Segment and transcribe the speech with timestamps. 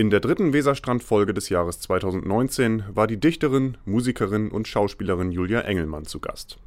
[0.00, 6.06] In der dritten Weserstrand-Folge des Jahres 2019 war die Dichterin, Musikerin und Schauspielerin Julia Engelmann
[6.06, 6.58] zu Gast.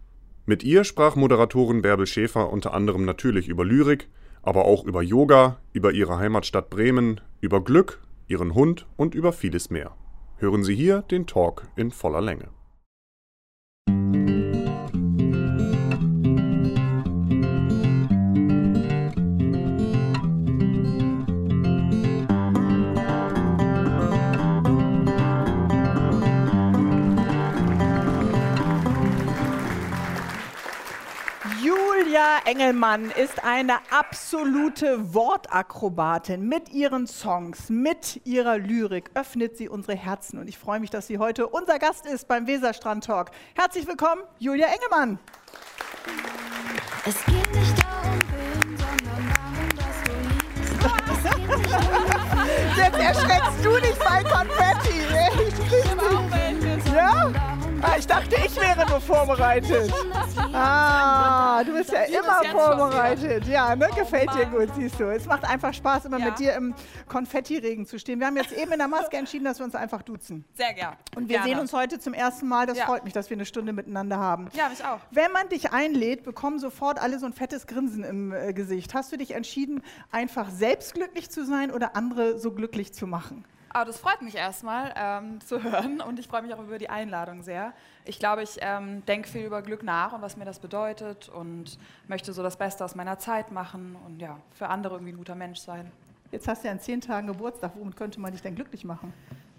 [0.45, 4.07] Mit ihr sprach Moderatorin Bärbel Schäfer unter anderem natürlich über Lyrik,
[4.43, 9.72] aber auch über Yoga, über ihre Heimatstadt Bremen, über Glück, ihren Hund und über vieles
[9.72, 9.97] mehr.
[10.38, 12.50] Hören Sie hier den Talk in voller Länge.
[32.46, 36.46] Engelmann ist eine absolute Wortakrobatin.
[36.48, 40.40] Mit ihren Songs, mit ihrer Lyrik öffnet sie unsere Herzen.
[40.40, 43.32] Und ich freue mich, dass sie heute unser Gast ist beim Weserstrand Talk.
[43.56, 45.20] Herzlich willkommen, Julia Engelmann.
[47.06, 50.74] Es geht nicht darum, wen, sondern darum, dass du liebst.
[52.78, 55.00] Jetzt erschreckst du dich bei Konfetti.
[55.14, 56.43] Ja?
[57.85, 59.91] Ah, ich dachte, ich wäre nur vorbereitet.
[60.53, 63.45] Ah, du bist ja immer vorbereitet.
[63.45, 63.89] Ja, ne?
[63.93, 65.11] gefällt dir gut, siehst du.
[65.11, 66.73] Es macht einfach Spaß, immer mit dir im
[67.09, 68.21] Konfettiregen zu stehen.
[68.21, 70.45] Wir haben jetzt eben in der Maske entschieden, dass wir uns einfach duzen.
[70.53, 70.95] Sehr gern.
[71.17, 72.67] Und wir sehen uns heute zum ersten Mal.
[72.67, 74.47] Das freut mich, dass wir eine Stunde miteinander haben.
[74.53, 74.99] Ja, mich auch.
[75.11, 78.93] Wenn man dich einlädt, bekommen sofort alle so ein fettes Grinsen im äh, Gesicht.
[78.93, 83.43] Hast du dich entschieden, einfach selbst glücklich zu sein oder andere so glücklich zu machen?
[83.73, 86.89] Aber das freut mich erstmal ähm, zu hören und ich freue mich auch über die
[86.89, 87.73] Einladung sehr.
[88.05, 91.79] Ich glaube, ich ähm, denke viel über Glück nach und was mir das bedeutet und
[92.07, 95.35] möchte so das Beste aus meiner Zeit machen und ja, für andere irgendwie ein guter
[95.35, 95.91] Mensch sein.
[96.31, 97.71] Jetzt hast du ja in zehn Tagen Geburtstag.
[97.75, 99.11] Womit könnte man dich denn glücklich machen?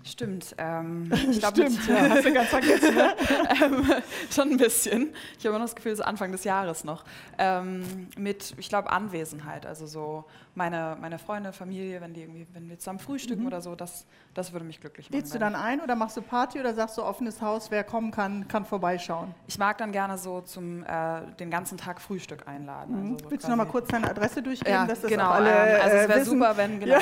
[0.05, 0.55] Stimmt.
[0.59, 3.15] Ähm, ich glaub, Stimmt, ja, hast du ganz vergessen, ne?
[3.63, 3.93] ähm,
[4.31, 5.15] schon ein bisschen.
[5.39, 7.05] Ich habe immer das Gefühl, so Anfang des Jahres noch.
[7.39, 9.67] Ähm, mit, ich glaube, Anwesenheit.
[9.67, 10.25] Also so
[10.57, 13.49] meine, meine Freunde, Familie, wenn, die irgendwie, wenn wir zusammen frühstücken mhm.
[13.49, 15.17] oder so, das, das würde mich glücklich machen.
[15.19, 18.11] Lädst du dann ein oder machst du Party oder sagst du offenes Haus, wer kommen
[18.11, 19.35] kann, kann vorbeischauen?
[19.47, 22.95] Ich mag dann gerne so zum äh, den ganzen Tag Frühstück einladen.
[22.95, 23.13] Mhm.
[23.13, 25.51] Also so Willst du noch mal kurz deine Adresse durchgeben, ja, dass das genau, alle
[25.51, 26.95] ähm, Also es wäre äh, super, wenn, genau.
[26.95, 27.01] Ja.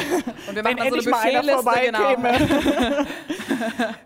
[0.48, 2.08] Und wir machen wenn dann so eine Buffetliste, genau.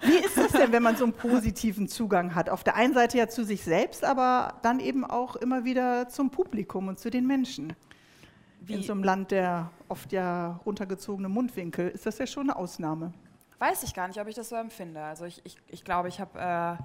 [0.03, 2.51] Wie ist das denn, wenn man so einen positiven Zugang hat?
[2.51, 6.31] Auf der einen Seite ja zu sich selbst, aber dann eben auch immer wieder zum
[6.31, 7.75] Publikum und zu den Menschen.
[8.67, 8.75] Wie?
[8.75, 13.13] In so einem Land der oft ja runtergezogene Mundwinkel ist das ja schon eine Ausnahme.
[13.59, 15.03] Weiß ich gar nicht, ob ich das so empfinde.
[15.03, 16.79] Also ich, ich, ich glaube, ich habe...
[16.81, 16.83] Äh,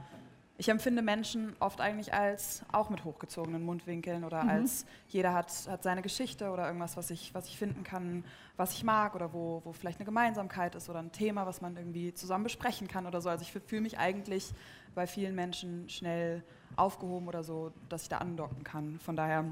[0.62, 4.50] ich empfinde Menschen oft eigentlich als auch mit hochgezogenen Mundwinkeln oder mhm.
[4.52, 8.24] als jeder hat, hat seine Geschichte oder irgendwas, was ich, was ich finden kann,
[8.58, 11.78] was ich mag oder wo, wo vielleicht eine Gemeinsamkeit ist oder ein Thema, was man
[11.78, 13.30] irgendwie zusammen besprechen kann oder so.
[13.30, 14.54] Also ich fühle mich eigentlich
[14.94, 16.44] bei vielen Menschen schnell
[16.76, 19.00] aufgehoben oder so, dass ich da andocken kann.
[19.00, 19.46] Von daher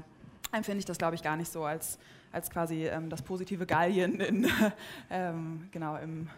[0.52, 1.98] empfinde ich das, glaube ich, gar nicht so als
[2.32, 4.48] als quasi ähm, das positive Gallien in,
[5.10, 6.28] ähm, genau, im,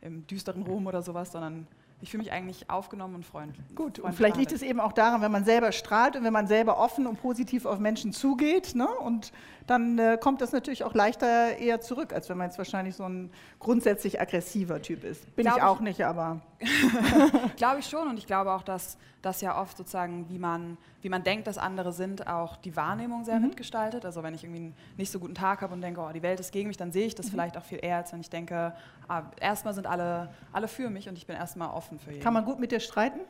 [0.00, 1.66] im düsteren Rom oder sowas, sondern
[2.02, 3.64] ich fühle mich eigentlich aufgenommen und freundlich.
[3.76, 6.48] Gut, und vielleicht liegt es eben auch daran, wenn man selber strahlt und wenn man
[6.48, 8.74] selber offen und positiv auf Menschen zugeht.
[8.74, 8.88] Ne?
[8.88, 9.32] Und
[9.68, 13.04] dann äh, kommt das natürlich auch leichter eher zurück, als wenn man jetzt wahrscheinlich so
[13.04, 13.30] ein
[13.60, 15.34] grundsätzlich aggressiver Typ ist.
[15.36, 16.40] Bin Glaub ich auch ich, nicht, aber.
[17.56, 21.08] glaube ich schon und ich glaube auch, dass das ja oft sozusagen, wie man, wie
[21.08, 23.46] man denkt, dass andere sind, auch die Wahrnehmung sehr mhm.
[23.46, 24.04] mitgestaltet.
[24.04, 26.40] Also wenn ich irgendwie einen nicht so guten Tag habe und denke, oh, die Welt
[26.40, 27.30] ist gegen mich, dann sehe ich das mhm.
[27.30, 28.74] vielleicht auch viel eher, als wenn ich denke,
[29.08, 32.22] ah, erstmal sind alle, alle für mich und ich bin erstmal offen für jeden.
[32.22, 33.20] Kann man gut mit dir streiten?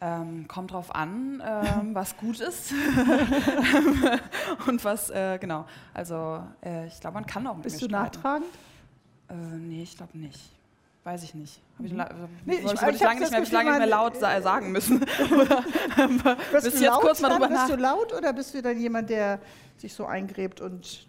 [0.00, 2.72] Ähm, kommt drauf an, ähm, was gut ist
[4.66, 5.66] und was, äh, genau.
[5.94, 8.48] Also äh, ich glaube, man kann auch mit Bist mir du nachtragend?
[9.28, 10.40] Äh, nee, ich glaube nicht.
[11.04, 11.60] Weiß ich nicht.
[11.78, 12.04] Hab ich, mhm.
[12.46, 15.00] nee, ich, ich, ich lange nicht, mehr, ich lange nicht mehr laut sa sagen müssen.
[15.00, 19.38] bist du jetzt kurz mal drüber Bist du laut oder bist du dann jemand, der
[19.76, 21.06] sich so eingräbt und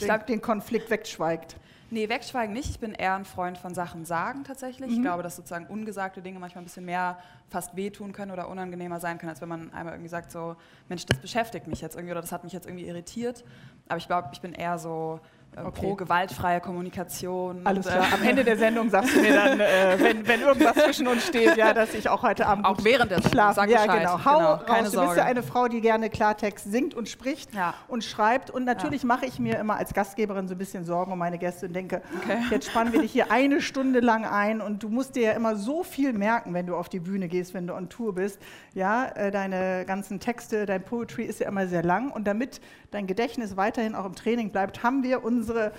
[0.00, 1.56] den, glaub, den Konflikt wegschweigt?
[1.90, 2.70] Nee, wegschweigen nicht.
[2.70, 4.90] Ich bin eher ein Freund von Sachen sagen tatsächlich.
[4.90, 4.96] Mhm.
[4.96, 7.18] Ich glaube, dass sozusagen ungesagte Dinge manchmal ein bisschen mehr
[7.48, 10.56] fast wehtun können oder unangenehmer sein können, als wenn man einmal irgendwie sagt, so,
[10.88, 13.44] Mensch, das beschäftigt mich jetzt irgendwie oder das hat mich jetzt irgendwie irritiert.
[13.88, 15.20] Aber ich glaube, ich bin eher so
[15.56, 15.80] okay.
[15.80, 17.60] pro gewaltfreie Kommunikation.
[17.64, 18.06] Alles klar.
[18.12, 21.56] Am Ende der Sendung sagst du mir dann, äh, wenn, wenn irgendwas zwischen uns steht,
[21.56, 23.54] ja, dass ich auch heute Abend auch während der schlafen.
[23.54, 24.24] Sag ja, genau.
[24.24, 24.56] Hau genau.
[24.58, 24.92] Keine raus.
[24.92, 27.74] Du bist ja eine Frau, die gerne Klartext singt und spricht ja.
[27.88, 28.50] und schreibt.
[28.50, 29.08] Und natürlich ja.
[29.08, 32.02] mache ich mir immer als Gastgeberin so ein bisschen Sorgen um meine Gäste und denke,
[32.22, 32.38] okay.
[32.50, 35.56] jetzt spannen wir dich hier eine Stunde lang ein und du musst dir ja immer
[35.56, 38.40] so viel merken, wenn du auf die Bühne gehst, wenn du on Tour bist.
[38.74, 42.60] Ja, äh, deine ganzen Texte, dein Poetry ist ja immer sehr lang und damit
[42.94, 45.72] dein Gedächtnis weiterhin auch im Training bleibt, haben wir unsere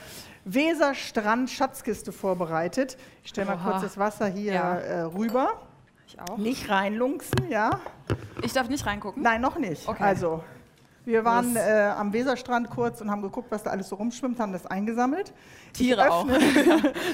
[0.44, 2.98] Weserstrand-Schatzkiste vorbereitet.
[3.24, 4.76] Ich stelle mal kurz das Wasser hier ja.
[4.76, 5.62] äh, rüber.
[6.08, 6.38] Ich auch.
[6.38, 7.80] Nicht reinlunzen, ja.
[8.44, 9.24] Ich darf nicht reingucken?
[9.24, 9.88] Nein, noch nicht.
[9.88, 10.04] Okay.
[10.04, 10.44] Also,
[11.06, 14.52] Wir waren äh, am Weserstrand kurz und haben geguckt, was da alles so rumschwimmt, haben
[14.52, 15.34] das eingesammelt.
[15.74, 16.28] Tiere auch.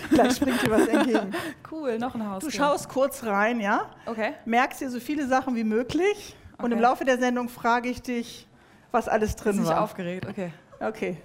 [0.10, 1.32] Gleich springt dir was entgegen.
[1.72, 2.44] Cool, noch ein Haus.
[2.44, 3.92] Du schaust kurz rein, ja?
[4.06, 4.34] Okay.
[4.46, 6.36] Merkst dir so viele Sachen wie möglich.
[6.54, 6.66] Okay.
[6.66, 8.48] Und im Laufe der Sendung frage ich dich,
[8.92, 9.74] was alles drin war.
[9.74, 10.52] Ich aufgeregt, okay.
[10.80, 11.18] Okay.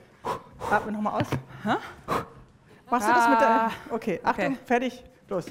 [0.71, 1.29] Atme nochmal aus.
[1.65, 1.77] Hä?
[2.91, 3.13] Machst ah.
[3.13, 3.49] du das mit der.
[3.49, 3.71] Ah.
[3.91, 4.57] Okay, Achtung, okay.
[4.65, 5.47] fertig, los.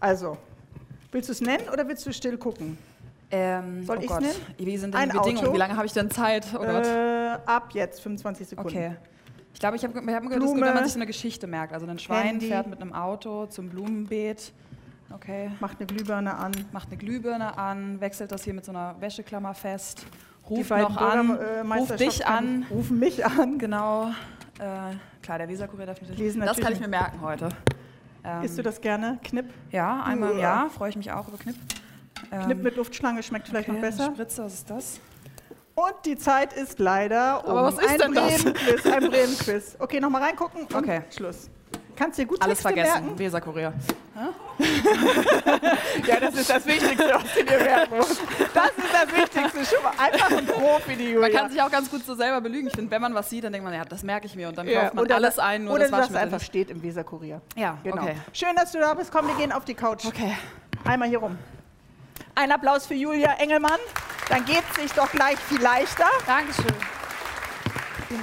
[0.00, 0.36] Also,
[1.10, 2.78] willst du es nennen oder willst du still gucken?
[3.30, 4.34] Ähm, Soll oh ich es nennen?
[4.58, 5.44] Wie sind denn Ein die Bedingungen?
[5.44, 5.54] Auto.
[5.54, 6.46] Wie lange habe ich denn Zeit?
[6.54, 8.70] Äh, ab jetzt, 25 Sekunden.
[8.70, 8.96] Okay.
[9.52, 11.46] Ich glaube, ich habe hab gehört, es ist gut, wenn man sich so eine Geschichte
[11.46, 11.72] merkt.
[11.72, 12.46] Also ein Schwein Handy.
[12.48, 14.52] fährt mit einem Auto zum Blumenbeet.
[15.14, 15.50] Okay.
[15.60, 16.52] Macht eine Glühbirne an.
[16.72, 20.06] Macht eine Glühbirne an, wechselt das hier mit so einer Wäscheklammer fest.
[20.48, 21.30] Ruft noch an,
[21.72, 22.66] ruft dich an.
[22.70, 23.58] Rufen mich an.
[23.58, 24.10] Genau.
[24.58, 26.40] Äh, klar, der Weserkurier darf natürlich lesen.
[26.40, 27.48] Das kann ich mir merken heute.
[28.24, 29.18] Ähm, Isst du das gerne?
[29.22, 29.46] Knipp?
[29.70, 31.56] Ja, einmal im Jahr freue ich mich auch über Knipp.
[32.32, 34.06] Ähm, Knipp mit Luftschlange schmeckt vielleicht okay, noch besser.
[34.06, 35.00] Spritze, was ist das?
[35.74, 38.86] Und die Zeit ist leider um Aber was ist ein Bremen-Quiz.
[38.86, 39.76] Ein Bremen-Quiz.
[39.78, 41.02] Okay, nochmal reingucken und okay.
[41.14, 41.48] Schluss.
[41.98, 43.04] Kannst du dir gut Alles Texte vergessen.
[43.06, 43.18] merken?
[43.18, 43.72] Weserkurier.
[46.06, 48.22] ja, das ist das Wichtigste, was du dir merken musst.
[48.54, 49.64] Das ist das Wichtigste.
[49.64, 51.20] Schon mal einfach ein Profi, die Julia.
[51.20, 52.68] Man kann sich auch ganz gut so selber belügen.
[52.68, 54.48] Ich finde, wenn man was sieht, dann denkt man, ja, das merke ich mir.
[54.48, 57.40] Und dann ja, kauft man alles ein, nur oder das das einfach steht im Weserkurier.
[57.56, 58.02] Ja, genau.
[58.02, 58.14] Okay.
[58.32, 59.10] Schön, dass du da bist.
[59.10, 60.04] Komm, wir gehen auf die Couch.
[60.04, 60.36] Okay.
[60.84, 61.36] Einmal hier rum.
[62.36, 63.80] Ein Applaus für Julia Engelmann.
[64.28, 66.06] Dann geht es sich doch gleich viel leichter.
[66.26, 66.66] Dankeschön.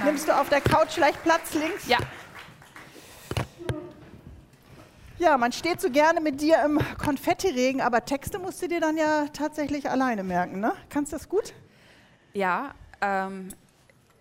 [0.04, 1.86] Nimmst du auf der Couch vielleicht Platz links?
[1.86, 1.98] Ja.
[5.18, 8.98] Ja, man steht so gerne mit dir im Konfettiregen, aber Texte musst du dir dann
[8.98, 10.72] ja tatsächlich alleine merken, ne?
[10.90, 11.54] Kannst du das gut?
[12.34, 13.48] Ja, ähm,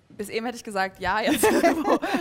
[0.09, 1.45] bis eben hätte ich gesagt, ja, jetzt.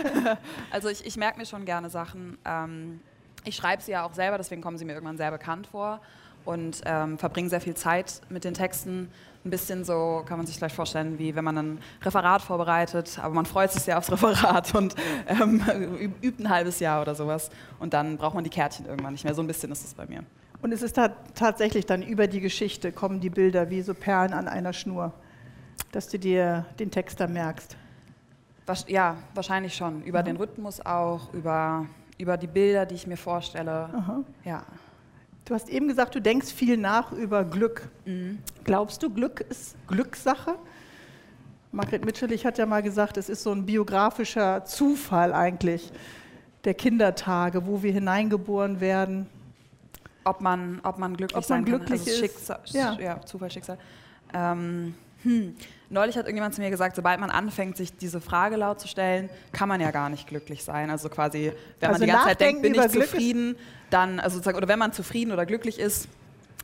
[0.71, 2.37] also ich, ich merke mir schon gerne Sachen.
[2.43, 2.99] Ähm,
[3.45, 6.01] ich schreibe sie ja auch selber, deswegen kommen sie mir irgendwann sehr bekannt vor
[6.43, 9.09] und ähm, verbringe sehr viel Zeit mit den Texten
[9.45, 13.33] ein bisschen so, kann man sich vielleicht vorstellen, wie wenn man ein Referat vorbereitet, aber
[13.33, 14.95] man freut sich sehr aufs Referat und
[15.27, 15.61] ähm,
[16.21, 17.49] übt ein halbes Jahr oder sowas.
[17.79, 19.35] Und dann braucht man die Kärtchen irgendwann nicht mehr.
[19.35, 20.23] So ein bisschen ist es bei mir.
[20.61, 24.33] Und es ist da tatsächlich dann über die Geschichte kommen die Bilder wie so Perlen
[24.33, 25.13] an einer Schnur,
[25.91, 27.77] dass du dir den Text da merkst.
[28.87, 30.01] Ja, wahrscheinlich schon.
[30.03, 30.25] Über mhm.
[30.25, 31.85] den Rhythmus auch, über,
[32.17, 33.89] über die Bilder, die ich mir vorstelle.
[33.93, 34.23] Aha.
[34.43, 34.63] Ja.
[35.45, 37.87] Du hast eben gesagt, du denkst viel nach über Glück.
[38.05, 38.39] Mhm.
[38.63, 40.55] Glaubst du, Glück ist Glückssache?
[41.71, 45.91] Margret Mitscherlich hat ja mal gesagt, es ist so ein biografischer Zufall eigentlich
[46.63, 49.27] der Kindertage, wo wir hineingeboren werden.
[50.23, 52.09] Ob man, ob man glücklich ob man sein glücklich kann.
[52.09, 52.97] Also Schicksal, ja.
[52.99, 53.77] ja, Zufall, Schicksal.
[54.33, 55.55] Ähm, hm.
[55.89, 59.29] Neulich hat irgendjemand zu mir gesagt, sobald man anfängt, sich diese Frage laut zu stellen,
[59.51, 60.89] kann man ja gar nicht glücklich sein.
[60.89, 63.55] Also quasi, wenn also man die ganze Zeit denkt, bin ich zufrieden,
[63.89, 66.07] dann, also sozusagen, oder wenn man zufrieden oder glücklich ist,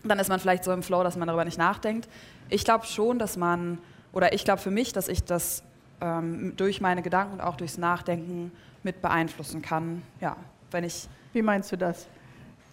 [0.03, 2.07] dann ist man vielleicht so im Flow, dass man darüber nicht nachdenkt.
[2.49, 3.79] Ich glaube schon, dass man,
[4.13, 5.63] oder ich glaube für mich, dass ich das
[6.01, 8.51] ähm, durch meine Gedanken und auch durchs Nachdenken
[8.83, 10.03] mit beeinflussen kann.
[10.19, 10.35] Ja,
[10.71, 11.07] wenn ich.
[11.33, 12.07] Wie meinst du das?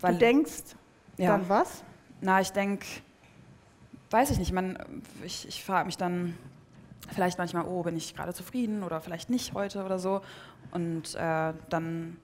[0.00, 0.75] Weil, du denkst,
[1.17, 1.32] ja.
[1.32, 1.82] dann was?
[2.20, 2.87] Na, ich denke,
[4.11, 4.79] weiß ich nicht, man,
[5.25, 6.35] ich, ich frage mich dann
[7.13, 10.21] vielleicht manchmal, oh, bin ich gerade zufrieden oder vielleicht nicht heute oder so.
[10.71, 12.17] Und äh, dann,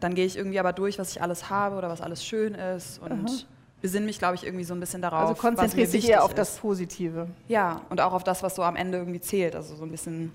[0.00, 3.00] dann gehe ich irgendwie aber durch, was ich alles habe oder was alles schön ist
[3.00, 3.36] und Aha.
[3.80, 5.28] besinne mich, glaube ich, irgendwie so ein bisschen darauf.
[5.28, 6.38] Also konzentrierst dich eher auf ist.
[6.38, 7.28] das Positive.
[7.48, 9.56] Ja, und auch auf das, was so am Ende irgendwie zählt.
[9.56, 10.32] Also so ein bisschen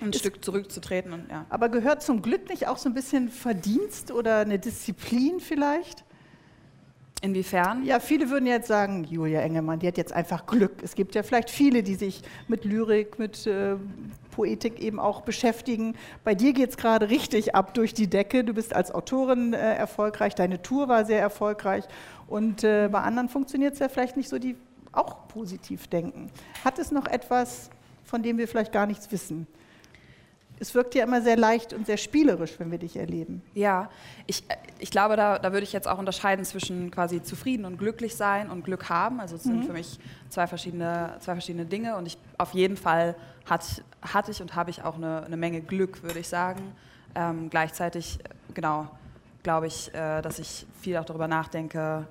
[0.00, 1.12] ein ist, Stück zurückzutreten.
[1.12, 1.46] Und, ja.
[1.48, 6.04] Aber gehört zum Glück nicht auch so ein bisschen Verdienst oder eine Disziplin vielleicht?
[7.22, 7.84] Inwiefern?
[7.84, 10.82] Ja, viele würden jetzt sagen, Julia Engelmann, die hat jetzt einfach Glück.
[10.82, 13.76] Es gibt ja vielleicht viele, die sich mit Lyrik, mit äh,
[14.30, 15.96] Poetik eben auch beschäftigen.
[16.22, 18.44] Bei dir geht es gerade richtig ab durch die Decke.
[18.44, 21.84] Du bist als Autorin äh, erfolgreich, deine Tour war sehr erfolgreich
[22.26, 24.56] und äh, bei anderen funktioniert es ja vielleicht nicht so, die
[24.92, 26.30] auch positiv denken.
[26.64, 27.70] Hat es noch etwas,
[28.04, 29.46] von dem wir vielleicht gar nichts wissen?
[30.60, 33.42] Es wirkt ja immer sehr leicht und sehr spielerisch, wenn wir dich erleben.
[33.54, 33.90] Ja,
[34.26, 34.44] ich,
[34.78, 38.50] ich glaube, da, da würde ich jetzt auch unterscheiden zwischen quasi zufrieden und glücklich sein
[38.50, 39.20] und Glück haben.
[39.20, 39.50] Also es mhm.
[39.50, 44.30] sind für mich zwei verschiedene, zwei verschiedene Dinge und ich auf jeden Fall hat, hatte
[44.30, 46.60] ich und habe ich auch eine, eine Menge Glück, würde ich sagen.
[47.14, 48.18] Ähm, gleichzeitig,
[48.54, 48.88] genau,
[49.42, 52.06] glaube ich, äh, dass ich viel auch darüber nachdenke,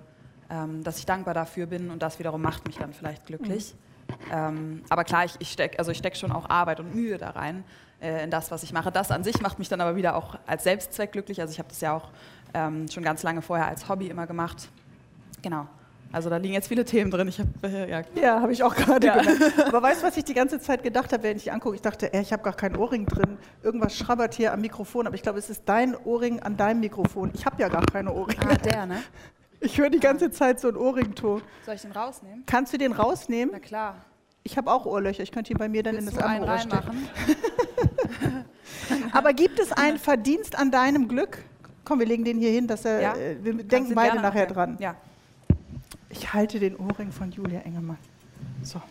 [0.49, 3.73] ähm, dass ich dankbar dafür bin und das wiederum macht mich dann vielleicht glücklich.
[3.73, 3.93] Mhm.
[4.31, 7.63] Ähm, aber klar, ich, ich stecke also steck schon auch Arbeit und Mühe da rein
[8.03, 8.91] in das, was ich mache.
[8.91, 11.39] Das an sich macht mich dann aber wieder auch als Selbstzweck glücklich.
[11.41, 12.09] Also ich habe das ja auch
[12.53, 14.69] ähm, schon ganz lange vorher als Hobby immer gemacht.
[15.41, 15.67] Genau.
[16.13, 17.27] Also da liegen jetzt viele Themen drin.
[17.27, 19.15] Ich hab, äh, ja, ja habe ich auch gerade ja.
[19.67, 21.75] Aber weißt du, was ich die ganze Zeit gedacht habe, wenn ich dich angucke?
[21.75, 23.37] Ich dachte, ey, ich habe gar keinen Ohrring drin.
[23.63, 25.07] Irgendwas schrabbert hier am Mikrofon.
[25.07, 27.31] Aber ich glaube, es ist dein Ohrring an deinem Mikrofon.
[27.33, 28.45] Ich habe ja gar keine Ohrringe.
[28.47, 29.01] Ah, der, ne?
[29.59, 31.41] Ich höre die ganze Zeit so ein Ohrrington.
[31.65, 32.43] Soll ich den rausnehmen?
[32.45, 33.51] Kannst du den rausnehmen?
[33.53, 33.95] Na klar.
[34.43, 35.23] Ich habe auch Ohrlöcher.
[35.23, 37.07] Ich könnte ihn bei mir dann Willst in das andere Ohr stecken.
[39.11, 41.39] Aber gibt es einen Verdienst an deinem Glück?
[41.85, 43.01] Komm, wir legen den hier hin, dass er.
[43.01, 43.13] Ja.
[43.15, 44.77] Äh, wir denken beide nachher dran.
[44.79, 44.95] Ja.
[46.09, 47.97] Ich halte den Ohrring von Julia Engelmann.
[48.61, 48.81] So.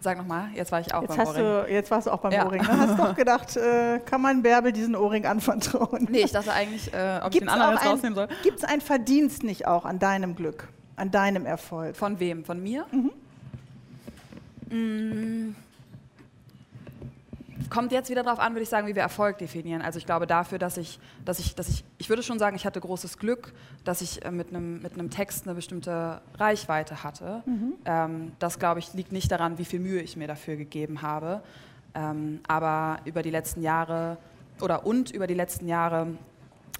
[0.00, 1.42] Sag nochmal, jetzt war ich auch jetzt beim Ohrring.
[1.42, 2.44] Du, jetzt warst du auch beim ja.
[2.44, 2.62] Ohrring.
[2.62, 2.68] Ne?
[2.68, 6.08] Hast doch gedacht, äh, kann man Bärbel diesen Ohrring anvertrauen?
[6.10, 8.28] Nee, ich dachte eigentlich, äh, ob Gibt's ich den anderen jetzt rausnehmen soll.
[8.42, 10.66] Gibt es einen Verdienst nicht auch an deinem Glück,
[10.96, 11.94] an deinem Erfolg?
[11.94, 12.44] Von wem?
[12.44, 12.86] Von mir?
[12.90, 13.10] Mhm.
[14.70, 15.54] Mm
[17.72, 19.80] kommt jetzt wieder darauf an, würde ich sagen, wie wir Erfolg definieren.
[19.80, 22.66] Also ich glaube dafür, dass ich, dass ich, dass ich, ich würde schon sagen, ich
[22.66, 27.42] hatte großes Glück, dass ich äh, mit einem mit einem Text eine bestimmte Reichweite hatte.
[27.46, 27.72] Mhm.
[27.86, 31.42] Ähm, das glaube ich liegt nicht daran, wie viel Mühe ich mir dafür gegeben habe,
[31.94, 34.18] ähm, aber über die letzten Jahre
[34.60, 36.08] oder und über die letzten Jahre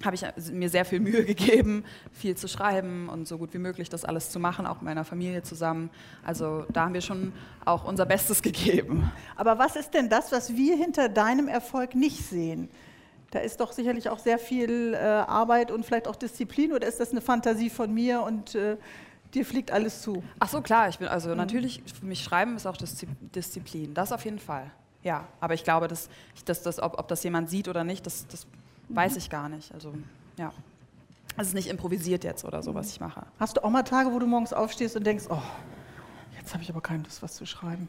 [0.03, 3.89] habe ich mir sehr viel Mühe gegeben, viel zu schreiben und so gut wie möglich
[3.89, 5.89] das alles zu machen, auch mit meiner Familie zusammen.
[6.23, 7.33] Also da haben wir schon
[7.65, 9.11] auch unser Bestes gegeben.
[9.35, 12.69] Aber was ist denn das, was wir hinter deinem Erfolg nicht sehen?
[13.31, 16.99] Da ist doch sicherlich auch sehr viel äh, Arbeit und vielleicht auch Disziplin oder ist
[16.99, 18.77] das eine Fantasie von mir und äh,
[19.33, 20.23] dir fliegt alles zu?
[20.39, 20.89] Ach so, klar.
[20.89, 21.37] Ich bin, also mhm.
[21.37, 23.93] natürlich, für mich Schreiben ist auch Disziplin.
[23.95, 24.69] Das auf jeden Fall.
[25.01, 26.09] Ja, aber ich glaube, dass,
[26.45, 28.45] dass, dass ob, ob das jemand sieht oder nicht, das, das
[28.93, 29.73] Weiß ich gar nicht.
[29.73, 29.93] Also,
[30.37, 30.51] ja.
[31.37, 33.25] Es ist nicht improvisiert jetzt oder so, was ich mache.
[33.39, 35.41] Hast du auch mal Tage, wo du morgens aufstehst und denkst, oh,
[36.37, 37.87] jetzt habe ich aber keine Lust, was zu schreiben?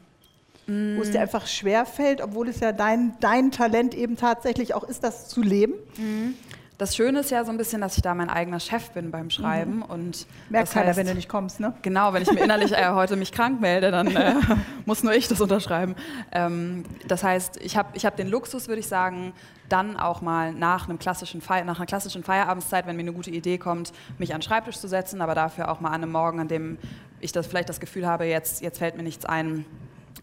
[0.66, 0.96] Mm.
[0.96, 4.84] Wo es dir einfach schwer fällt, obwohl es ja dein, dein Talent eben tatsächlich auch
[4.84, 5.74] ist, das zu leben?
[5.98, 6.30] Mm.
[6.76, 9.30] Das Schöne ist ja so ein bisschen, dass ich da mein eigener Chef bin beim
[9.30, 9.76] Schreiben.
[9.76, 9.82] Mhm.
[9.82, 11.72] Und Merkt keiner, heißt, wenn du nicht kommst, ne?
[11.82, 14.34] Genau, wenn ich mir innerlich äh, heute mich krank melde, dann äh,
[14.84, 15.94] muss nur ich das unterschreiben.
[16.32, 19.32] Ähm, das heißt, ich habe ich hab den Luxus, würde ich sagen,
[19.68, 23.30] dann auch mal nach, einem klassischen Feier, nach einer klassischen Feierabendszeit, wenn mir eine gute
[23.30, 26.40] Idee kommt, mich an den Schreibtisch zu setzen, aber dafür auch mal an einem Morgen,
[26.40, 26.78] an dem
[27.20, 29.64] ich das vielleicht das Gefühl habe, jetzt, jetzt fällt mir nichts ein,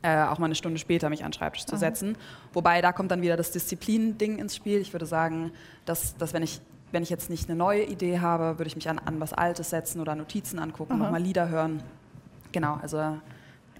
[0.01, 2.17] äh, auch mal eine Stunde später mich an den Schreibtisch zu setzen.
[2.53, 4.79] Wobei da kommt dann wieder das Disziplin-Ding ins Spiel.
[4.79, 5.51] Ich würde sagen,
[5.85, 8.89] dass, dass wenn ich wenn ich jetzt nicht eine neue Idee habe, würde ich mich
[8.89, 11.81] an, an was Altes setzen oder Notizen angucken, nochmal Lieder hören.
[12.51, 12.97] Genau, also.
[12.97, 13.21] Ähm,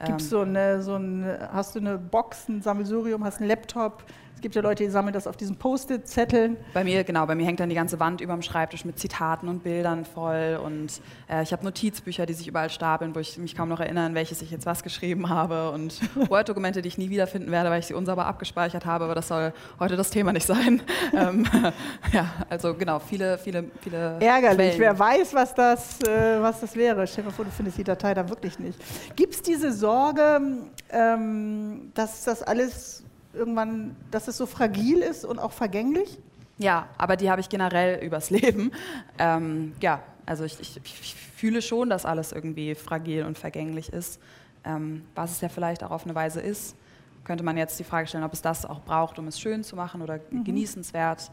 [0.06, 4.04] Gibt's so eine, so ein, hast du eine Box, ein Sammelsurium, hast einen Laptop,
[4.42, 6.58] es gibt ja Leute, die sammeln das auf diesen Post-it-Zetteln.
[6.74, 9.48] Bei mir, genau, bei mir hängt dann die ganze Wand über dem Schreibtisch mit Zitaten
[9.48, 10.60] und Bildern voll.
[10.66, 14.16] Und äh, ich habe Notizbücher, die sich überall stapeln, wo ich mich kaum noch erinnere,
[14.16, 15.70] welches ich jetzt was geschrieben habe.
[15.70, 19.04] Und Word-Dokumente, die ich nie wiederfinden werde, weil ich sie unsauber abgespeichert habe.
[19.04, 20.82] Aber das soll heute das Thema nicht sein.
[21.14, 21.46] ähm,
[22.12, 24.18] ja, also genau, viele, viele, viele.
[24.20, 24.80] Ärgerlich, Quellen.
[24.80, 27.06] wer weiß, was das, äh, was das wäre.
[27.06, 28.80] Stell dir vor, du findest die Datei da wirklich nicht.
[29.16, 30.42] Gibt es diese Sorge,
[30.90, 36.18] ähm, dass das alles irgendwann, dass es so fragil ist und auch vergänglich?
[36.58, 38.72] Ja, aber die habe ich generell übers Leben.
[39.18, 44.20] Ähm, ja, also ich, ich, ich, fühle schon, dass alles irgendwie fragil und vergänglich ist.
[44.64, 46.76] Ähm, was es ja vielleicht auch auf eine Weise ist,
[47.24, 49.76] könnte man jetzt die Frage stellen, ob es das auch braucht, um es schön zu
[49.76, 50.44] machen oder mhm.
[50.44, 51.32] genießenswert.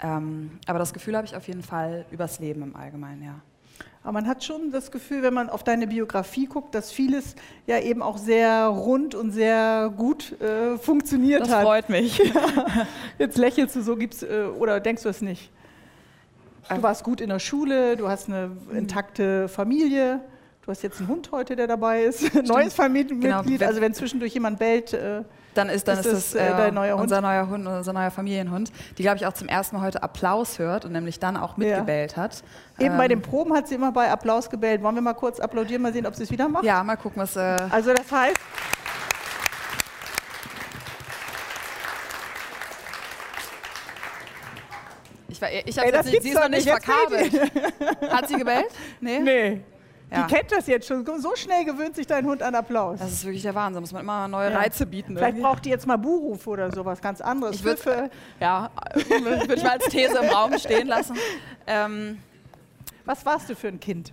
[0.00, 3.40] Ähm, aber das Gefühl habe ich auf jeden Fall übers Leben im Allgemeinen, ja.
[4.08, 7.34] Aber man hat schon das Gefühl, wenn man auf deine Biografie guckt, dass vieles
[7.66, 11.56] ja eben auch sehr rund und sehr gut äh, funktioniert das hat.
[11.58, 12.18] Das freut mich.
[13.18, 15.50] Jetzt lächelst du so, gibt's, äh, oder denkst du es nicht?
[16.70, 16.82] Du ähm.
[16.82, 20.20] warst gut in der Schule, du hast eine intakte Familie.
[20.62, 22.26] Du hast jetzt einen Hund heute, der dabei ist.
[22.28, 22.48] Stimmt.
[22.48, 23.58] Neues Familienmitglied.
[23.58, 23.68] Genau.
[23.68, 25.22] Also wenn zwischendurch jemand bellt, äh,
[25.58, 29.02] dann ist, dann ist, ist das, äh, neuer unser neuer Hund, unser neuer Familienhund, die
[29.02, 32.22] glaube ich auch zum ersten Mal heute Applaus hört und nämlich dann auch mitgebellt ja.
[32.22, 32.42] hat.
[32.78, 34.82] Eben ähm, bei den Proben hat sie immer bei Applaus gebellt.
[34.82, 36.64] Wollen wir mal kurz applaudieren, mal sehen, ob sie es wieder macht?
[36.64, 37.36] Ja, mal gucken, was.
[37.36, 38.36] Äh also das heißt.
[45.28, 47.32] Ich, ich habe sie ist noch nicht verkabelt.
[48.10, 48.66] Hat sie gebellt?
[49.00, 49.20] Nee.
[49.20, 49.60] Nee.
[50.10, 50.26] Ja.
[50.26, 51.04] Die kennt das jetzt schon.
[51.20, 52.98] So schnell gewöhnt sich dein Hund an Applaus.
[52.98, 53.82] Das ist wirklich der Wahnsinn.
[53.82, 54.58] Muss man immer neue ja.
[54.58, 55.14] Reize bieten.
[55.14, 55.42] Vielleicht irgendwie.
[55.42, 57.56] braucht die jetzt mal Buhruf oder sowas ganz anderes.
[57.56, 58.10] Ich würde
[58.40, 61.16] ja, würde ich mal als These im Raum stehen lassen.
[61.66, 62.18] Ähm,
[63.04, 64.12] was warst du für ein Kind?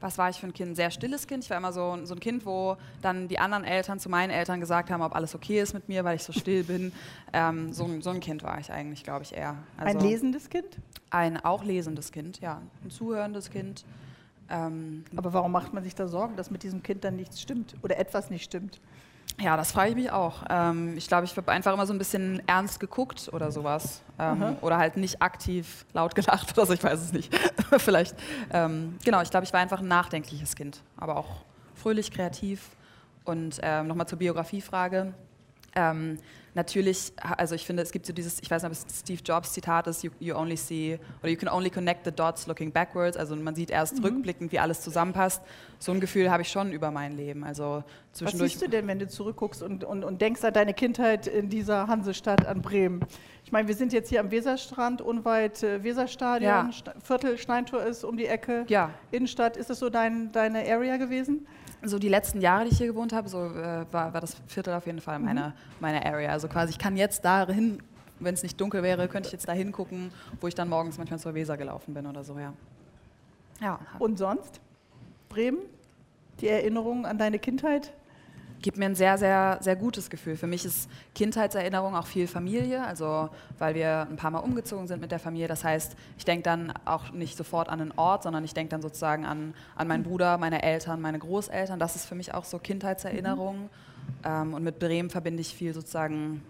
[0.00, 0.72] Was war ich für ein Kind?
[0.72, 1.44] Ein sehr stilles Kind.
[1.44, 4.60] Ich war immer so, so ein Kind, wo dann die anderen Eltern zu meinen Eltern
[4.60, 6.92] gesagt haben, ob alles okay ist mit mir, weil ich so still bin.
[7.32, 9.56] Ähm, so, so, ein Kind war ich eigentlich, glaube ich, eher.
[9.78, 10.78] Also ein lesendes Kind?
[11.10, 12.60] Ein auch lesendes Kind, ja.
[12.84, 13.84] Ein zuhörendes Kind.
[14.48, 17.74] Ähm, Aber warum macht man sich da Sorgen, dass mit diesem Kind dann nichts stimmt
[17.82, 18.80] oder etwas nicht stimmt?
[19.40, 20.44] Ja, das frage ich mich auch.
[20.48, 24.02] Ähm, ich glaube, ich habe einfach immer so ein bisschen ernst geguckt oder sowas.
[24.18, 27.34] Ähm, oder halt nicht aktiv laut gelacht oder so, ich weiß es nicht.
[27.78, 28.16] Vielleicht.
[28.50, 31.42] Ähm, genau, ich glaube, ich war einfach ein nachdenkliches Kind, aber auch
[31.74, 32.70] fröhlich, kreativ.
[33.24, 35.12] Und ähm, nochmal zur Biografiefrage.
[35.76, 36.18] Ähm,
[36.54, 39.52] natürlich, also ich finde, es gibt so dieses, ich weiß nicht, ob es Steve Jobs
[39.52, 43.16] Zitat ist, you, you, only see, oder you can only connect the dots looking backwards,
[43.16, 44.06] also man sieht erst mhm.
[44.06, 45.42] rückblickend, wie alles zusammenpasst.
[45.78, 47.44] So ein Gefühl habe ich schon über mein Leben.
[47.44, 50.72] Also zwischendurch Was siehst du denn, wenn du zurückguckst und, und, und denkst an deine
[50.72, 53.04] Kindheit in dieser Hansestadt an Bremen?
[53.44, 56.70] Ich meine, wir sind jetzt hier am Weserstrand, unweit äh, Weserstadion, ja.
[57.02, 58.90] Viertel Steintor ist um die Ecke, ja.
[59.10, 59.58] Innenstadt.
[59.58, 61.46] Ist das so dein, deine Area gewesen?
[61.88, 64.74] So die letzten Jahre, die ich hier gewohnt habe, so äh, war, war das Viertel
[64.74, 65.52] auf jeden Fall meine, mhm.
[65.80, 66.30] meine Area.
[66.30, 67.82] Also quasi, ich kann jetzt dahin,
[68.20, 71.18] wenn es nicht dunkel wäre, könnte ich jetzt da hingucken, wo ich dann morgens manchmal
[71.18, 72.52] zur Weser gelaufen bin oder so, ja.
[73.60, 73.78] ja.
[73.98, 74.60] Und sonst?
[75.28, 75.58] Bremen?
[76.40, 77.92] Die Erinnerungen an deine Kindheit?
[78.66, 80.36] Gibt mir ein sehr, sehr, sehr gutes Gefühl.
[80.36, 83.28] Für mich ist Kindheitserinnerung auch viel Familie, also
[83.60, 85.46] weil wir ein paar Mal umgezogen sind mit der Familie.
[85.46, 88.82] Das heißt, ich denke dann auch nicht sofort an einen Ort, sondern ich denke dann
[88.82, 91.78] sozusagen an, an meinen Bruder, meine Eltern, meine Großeltern.
[91.78, 93.56] Das ist für mich auch so Kindheitserinnerung.
[93.56, 93.68] Mhm.
[94.24, 96.42] Ähm, und mit Bremen verbinde ich viel sozusagen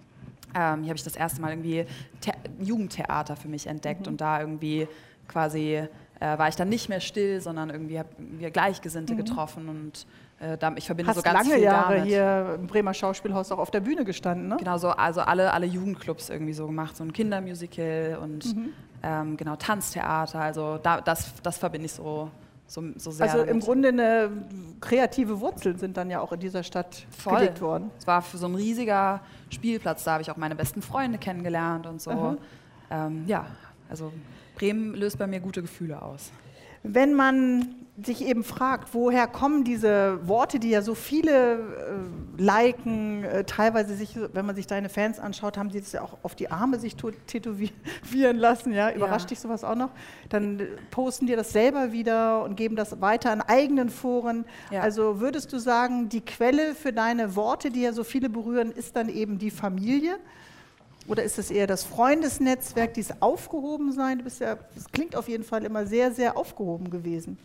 [0.54, 1.85] ähm, hier habe ich das erste Mal irgendwie
[2.25, 2.32] The
[2.64, 4.12] Jugendtheater für mich entdeckt mhm.
[4.12, 4.88] und da irgendwie
[5.28, 5.82] quasi
[6.18, 9.18] äh, war ich dann nicht mehr still, sondern irgendwie haben wir Gleichgesinnte mhm.
[9.18, 10.06] getroffen und
[10.76, 12.09] ich verbinde Hast so ganz lange viel Jahre damit.
[12.09, 14.57] hier im Bremer Schauspielhaus auch auf der Bühne gestanden, ne?
[14.59, 18.69] Genau, so, also alle, alle Jugendclubs irgendwie so gemacht, so ein Kindermusical und mhm.
[19.02, 22.31] ähm, genau Tanztheater, also da, das, das verbinde ich so,
[22.66, 23.33] so, so sehr.
[23.33, 24.31] Also im Grunde eine
[24.81, 27.38] kreative Wurzeln sind dann ja auch in dieser Stadt Voll.
[27.38, 27.90] gelegt worden.
[27.99, 31.87] Es war für so ein riesiger Spielplatz, da habe ich auch meine besten Freunde kennengelernt
[31.87, 32.37] und so.
[32.90, 33.47] Ähm, ja,
[33.88, 34.12] also
[34.57, 36.31] Bremen löst bei mir gute Gefühle aus.
[36.83, 41.61] Wenn man sich eben fragt, woher kommen diese Worte, die ja so viele äh,
[42.37, 46.19] liken, äh, teilweise sich, wenn man sich deine Fans anschaut, haben sie das ja auch
[46.23, 47.73] auf die Arme sich tätowieren
[48.37, 49.29] lassen, ja, überrascht ja.
[49.29, 49.91] dich sowas auch noch?
[50.29, 54.45] Dann äh, posten dir das selber wieder und geben das weiter an eigenen Foren.
[54.71, 54.83] Ja.
[54.83, 58.95] Also würdest du sagen, die Quelle für deine Worte, die ja so viele berühren, ist
[58.97, 60.19] dann eben die Familie?
[61.09, 64.19] Oder ist es eher das Freundesnetzwerk, dieses Aufgehobensein?
[64.19, 67.38] Du bist ja, das klingt auf jeden Fall immer sehr, sehr aufgehoben gewesen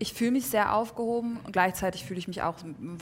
[0.00, 2.54] ich fühle mich sehr aufgehoben und gleichzeitig fühle ich mich auch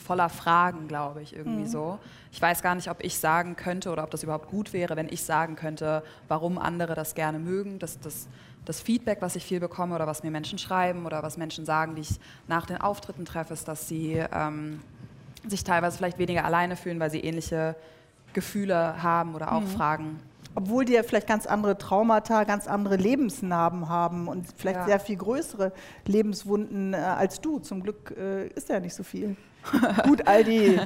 [0.02, 1.68] voller Fragen, glaube ich, irgendwie mhm.
[1.68, 1.98] so.
[2.32, 5.08] Ich weiß gar nicht, ob ich sagen könnte oder ob das überhaupt gut wäre, wenn
[5.10, 7.78] ich sagen könnte, warum andere das gerne mögen.
[7.78, 8.28] Das, das,
[8.64, 11.96] das Feedback, was ich viel bekomme oder was mir Menschen schreiben oder was Menschen sagen,
[11.96, 14.80] die ich nach den Auftritten treffe, ist, dass sie ähm,
[15.46, 17.76] sich teilweise vielleicht weniger alleine fühlen, weil sie ähnliche
[18.32, 19.68] Gefühle haben oder auch mhm.
[19.68, 20.20] Fragen
[20.56, 24.86] obwohl die ja vielleicht ganz andere Traumata, ganz andere Lebensnarben haben und vielleicht ja.
[24.86, 25.72] sehr viel größere
[26.06, 27.58] Lebenswunden äh, als du.
[27.58, 29.36] Zum Glück äh, ist ja nicht so viel.
[30.04, 30.80] Gut, all die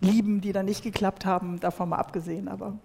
[0.00, 2.76] Lieben, die dann nicht geklappt haben, davon mal abgesehen, aber.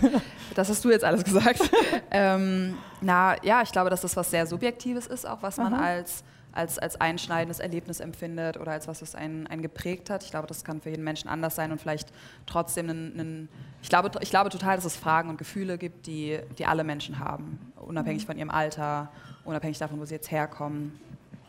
[0.54, 1.70] das hast du jetzt alles gesagt.
[2.10, 6.24] ähm, na ja, ich glaube, dass das was sehr Subjektives ist, auch was man als
[6.54, 10.22] als, als einschneidendes Erlebnis empfindet oder als was es einen, einen geprägt hat.
[10.22, 12.12] Ich glaube, das kann für jeden Menschen anders sein und vielleicht
[12.46, 13.48] trotzdem einen, einen
[13.82, 17.18] ich, glaube, ich glaube total, dass es Fragen und Gefühle gibt, die, die alle Menschen
[17.18, 18.26] haben, unabhängig mhm.
[18.26, 19.10] von ihrem Alter,
[19.44, 20.98] unabhängig davon, wo sie jetzt herkommen.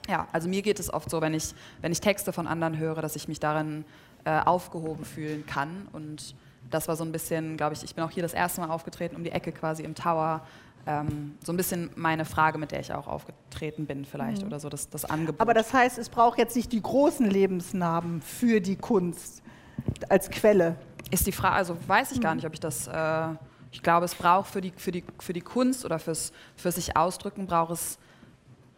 [0.10, 3.02] Ja, also mir geht es oft so, wenn ich, wenn ich Texte von anderen höre,
[3.02, 3.86] dass ich mich darin
[4.24, 6.36] äh, aufgehoben fühlen kann und
[6.72, 9.16] das war so ein bisschen, glaube ich, ich bin auch hier das erste Mal aufgetreten,
[9.16, 10.42] um die Ecke quasi im Tower
[10.88, 14.48] ähm, so ein bisschen meine Frage, mit der ich auch aufgetreten bin, vielleicht mhm.
[14.48, 15.42] oder so, das, das Angebot.
[15.42, 19.42] Aber das heißt, es braucht jetzt nicht die großen Lebensnamen für die Kunst
[20.10, 20.76] als Quelle.
[21.12, 22.24] Ist die Frage, also weiß ich mhm.
[22.24, 22.88] gar nicht, ob ich das.
[22.88, 23.28] Äh,
[23.72, 26.96] ich glaube, es braucht für die, für die, für die Kunst oder fürs, für sich
[26.96, 28.00] ausdrücken, braucht es,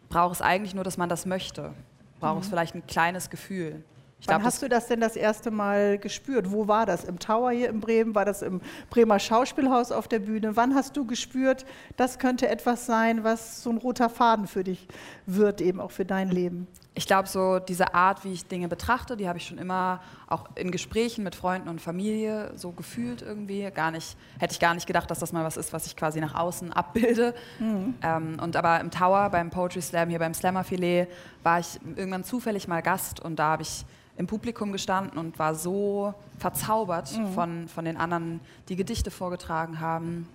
[0.08, 1.72] braucht es eigentlich nur, dass man das möchte.
[2.18, 2.40] Braucht mhm.
[2.42, 3.84] es vielleicht ein kleines Gefühl.
[4.20, 6.50] Ich Wann glaub, hast du das denn das erste Mal gespürt?
[6.50, 7.04] Wo war das?
[7.04, 8.16] Im Tower hier in Bremen?
[8.16, 10.56] War das im Bremer Schauspielhaus auf der Bühne?
[10.56, 11.64] Wann hast du gespürt,
[11.96, 14.88] das könnte etwas sein, was so ein roter Faden für dich
[15.26, 16.66] wird, eben auch für dein Leben?
[16.94, 20.46] Ich glaube, so diese Art, wie ich Dinge betrachte, die habe ich schon immer auch
[20.56, 23.70] in Gesprächen mit Freunden und Familie so gefühlt irgendwie.
[23.70, 26.20] Gar nicht, hätte ich gar nicht gedacht, dass das mal was ist, was ich quasi
[26.20, 27.36] nach außen abbilde.
[27.60, 27.94] Mhm.
[28.02, 31.06] Ähm, und aber im Tower, beim Poetry Slam, hier beim Slammer Filet,
[31.44, 33.84] war ich irgendwann zufällig mal Gast und da habe ich
[34.18, 37.32] im Publikum gestanden und war so verzaubert mhm.
[37.32, 40.28] von, von den anderen, die Gedichte vorgetragen haben,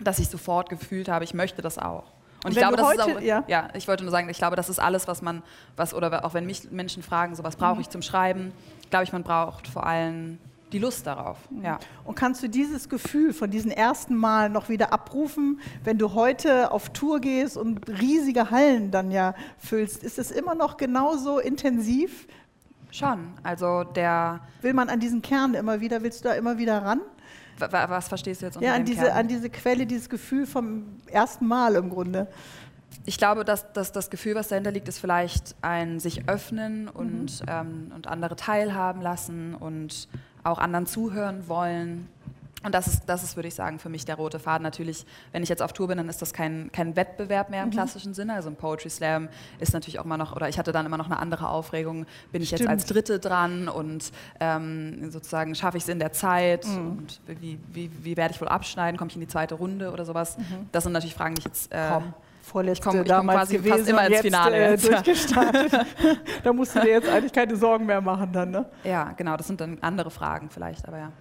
[0.00, 2.04] dass ich sofort gefühlt habe, ich möchte das auch.
[2.44, 3.44] Und, und ich glaube, das heute, ist auch, ja.
[3.46, 3.68] ja.
[3.74, 5.42] ich wollte nur sagen, ich glaube, das ist alles, was man,
[5.76, 7.80] was, oder auch wenn mich Menschen fragen, so was brauche mhm.
[7.82, 8.52] ich zum Schreiben,
[8.90, 10.38] glaube ich, man braucht vor allem
[10.72, 11.38] die Lust darauf.
[11.50, 11.64] Mhm.
[11.64, 11.78] Ja.
[12.04, 16.70] Und kannst du dieses Gefühl von diesen ersten Mal noch wieder abrufen, wenn du heute
[16.72, 20.02] auf Tour gehst und riesige Hallen dann ja füllst?
[20.02, 22.26] Ist es immer noch genauso intensiv
[22.90, 23.32] Schon.
[23.42, 24.40] Also der.
[24.62, 27.00] Will man an diesen Kern immer wieder, willst du da immer wieder ran?
[27.58, 29.16] Was verstehst du jetzt unter Ja, an diese, Kern?
[29.16, 32.26] an diese Quelle, dieses Gefühl vom ersten Mal im Grunde.
[33.06, 37.40] ich glaube, dass, dass, das Gefühl, was dahinter liegt, ist vielleicht ein sich öffnen und,
[37.42, 37.46] mhm.
[37.48, 40.08] ähm, und andere teilhaben lassen und
[40.44, 42.08] auch anderen zuhören wollen.
[42.66, 44.64] Und das ist, das ist, würde ich sagen, für mich der rote Faden.
[44.64, 47.68] Natürlich, wenn ich jetzt auf Tour bin, dann ist das kein, kein Wettbewerb mehr im
[47.68, 47.74] mhm.
[47.74, 48.34] klassischen Sinne.
[48.34, 49.28] Also ein Poetry Slam
[49.60, 52.06] ist natürlich auch immer noch, oder ich hatte dann immer noch eine andere Aufregung.
[52.32, 52.62] Bin ich Stimmt.
[52.62, 56.98] jetzt als Dritte dran und ähm, sozusagen schaffe ich es in der Zeit mhm.
[56.98, 58.98] und wie, wie, wie, werde ich wohl abschneiden?
[58.98, 60.36] Komme ich in die zweite Runde oder sowas?
[60.36, 60.68] Mhm.
[60.72, 61.72] Das sind natürlich Fragen, die ich jetzt.
[61.72, 64.56] Äh, Komm vorletzte ich komm, ich damals quasi gewesen fast immer ins Finale.
[64.56, 65.72] Äh, durchgestartet.
[66.44, 68.66] da musst du dir jetzt eigentlich keine Sorgen mehr machen dann, ne?
[68.84, 71.12] Ja, genau, das sind dann andere Fragen vielleicht, aber ja.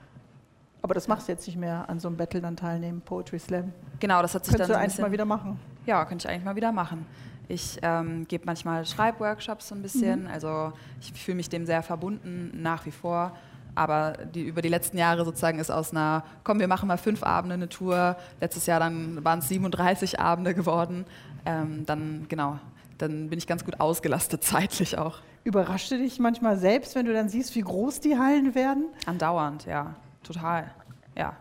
[0.85, 3.73] Aber das machst du jetzt nicht mehr an so einem Battle dann teilnehmen, Poetry Slam.
[3.99, 4.77] Genau, das hat sich Könntest dann.
[4.77, 5.59] du eigentlich mal wieder machen?
[5.87, 7.07] Ja, könnte ich eigentlich mal wieder machen.
[7.47, 10.25] Ich ähm, gebe manchmal Schreibworkshops so ein bisschen.
[10.25, 10.29] Mhm.
[10.29, 13.35] Also ich fühle mich dem sehr verbunden nach wie vor.
[13.73, 17.23] Aber die, über die letzten Jahre sozusagen ist aus einer, komm, wir machen mal fünf
[17.23, 18.15] Abende eine Tour.
[18.39, 21.05] Letztes Jahr dann waren es 37 Abende geworden.
[21.47, 22.59] Ähm, dann, genau,
[22.99, 25.17] dann bin ich ganz gut ausgelastet zeitlich auch.
[25.45, 28.85] Überrascht du dich manchmal selbst, wenn du dann siehst, wie groß die Hallen werden?
[29.07, 29.95] Andauernd, ja
[30.25, 30.71] total.
[31.17, 31.35] Ja.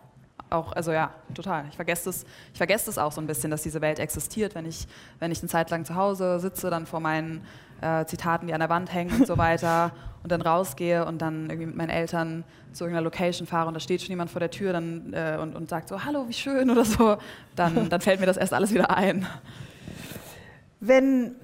[0.50, 1.64] Auch, also ja, total.
[1.68, 4.66] Ich vergesse es, ich vergesse es auch so ein bisschen, dass diese Welt existiert, wenn
[4.66, 4.86] ich,
[5.18, 7.44] wenn ich eine Zeit lang zu Hause sitze, dann vor meinen
[7.80, 9.90] äh, Zitaten, die an der Wand hängen und so weiter
[10.22, 13.80] und dann rausgehe und dann irgendwie mit meinen Eltern zu irgendeiner Location fahre und da
[13.80, 16.70] steht schon jemand vor der Tür dann, äh, und, und sagt so, hallo, wie schön
[16.70, 17.16] oder so,
[17.56, 19.26] dann, dann fällt mir das erst alles wieder ein.
[20.78, 21.34] Wenn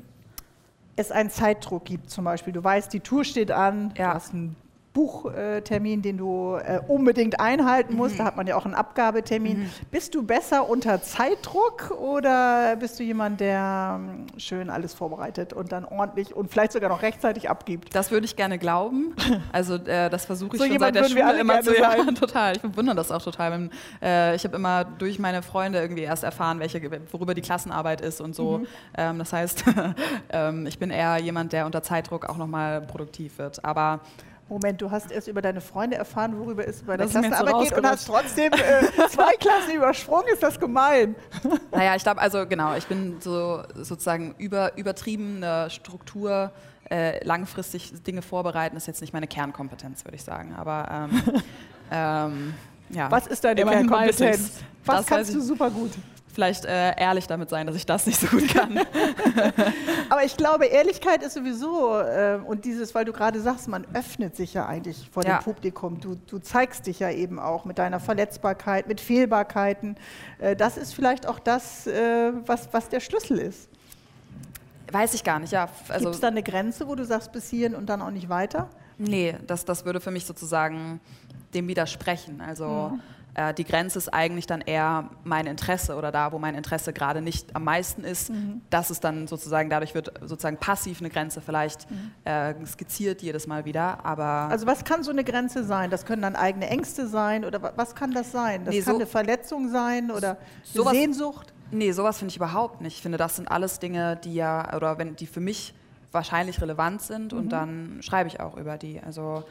[0.97, 4.11] es einen Zeitdruck gibt, zum Beispiel, du weißt, die Tour steht an, ja.
[4.11, 4.57] du hast einen
[4.93, 8.15] Buchtermin, den du äh, unbedingt einhalten musst.
[8.15, 8.19] Mhm.
[8.19, 9.61] Da hat man ja auch einen Abgabetermin.
[9.61, 9.71] Mhm.
[9.93, 15.71] Bist du besser unter Zeitdruck oder bist du jemand, der ähm, schön alles vorbereitet und
[15.71, 17.95] dann ordentlich und vielleicht sogar noch rechtzeitig abgibt?
[17.95, 19.15] Das würde ich gerne glauben.
[19.53, 22.57] Also äh, das versuche ich so schon seit der Schule immer zu ja, total.
[22.57, 23.53] Ich bewundere das auch total.
[23.53, 23.71] Wenn,
[24.03, 26.81] äh, ich habe immer durch meine Freunde irgendwie erst erfahren, welche,
[27.13, 28.59] worüber die Klassenarbeit ist und so.
[28.59, 28.67] Mhm.
[28.97, 29.65] Ähm, das heißt,
[30.31, 33.65] ähm, ich bin eher jemand, der unter Zeitdruck auch nochmal produktiv wird.
[33.65, 34.01] Aber
[34.51, 37.61] Moment, du hast erst über deine Freunde erfahren, worüber es bei der das Klassenarbeit so
[37.61, 40.27] geht und hast trotzdem äh, zwei Klassen übersprungen.
[40.33, 41.15] Ist das gemein?
[41.71, 46.51] Naja, ich glaube, also genau, ich bin so sozusagen über, übertriebene Struktur,
[46.91, 50.55] äh, langfristig Dinge vorbereiten, ist jetzt nicht meine Kernkompetenz, würde ich sagen.
[50.57, 51.23] Aber ähm,
[51.93, 52.55] ähm,
[52.91, 53.09] ja.
[53.09, 54.65] Was ist deine Kernkompetenz?
[54.85, 55.93] Was kannst du super gut?
[56.41, 58.79] Vielleicht äh, ehrlich damit sein, dass ich das nicht so gut kann.
[60.09, 64.37] Aber ich glaube, Ehrlichkeit ist sowieso, äh, und dieses, weil du gerade sagst, man öffnet
[64.37, 65.37] sich ja eigentlich vor ja.
[65.37, 66.01] dem Publikum.
[66.01, 69.97] Du, du, zeigst dich ja eben auch mit deiner Verletzbarkeit, mit Fehlbarkeiten.
[70.39, 73.69] Äh, das ist vielleicht auch das, äh, was, was der Schlüssel ist.
[74.91, 75.69] Weiß ich gar nicht, ja.
[75.91, 78.31] Also, Gibt es da eine Grenze, wo du sagst, bis hierhin und dann auch nicht
[78.31, 78.71] weiter?
[78.97, 81.01] Nee, das, das würde für mich sozusagen
[81.53, 82.41] dem widersprechen.
[82.41, 83.01] Also mhm
[83.57, 87.55] die Grenze ist eigentlich dann eher mein Interesse oder da, wo mein Interesse gerade nicht
[87.55, 88.31] am meisten ist.
[88.31, 88.61] Mhm.
[88.71, 92.11] Das ist dann sozusagen, dadurch wird sozusagen passiv eine Grenze vielleicht mhm.
[92.25, 94.05] äh, skizziert jedes Mal wieder.
[94.05, 95.91] Aber also was kann so eine Grenze sein?
[95.91, 98.65] Das können dann eigene Ängste sein oder was kann das sein?
[98.65, 101.53] Das nee, kann so, eine Verletzung sein oder sowas, Sehnsucht?
[101.71, 102.97] Nee, sowas finde ich überhaupt nicht.
[102.97, 105.75] Ich finde, das sind alles Dinge, die ja, oder wenn die für mich
[106.13, 107.39] wahrscheinlich relevant sind mhm.
[107.39, 109.01] und dann schreibe ich auch über die.
[109.01, 109.45] Also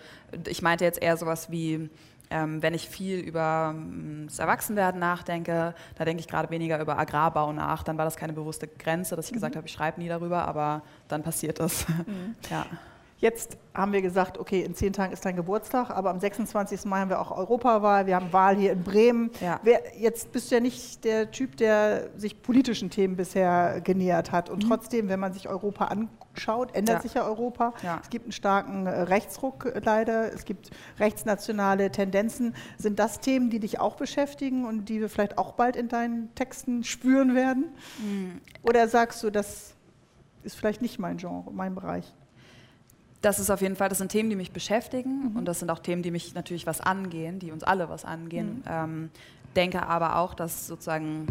[0.48, 1.90] ich meinte jetzt eher sowas wie
[2.30, 6.98] ähm, wenn ich viel über ähm, das Erwachsenwerden nachdenke, da denke ich gerade weniger über
[6.98, 7.84] Agrarbau nach.
[7.84, 9.36] Dann war das keine bewusste Grenze, dass ich mhm.
[9.36, 11.88] gesagt habe, ich schreibe nie darüber, aber dann passiert das.
[11.88, 12.36] Mhm.
[12.50, 12.66] ja.
[13.22, 16.86] Jetzt haben wir gesagt, okay, in zehn Tagen ist dein Geburtstag, aber am 26.
[16.86, 19.32] Mai haben wir auch Europawahl, wir haben Wahl hier in Bremen.
[19.42, 19.60] Ja.
[19.62, 24.50] Wer, jetzt bist du ja nicht der Typ, der sich politischen Themen bisher genähert hat.
[24.50, 24.70] Und mhm.
[24.70, 25.86] trotzdem, wenn man sich Europa
[26.34, 27.02] anschaut, ändert ja.
[27.02, 27.74] sich ja Europa.
[27.84, 28.00] Ja.
[28.02, 32.56] Es gibt einen starken äh, Rechtsruck äh, leider, es gibt rechtsnationale Tendenzen.
[32.78, 36.34] Sind das Themen, die dich auch beschäftigen und die wir vielleicht auch bald in deinen
[36.36, 37.66] Texten spüren werden?
[38.00, 38.42] Mhm.
[38.64, 39.74] Oder sagst du, das
[40.44, 42.14] ist vielleicht nicht mein Genre, mein Bereich?
[43.22, 45.36] das ist auf jeden Fall, das sind Themen, die mich beschäftigen mhm.
[45.36, 48.58] und das sind auch Themen, die mich natürlich was angehen, die uns alle was angehen.
[48.60, 48.64] Mhm.
[48.66, 49.10] Ähm,
[49.56, 51.28] denke aber auch, dass sozusagen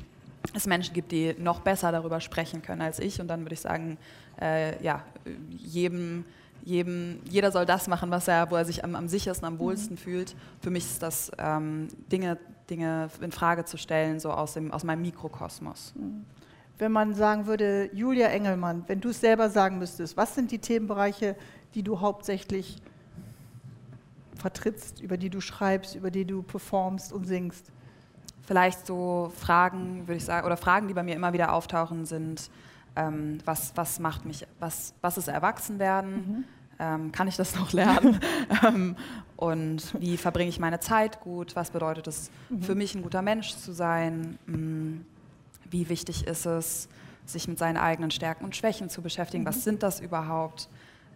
[0.55, 3.61] es Menschen gibt, die noch besser darüber sprechen können als ich und dann würde ich
[3.61, 3.99] sagen,
[4.41, 5.03] äh, ja,
[5.51, 6.25] jedem,
[6.65, 9.95] jedem, jeder soll das machen, was er, wo er sich am, am sichersten, am wohlsten
[9.95, 9.99] mhm.
[9.99, 10.37] fühlt.
[10.61, 12.39] Für mich ist das ähm, Dinge,
[12.71, 15.95] Dinge in Frage zu stellen, so aus, dem, aus meinem Mikrokosmos.
[15.97, 16.25] Mhm.
[16.79, 20.61] Wenn man sagen würde, Julia Engelmann, wenn du es selber sagen müsstest, was sind die
[20.61, 21.35] Themenbereiche,
[21.75, 22.77] die du hauptsächlich
[24.37, 27.73] vertrittst, über die du schreibst, über die du performst und singst?
[28.49, 32.51] Vielleicht so Fragen, würde ich sagen, oder Fragen, die bei mir immer wieder auftauchen, sind,
[32.97, 36.13] ähm, was, was macht mich, was, was ist Erwachsenwerden?
[36.13, 36.45] Mhm.
[36.79, 38.19] Ähm, kann ich das noch lernen?
[38.67, 38.97] ähm,
[39.37, 41.57] und wie verbringe ich meine Zeit gut?
[41.57, 42.63] Was bedeutet es mhm.
[42.63, 44.39] für mich, ein guter Mensch zu sein?
[44.47, 45.05] Hm,
[45.71, 46.89] wie wichtig ist es,
[47.27, 49.43] sich mit seinen eigenen Stärken und Schwächen zu beschäftigen.
[49.43, 49.49] Mhm.
[49.49, 50.71] Was sind das überhaupt?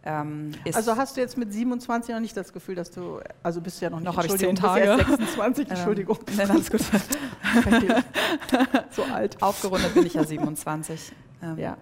[0.05, 3.81] Ähm, also hast du jetzt mit 27 noch nicht das Gefühl, dass du, also bist
[3.81, 4.97] du ja noch nicht, noch habe ich zehn Tage.
[4.97, 6.19] 26, ähm, Entschuldigung.
[6.29, 6.81] Ähm, nein, alles gut.
[8.91, 9.41] so alt.
[9.41, 11.13] Aufgerundet bin ich ja 27.
[11.43, 11.77] Ähm, ja.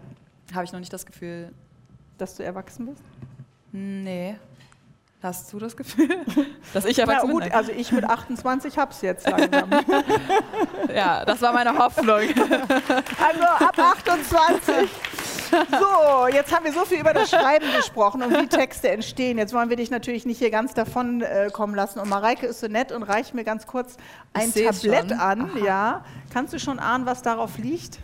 [0.54, 1.52] Habe ich noch nicht das Gefühl,
[2.18, 3.02] dass du erwachsen bist?
[3.72, 4.36] Nee.
[5.22, 6.08] Hast du das Gefühl,
[6.72, 7.52] dass ich erwachsen ja, gut, bin?
[7.52, 9.68] Also ich mit 28 hab's jetzt langsam.
[10.94, 12.20] ja, das war meine Hoffnung.
[12.20, 14.88] also ab 28.
[15.50, 19.38] So, jetzt haben wir so viel über das Schreiben gesprochen und wie Texte entstehen.
[19.38, 21.98] Jetzt wollen wir dich natürlich nicht hier ganz davon äh, kommen lassen.
[21.98, 23.96] Und Mareike ist so nett und reicht mir ganz kurz
[24.32, 25.50] ein Tablett an.
[25.64, 27.98] Ja, kannst du schon ahnen, was darauf liegt?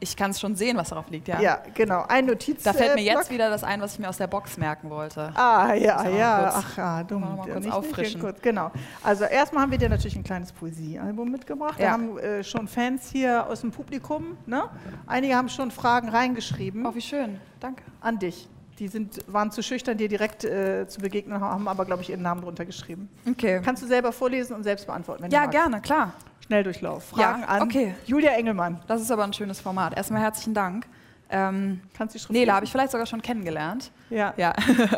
[0.00, 1.40] Ich kann es schon sehen, was darauf liegt, ja.
[1.40, 2.04] Ja, genau.
[2.08, 2.62] Ein Notiz.
[2.62, 5.32] Da fällt mir jetzt wieder das ein, was ich mir aus der Box merken wollte.
[5.34, 6.52] Ah, ja, ja.
[6.54, 7.22] Ach ja, dumm.
[7.22, 8.20] Mal kurz nicht, auffrischen.
[8.20, 8.40] Nicht, kurz.
[8.40, 8.70] Genau.
[9.02, 11.78] Also erstmal haben wir dir natürlich ein kleines Poesiealbum mitgebracht.
[11.78, 11.86] Ja.
[11.86, 14.36] Wir haben äh, schon Fans hier aus dem Publikum.
[14.46, 14.64] Ne?
[15.06, 16.86] Einige haben schon Fragen reingeschrieben.
[16.86, 17.40] Oh, wie schön.
[17.58, 17.82] Danke.
[18.00, 18.48] An dich.
[18.78, 22.22] Die sind, waren zu schüchtern, dir direkt äh, zu begegnen, haben aber, glaube ich, ihren
[22.22, 23.08] Namen drunter geschrieben.
[23.28, 23.60] Okay.
[23.64, 26.12] Kannst du selber vorlesen und selbst beantworten, wenn ja, du Ja, gerne, klar.
[26.48, 27.04] Schnelldurchlauf.
[27.04, 27.94] Fragen ja, an okay.
[28.06, 28.80] Julia Engelmann.
[28.86, 29.94] Das ist aber ein schönes Format.
[29.94, 30.86] Erstmal herzlichen Dank.
[31.28, 33.90] Ähm, Kannst du die Nele habe ich vielleicht sogar schon kennengelernt.
[34.08, 34.32] Ja.
[34.38, 34.54] ja.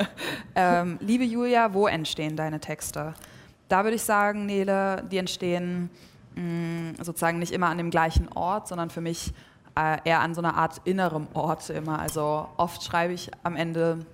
[0.55, 3.15] ähm, liebe Julia, wo entstehen deine Texte?
[3.69, 5.91] Da würde ich sagen, Nele, die entstehen
[6.37, 9.33] mh, mm, sozusagen nicht immer an dem gleichen Ort, sondern für mich
[9.77, 11.99] äh, eher an so einer Art innerem Ort immer.
[11.99, 14.07] Also oft schreibe ich am Ende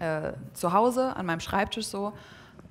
[0.00, 2.12] äh, zu Hause, an meinem Schreibtisch so,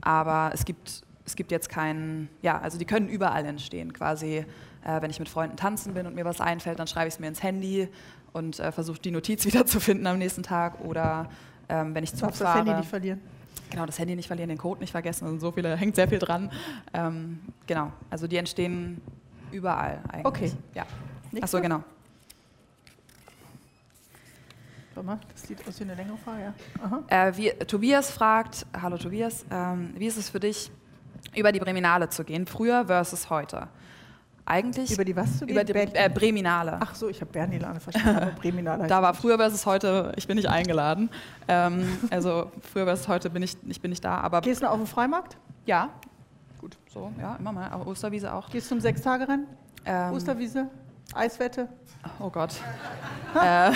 [0.01, 3.93] aber es gibt es gibt jetzt keinen, ja, also die können überall entstehen.
[3.93, 4.45] Quasi,
[4.83, 7.19] äh, wenn ich mit Freunden tanzen bin und mir was einfällt, dann schreibe ich es
[7.21, 7.87] mir ins Handy
[8.33, 10.81] und äh, versuche die Notiz wiederzufinden am nächsten Tag.
[10.81, 11.29] Oder
[11.69, 12.43] ähm, wenn ich Zug fahre.
[12.43, 13.21] das Handy nicht verlieren.
[13.69, 15.23] Genau, das Handy nicht verlieren, den Code nicht vergessen.
[15.23, 16.51] Also so viele, hängt sehr viel dran.
[16.93, 19.01] Ähm, genau, also die entstehen
[19.53, 20.25] überall eigentlich.
[20.25, 20.51] Okay.
[20.75, 20.85] Ja.
[21.41, 21.81] Achso, genau.
[24.93, 26.53] Warte mal, das sieht aus wie eine längere Frage.
[27.09, 27.27] Ja.
[27.27, 30.69] Äh, wie, Tobias fragt, hallo Tobias, ähm, wie ist es für dich,
[31.35, 33.67] über die Breminale zu gehen, früher versus heute.
[34.45, 35.55] Eigentlich über die was zu gehen?
[35.55, 36.77] Über die äh, Breminale.
[36.79, 38.87] Ach so, ich habe Bernilane verstanden, aber Breminale.
[38.87, 41.09] da war früher versus heute, ich bin nicht eingeladen.
[41.47, 44.17] Ähm, also früher versus heute bin ich, ich bin nicht da.
[44.17, 45.37] Aber Gehst du auf den Freimarkt?
[45.65, 45.89] Ja.
[46.59, 47.71] Gut, so, ja, immer mal.
[47.71, 48.49] Auch Osterwiese auch.
[48.49, 49.47] Gehst du zum Sechstagerennen?
[49.85, 50.67] Ähm, Osterwiese?
[51.13, 51.67] Eiswette?
[52.19, 52.53] Oh Gott.
[53.35, 53.71] äh,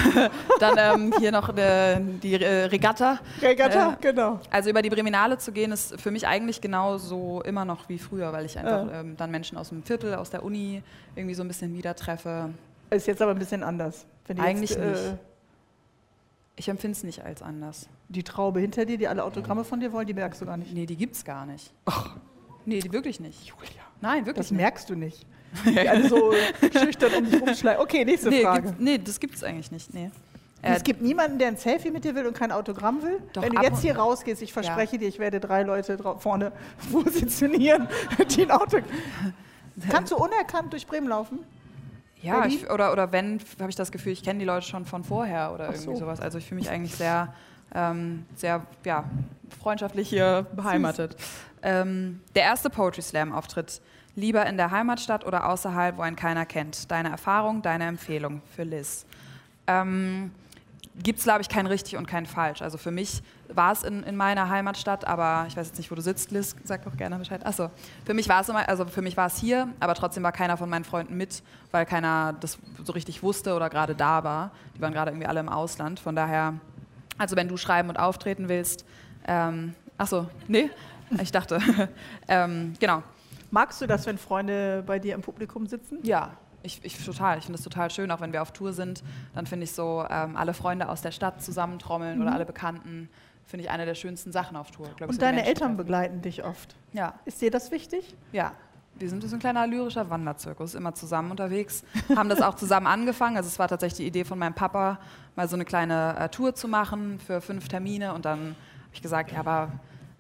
[0.59, 3.19] dann ähm, hier noch äh, die Regatta.
[3.41, 4.39] Regatta, äh, genau.
[4.49, 8.31] Also über die Breminale zu gehen, ist für mich eigentlich genauso immer noch wie früher,
[8.33, 10.81] weil ich einfach ähm, dann Menschen aus dem Viertel, aus der Uni
[11.15, 12.49] irgendwie so ein bisschen wieder treffe.
[12.89, 14.05] Ist jetzt aber ein bisschen anders.
[14.37, 15.17] eigentlich jetzt, äh, nicht.
[16.57, 17.89] Ich empfinde es nicht als anders.
[18.07, 20.73] Die Traube hinter dir, die alle Autogramme von dir wollen, die merkst du gar nicht.
[20.73, 21.73] Nee, die gibt's gar nicht.
[21.85, 22.15] Ach.
[22.65, 23.45] Nee, die wirklich nicht.
[23.45, 23.83] Julia.
[24.01, 24.61] Nein, wirklich Das nicht.
[24.61, 25.25] merkst du nicht.
[25.65, 26.33] Die alle so
[26.79, 27.81] schüchtern um dich rumschleichen.
[27.81, 28.75] Okay, nächste nee, Frage.
[28.79, 29.93] Nee, das gibt es eigentlich nicht.
[29.93, 30.11] Nee.
[30.61, 33.19] es gibt niemanden, der ein Selfie mit dir will und kein Autogramm will.
[33.33, 34.99] Doch, Wenn du jetzt hier rausgehst, ich verspreche ja.
[34.99, 36.51] dir, ich werde drei Leute vorne
[36.91, 37.87] positionieren,
[38.35, 38.79] die ein Auto.
[39.89, 41.39] Kannst du unerkannt durch Bremen laufen?
[42.21, 45.03] Ja, ich, oder, oder wenn, habe ich das Gefühl, ich kenne die Leute schon von
[45.03, 46.05] vorher oder Ach irgendwie so.
[46.05, 46.19] sowas.
[46.19, 47.33] Also ich fühle mich eigentlich sehr,
[47.73, 49.03] ähm, sehr ja,
[49.61, 51.15] freundschaftlich hier beheimatet.
[51.61, 53.81] Ähm, der erste Poetry Slam-Auftritt
[54.15, 56.89] Lieber in der Heimatstadt oder außerhalb, wo ein keiner kennt?
[56.89, 59.05] Deine Erfahrung, deine Empfehlung für Liz.
[59.67, 60.31] Ähm,
[61.03, 62.61] Gibt es, glaube ich, kein richtig und kein falsch.
[62.61, 65.95] Also für mich war es in, in meiner Heimatstadt, aber ich weiß jetzt nicht, wo
[65.95, 67.45] du sitzt, Liz, sag doch gerne Bescheid.
[67.45, 67.69] Achso,
[68.05, 70.69] für mich war es also für mich war es hier, aber trotzdem war keiner von
[70.69, 74.51] meinen Freunden mit, weil keiner das so richtig wusste oder gerade da war.
[74.77, 75.99] Die waren gerade irgendwie alle im Ausland.
[75.99, 76.53] Von daher,
[77.17, 78.85] also wenn du schreiben und auftreten willst,
[79.27, 80.69] ähm, achso, nee,
[81.21, 81.59] ich dachte,
[82.29, 83.03] ähm, genau.
[83.55, 85.99] Magst du das, wenn Freunde bei dir im Publikum sitzen?
[86.03, 87.37] Ja, ich, ich total.
[87.37, 89.01] Ich finde es total schön, auch wenn wir auf Tour sind.
[89.33, 92.23] Dann finde ich so, ähm, alle Freunde aus der Stadt zusammentrommeln mhm.
[92.23, 93.07] oder alle Bekannten,
[93.45, 94.89] finde ich eine der schönsten Sachen auf Tour.
[94.97, 96.75] Glaub, Und deine Eltern begleiten dich oft.
[96.91, 97.13] Ja.
[97.23, 98.17] Ist dir das wichtig?
[98.33, 98.51] Ja.
[98.95, 101.85] Wir sind so ein kleiner lyrischer Wanderzirkus, immer zusammen unterwegs.
[102.13, 103.37] Haben das auch zusammen angefangen.
[103.37, 104.99] Also es war tatsächlich die Idee von meinem Papa,
[105.37, 108.13] mal so eine kleine äh, Tour zu machen für fünf Termine.
[108.13, 109.71] Und dann habe ich gesagt, ja, aber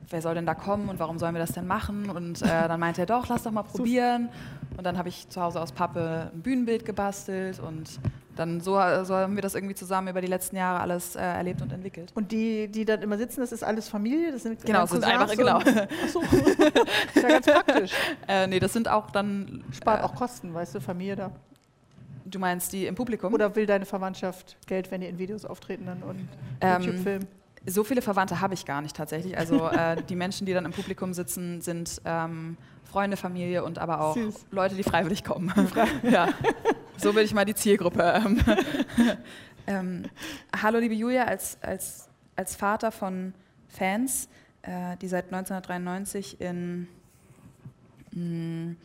[0.09, 2.09] wer soll denn da kommen und warum sollen wir das denn machen?
[2.09, 4.29] Und äh, dann meinte er, doch, lass doch mal probieren.
[4.77, 7.99] Und dann habe ich zu Hause aus Pappe ein Bühnenbild gebastelt und
[8.35, 11.61] dann so, so, haben wir das irgendwie zusammen über die letzten Jahre alles äh, erlebt
[11.61, 12.11] und entwickelt.
[12.15, 14.33] Und die, die dann immer sitzen, das ist alles Familie?
[14.33, 15.59] Das sind genau, das sind einfach, genau.
[15.59, 16.21] Achso,
[17.15, 17.91] ist ja ganz praktisch.
[18.27, 19.63] Äh, nee, das sind auch dann...
[19.71, 21.31] Spart äh, auch Kosten, weißt du, Familie da.
[22.25, 23.33] Du meinst die im Publikum?
[23.33, 26.27] Oder will deine Verwandtschaft Geld, wenn die in Videos auftreten dann und
[26.59, 27.27] ähm, YouTube filmen?
[27.67, 29.37] So viele Verwandte habe ich gar nicht tatsächlich.
[29.37, 34.01] Also äh, die Menschen, die dann im Publikum sitzen, sind ähm, Freunde, Familie und aber
[34.01, 34.45] auch Süß.
[34.51, 35.53] Leute, die freiwillig kommen.
[36.03, 36.29] ja.
[36.97, 38.01] so will ich mal die Zielgruppe.
[38.03, 38.39] Ähm,
[39.67, 40.03] ähm,
[40.61, 43.33] hallo, liebe Julia, als, als, als Vater von
[43.67, 44.29] Fans,
[44.61, 46.87] äh, die seit 1993 in.
[48.11, 48.75] Mh,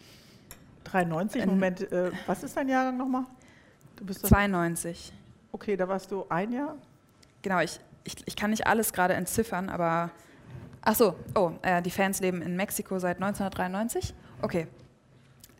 [0.84, 3.24] 93, in, Moment, äh, was ist dein Jahrgang nochmal?
[3.96, 5.12] Du bist 92.
[5.52, 6.74] Okay, da warst du ein Jahr?
[7.42, 10.10] Genau, ich, ich, ich kann nicht alles gerade entziffern, aber.
[10.82, 14.14] Ach so, oh, äh, die Fans leben in Mexiko seit 1993.
[14.40, 14.66] Okay.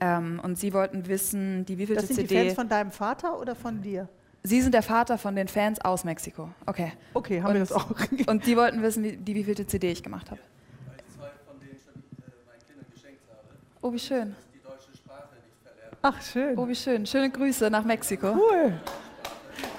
[0.00, 2.09] Ähm, und sie wollten wissen, die wievielte CD.
[2.09, 4.09] Das sind CD die Fans von deinem Vater oder von dir?
[4.42, 6.48] Sie sind der Vater von den Fans aus Mexiko.
[6.64, 6.92] Okay.
[7.12, 7.90] Okay, haben und, wir das auch.
[8.26, 10.40] und die wollten wissen, wie, die wievielte CD ich gemacht habe.
[10.87, 13.42] Weil ich zwei von denen schon äh, meinen Kindern geschenkt habe.
[13.83, 14.35] Oh, wie schön.
[14.55, 15.98] Die deutsche Sprache nicht verlernen.
[16.00, 16.59] Ach, schön.
[16.59, 17.05] Oh, wie schön.
[17.05, 18.33] Schöne Grüße nach Mexiko.
[18.33, 18.81] Cool.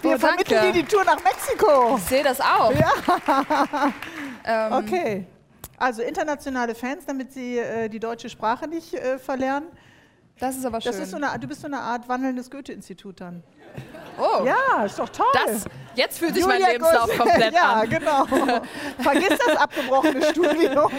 [0.01, 1.97] Wir oh, vermitteln dir die Tour nach Mexiko.
[1.97, 2.73] Ich sehe das auch.
[2.73, 2.91] Ja.
[4.45, 5.27] ähm, okay.
[5.77, 9.67] Also internationale Fans, damit sie äh, die deutsche Sprache nicht äh, verlernen.
[10.39, 10.91] Das ist aber schön.
[10.91, 13.43] Das ist so eine, du bist so eine Art wandelndes Goethe-Institut dann.
[14.17, 14.45] Oh.
[14.45, 15.25] Ja, ist doch toll.
[15.33, 17.91] Das, jetzt fühlt sich Julia mein Lebenslauf Gos komplett ja, an.
[17.91, 18.25] Ja, genau.
[18.99, 20.91] Vergiss das abgebrochene Studium.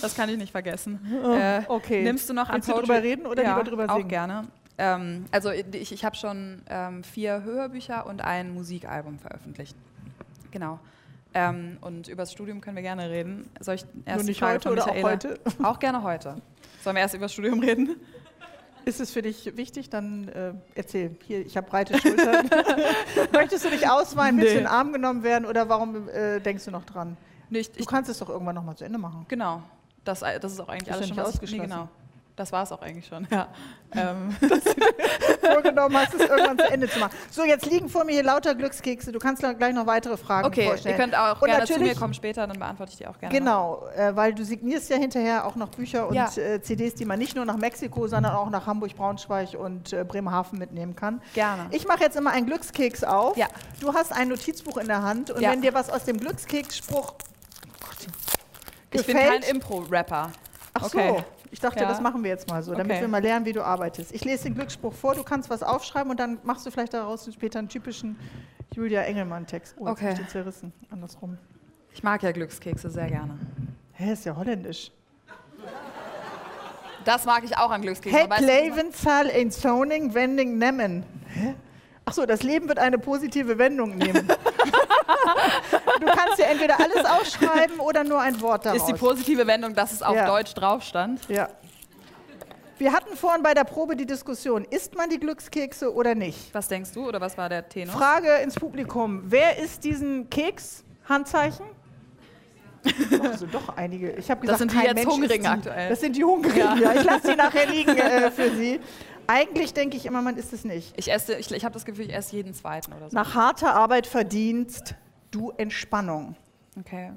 [0.00, 1.22] Das kann ich nicht vergessen.
[1.24, 2.02] Oh, äh, okay.
[2.02, 4.04] Nimmst du noch an Willst du drüber reden oder ja, lieber drüber singen?
[4.04, 4.48] Auch gerne.
[4.80, 9.76] Ähm, also ich, ich habe schon ähm, vier Hörbücher und ein Musikalbum veröffentlicht.
[10.50, 10.80] Genau.
[11.34, 13.50] Ähm, und über das Studium können wir gerne reden.
[13.60, 15.38] Soll ich erst Nur nicht heute oder auch heute?
[15.62, 16.36] Auch gerne heute.
[16.82, 17.96] Sollen wir erst über das Studium reden?
[18.86, 19.90] Ist es für dich wichtig?
[19.90, 21.14] Dann äh, erzähl.
[21.26, 22.48] Hier, ich habe breite Schultern.
[23.32, 24.36] Möchtest du dich ausweinen?
[24.36, 24.42] Nee.
[24.42, 27.18] Willst du in den Arm genommen werden oder warum äh, denkst du noch dran?
[27.50, 29.26] Nicht, du kannst es doch irgendwann nochmal zu Ende machen.
[29.28, 29.62] Genau.
[30.04, 31.56] Das, das ist auch eigentlich ist alles schon ausgeschlossen.
[31.56, 31.88] Nee, genau.
[32.40, 33.48] Das war es auch eigentlich schon, ja.
[33.94, 34.34] ähm.
[34.40, 37.12] Dass du vorgenommen hast, es irgendwann zu Ende zu machen.
[37.30, 39.12] So, jetzt liegen vor mir hier lauter Glückskekse.
[39.12, 40.94] Du kannst gleich noch weitere Fragen okay, vorstellen.
[40.94, 43.18] Okay, ihr könnt auch und gerne zu mir kommen später, dann beantworte ich die auch
[43.18, 43.38] gerne.
[43.38, 46.30] Genau, äh, weil du signierst ja hinterher auch noch Bücher und ja.
[46.36, 50.02] äh, CDs, die man nicht nur nach Mexiko, sondern auch nach Hamburg, Braunschweig und äh,
[50.02, 51.20] Bremerhaven mitnehmen kann.
[51.34, 51.66] Gerne.
[51.72, 53.36] Ich mache jetzt immer einen Glückskeks auf.
[53.36, 53.48] Ja.
[53.80, 55.50] Du hast ein Notizbuch in der Hand und ja.
[55.50, 57.12] wenn dir was aus dem Glückskeksspruch
[58.92, 60.32] ich bin kein Impro-Rapper.
[60.74, 61.16] Ach okay.
[61.18, 61.24] so.
[61.52, 61.88] Ich dachte, ja.
[61.88, 63.00] das machen wir jetzt mal so, damit okay.
[63.00, 64.12] wir mal lernen, wie du arbeitest.
[64.12, 67.28] Ich lese den Glücksspruch vor, du kannst was aufschreiben und dann machst du vielleicht daraus
[67.32, 68.16] später einen typischen
[68.72, 69.74] Julia Engelmann-Text.
[69.78, 70.14] Oh, okay.
[70.20, 71.38] Ich zerrissen, andersrum.
[71.92, 73.38] Ich mag ja Glückskekse sehr gerne.
[73.92, 74.92] Hä, ist ja holländisch.
[77.04, 78.30] Das mag ich auch an Glückskeksen.
[78.30, 81.04] Het leven zal een zoning wending nemen.
[81.26, 81.54] Hä?
[82.04, 84.28] Achso, das Leben wird eine positive Wendung nehmen.
[86.00, 88.80] du kannst ja entweder alles aufschreiben oder nur ein Wort daraus.
[88.80, 90.26] Ist die positive Wendung, dass es auf ja.
[90.26, 91.20] Deutsch drauf stand?
[91.28, 91.48] Ja.
[92.78, 96.54] Wir hatten vorhin bei der Probe die Diskussion, isst man die Glückskekse oder nicht?
[96.54, 97.94] Was denkst du oder was war der Tenor?
[97.94, 99.22] Frage ins Publikum.
[99.26, 100.82] Wer isst diesen Keks?
[101.06, 101.66] Handzeichen?
[103.22, 104.12] Also doch einige.
[104.12, 105.90] Ich habe gesagt, das sind die jetzt Mensch Hungrigen aktuell.
[105.90, 106.74] Das sind die Hungrigen, ja.
[106.74, 106.94] ja.
[106.94, 108.80] Ich lasse sie nachher liegen äh, für Sie.
[109.32, 110.92] Eigentlich denke ich immer, man isst es nicht.
[110.96, 113.14] Ich esse, ich, ich habe das Gefühl, ich esse jeden zweiten oder so.
[113.14, 114.96] Nach harter Arbeit verdienst
[115.30, 116.34] du Entspannung.
[116.76, 117.12] Okay.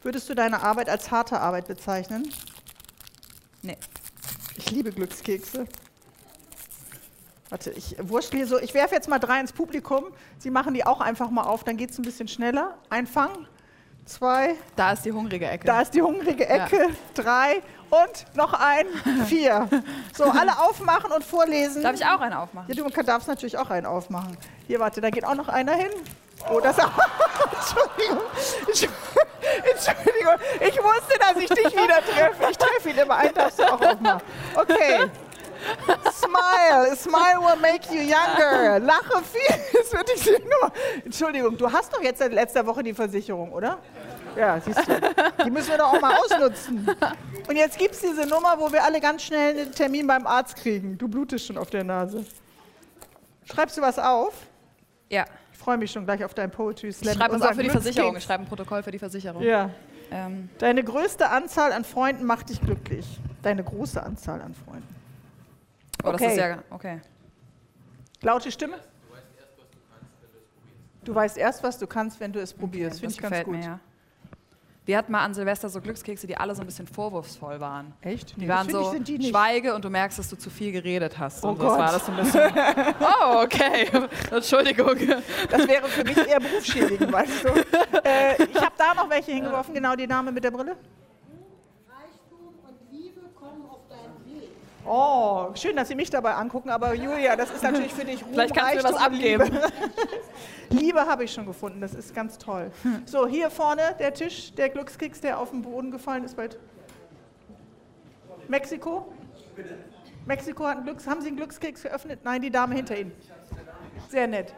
[0.00, 2.26] Würdest du deine Arbeit als harte Arbeit bezeichnen?
[3.60, 3.76] Nee.
[4.56, 5.66] Ich liebe Glückskekse.
[7.50, 8.58] Warte, ich wurschtel so.
[8.58, 10.04] Ich werfe jetzt mal drei ins Publikum.
[10.38, 12.78] Sie machen die auch einfach mal auf, dann geht es ein bisschen schneller.
[12.88, 13.46] Einfangen.
[14.06, 14.54] Zwei.
[14.76, 15.66] Da ist die hungrige Ecke.
[15.66, 16.76] Da ist die hungrige Ecke.
[16.76, 16.88] Ja.
[17.14, 17.62] Drei.
[17.88, 18.86] Und noch ein,
[19.26, 19.68] vier.
[20.12, 21.82] So, alle aufmachen und vorlesen.
[21.82, 22.72] Darf ich auch einen aufmachen?
[22.72, 24.36] Ja, du darfst natürlich auch einen aufmachen.
[24.66, 25.90] Hier, warte, da geht auch noch einer hin.
[26.50, 26.76] Oh, das.
[26.78, 28.22] Entschuldigung.
[28.66, 30.34] Entschuldigung.
[30.60, 32.50] Ich wusste, dass ich dich wieder treffe.
[32.50, 33.16] Ich treffe ihn immer.
[33.16, 34.20] Einen darfst du auch aufmachen.
[34.54, 35.10] Okay.
[36.12, 36.96] Smile.
[36.96, 38.78] Smile will make you younger.
[38.80, 39.56] Lache viel.
[39.76, 40.72] Das wird dich nur.
[41.04, 43.78] Entschuldigung, du hast doch jetzt seit letzter Woche die Versicherung, oder?
[44.36, 45.00] Ja, siehst du.
[45.44, 46.88] Die müssen wir doch auch mal ausnutzen.
[47.48, 50.56] Und jetzt gibt es diese Nummer, wo wir alle ganz schnell einen Termin beim Arzt
[50.56, 50.98] kriegen.
[50.98, 52.24] Du blutest schon auf der Nase.
[53.44, 54.34] Schreibst du was auf?
[55.08, 55.24] Ja.
[55.52, 57.12] Ich freue mich schon gleich auf dein Poetry Slam.
[57.12, 58.16] Ich schreibe was auch für die Versicherung.
[58.16, 59.42] Ich schreibe ein Protokoll für die Versicherung.
[59.42, 59.70] Ja.
[60.10, 60.48] Ähm.
[60.58, 63.06] Deine größte Anzahl an Freunden macht dich glücklich.
[63.42, 64.95] Deine große Anzahl an Freunden.
[66.06, 66.24] Oh, okay.
[66.24, 66.62] das ist ja.
[66.70, 67.00] Okay.
[68.22, 68.78] Laute Stimme?
[71.04, 72.96] Du weißt erst, was du kannst, wenn du es probierst.
[72.96, 73.56] Okay, Finde ich ganz gut.
[73.56, 73.80] Mir, ja.
[74.86, 77.92] Wir hatten mal an Silvester so Glückskekse, die alle so ein bisschen vorwurfsvoll waren.
[78.02, 78.36] Echt?
[78.36, 81.44] Die nee, waren so, die schweige und du merkst, dass du zu viel geredet hast.
[81.44, 81.76] Oh und Gott.
[81.76, 82.52] War das so ein bisschen,
[83.00, 83.88] oh, okay,
[84.30, 84.96] Entschuldigung.
[85.50, 87.48] Das wäre für mich eher berufsschädigend, weißt du.
[88.06, 90.76] Äh, ich habe da noch welche hingeworfen, genau die Dame mit der Brille.
[94.86, 98.28] Oh, schön, dass Sie mich dabei angucken, aber Julia, das ist natürlich für dich Ruhm,
[98.32, 99.44] Vielleicht kannst du mir was abgeben.
[99.44, 99.72] Liebe,
[100.70, 102.70] Liebe habe ich schon gefunden, das ist ganz toll.
[103.04, 106.48] So, hier vorne der Tisch, der Glückskeks, der auf den Boden gefallen ist bei
[108.48, 109.12] Mexiko.
[110.24, 111.06] Mexiko hat einen Glücks.
[111.06, 112.20] Haben Sie einen Glückskeks geöffnet?
[112.24, 113.12] Nein, die Dame hinter Ihnen.
[114.08, 114.54] Sehr nett.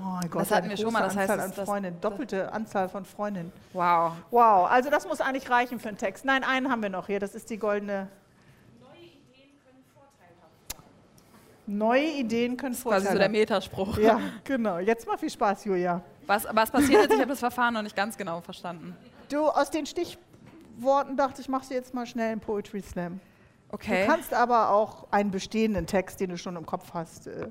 [0.00, 1.02] Oh Gott, das hatten wir schon mal.
[1.02, 3.52] Das heißt, Anzahl an Freundinnen, doppelte Anzahl von Freundinnen.
[3.72, 4.12] Wow.
[4.30, 6.24] Wow, also das muss eigentlich reichen für einen Text.
[6.24, 7.20] Nein, einen haben wir noch hier.
[7.20, 8.08] Das ist die goldene.
[8.80, 11.76] Neue Ideen können vorteilhaft sein.
[11.78, 13.16] Neue Ideen können vorteilhaft sein.
[13.16, 13.98] Quasi so der Metaspruch.
[13.98, 14.78] Ja, genau.
[14.78, 16.02] Jetzt mal viel Spaß, Julia.
[16.26, 17.12] Was, was passiert jetzt?
[17.14, 18.96] Ich habe das Verfahren noch nicht ganz genau verstanden.
[19.30, 23.20] Du, aus den Stichworten dachte ich, machst du jetzt mal schnell einen Poetry Slam.
[23.70, 24.06] Okay.
[24.06, 27.50] Du kannst aber auch einen bestehenden Text, den du schon im Kopf hast, äh,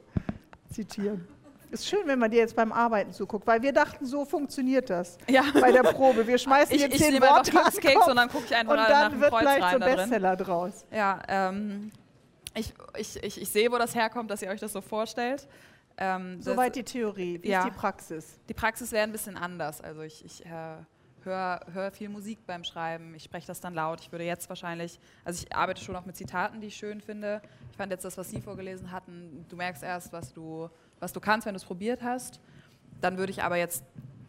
[0.72, 1.28] zitieren.
[1.70, 5.18] Ist schön, wenn man dir jetzt beim Arbeiten zuguckt, weil wir dachten, so funktioniert das
[5.28, 5.44] ja.
[5.54, 6.26] bei der Probe.
[6.26, 8.90] Wir schmeißen ich, hier ich zehn Worte Keks und dann gucke ich einfach und dann
[8.90, 9.96] nach dem wird Kreuz gleich so drin.
[9.96, 10.86] Bestseller draus.
[10.92, 11.92] Ja, ähm,
[12.54, 15.48] ich, ich, ich, ich sehe, wo das herkommt, dass ihr euch das so vorstellt.
[15.98, 17.40] Ähm, Soweit die Theorie.
[17.42, 18.40] Wie ja, ist die Praxis?
[18.48, 19.82] Die Praxis wäre ein bisschen anders.
[19.82, 20.78] Also ich, ich äh,
[21.28, 24.02] höre hör viel Musik beim Schreiben, ich spreche das dann laut.
[24.02, 27.42] Ich würde jetzt wahrscheinlich, also ich arbeite schon auch mit Zitaten, die ich schön finde.
[27.72, 31.20] Ich fand jetzt das, was Sie vorgelesen hatten, du merkst erst, was du, was du
[31.20, 32.40] kannst, wenn du es probiert hast.
[33.02, 33.84] Dann würde ich aber jetzt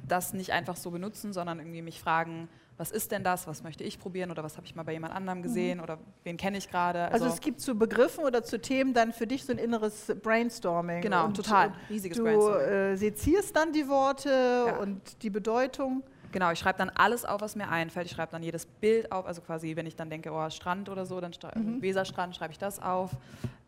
[0.06, 2.48] das nicht einfach so benutzen, sondern irgendwie mich fragen,
[2.78, 5.12] was ist denn das, was möchte ich probieren oder was habe ich mal bei jemand
[5.12, 5.84] anderem gesehen mhm.
[5.84, 7.06] oder wen kenne ich gerade.
[7.06, 10.12] Also, also, es gibt zu Begriffen oder zu Themen dann für dich so ein inneres
[10.22, 11.00] Brainstorming.
[11.00, 12.66] Genau, und total, riesiges du, Brainstorming.
[12.66, 14.30] Du äh, sezierst dann die Worte
[14.68, 14.76] ja.
[14.76, 16.04] und die Bedeutung.
[16.30, 18.06] Genau, ich schreibe dann alles auf, was mir einfällt.
[18.06, 21.04] Ich schreibe dann jedes Bild auf, also quasi, wenn ich dann denke, oh, Strand oder
[21.04, 21.82] so, dann mhm.
[21.82, 23.10] Weserstrand schreibe ich das auf.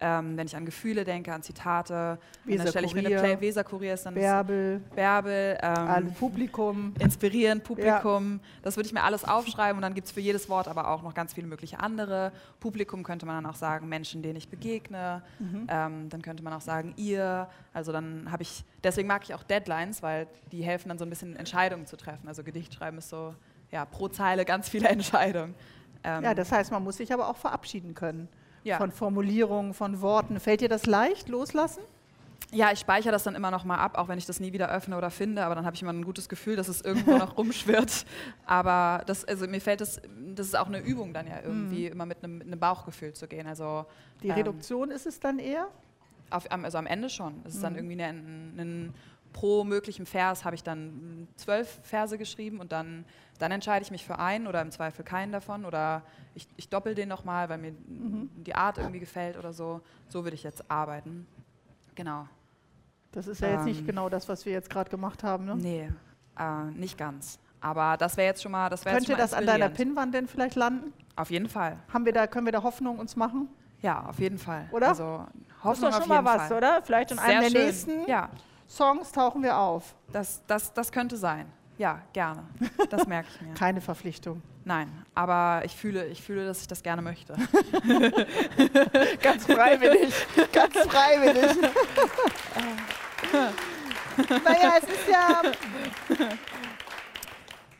[0.02, 3.92] Ähm, wenn ich an Gefühle denke, an Zitate, dann stelle ich mir eine Play Weserkurier
[3.92, 8.40] ist dann Bärbel, Bärbel ähm, Publikum, inspirieren, Publikum.
[8.42, 8.48] Ja.
[8.62, 11.02] Das würde ich mir alles aufschreiben und dann gibt es für jedes Wort aber auch
[11.02, 12.32] noch ganz viele mögliche andere.
[12.60, 15.22] Publikum könnte man dann auch sagen, Menschen, denen ich begegne.
[15.38, 15.66] Mhm.
[15.68, 17.48] Ähm, dann könnte man auch sagen, ihr.
[17.74, 21.10] Also dann habe ich, deswegen mag ich auch Deadlines, weil die helfen dann so ein
[21.10, 22.26] bisschen Entscheidungen zu treffen.
[22.26, 23.34] Also Gedicht schreiben ist so,
[23.70, 25.54] ja, pro Zeile ganz viele Entscheidungen.
[26.02, 28.30] Ähm, ja, das heißt, man muss sich aber auch verabschieden können
[28.64, 28.78] ja.
[28.78, 30.40] von Formulierungen, von Worten.
[30.40, 31.80] Fällt dir das leicht, loslassen?
[32.52, 34.70] Ja, ich speichere das dann immer noch mal ab, auch wenn ich das nie wieder
[34.70, 37.36] öffne oder finde, aber dann habe ich immer ein gutes Gefühl, dass es irgendwo noch
[37.36, 38.04] rumschwirrt.
[38.44, 40.00] Aber das, also mir fällt das,
[40.34, 41.92] das ist auch eine Übung dann ja irgendwie, mhm.
[41.92, 43.46] immer mit einem, mit einem, Bauchgefühl zu gehen.
[43.46, 43.86] Also,
[44.22, 45.68] Die ähm, Reduktion ist es dann eher?
[46.30, 47.40] Auf, also am Ende schon.
[47.44, 47.62] Es ist mhm.
[47.62, 48.94] dann irgendwie ein, ein
[49.32, 53.04] pro möglichen Vers habe ich dann zwölf Verse geschrieben und dann,
[53.38, 56.02] dann entscheide ich mich für einen oder im Zweifel keinen davon oder
[56.34, 58.30] ich, ich doppel den nochmal, weil mir mhm.
[58.36, 59.80] die Art irgendwie gefällt oder so.
[60.08, 61.26] So würde ich jetzt arbeiten.
[61.94, 62.26] Genau.
[63.12, 63.86] Das ist ja ähm, jetzt nicht ähm.
[63.86, 65.56] genau das, was wir jetzt gerade gemacht haben, ne?
[65.56, 65.90] Nee,
[66.38, 67.38] äh, nicht ganz.
[67.60, 70.92] Aber das wäre jetzt schon mal, das Könnte das an deiner Pinnwand denn vielleicht landen?
[71.16, 71.76] Auf jeden Fall.
[71.92, 73.48] Haben wir da, können wir da Hoffnung uns machen?
[73.82, 74.68] Ja, auf jeden Fall.
[74.72, 74.88] Oder?
[74.88, 75.26] Also
[75.62, 76.56] Hoffnung das ist doch schon mal was, Fall.
[76.56, 76.82] oder?
[76.82, 77.66] Vielleicht in Sehr einem der schön.
[77.66, 78.30] nächsten ja.
[78.70, 79.96] Songs tauchen wir auf.
[80.12, 81.50] Das, das, das könnte sein.
[81.76, 82.44] Ja, gerne.
[82.88, 83.54] Das merke ich mir.
[83.54, 84.42] Keine Verpflichtung.
[84.64, 87.34] Nein, aber ich fühle, ich fühle, dass ich das gerne möchte.
[89.22, 90.14] ganz freiwillig.
[90.52, 91.56] Ganz freiwillig.
[94.44, 95.42] naja, es ist ja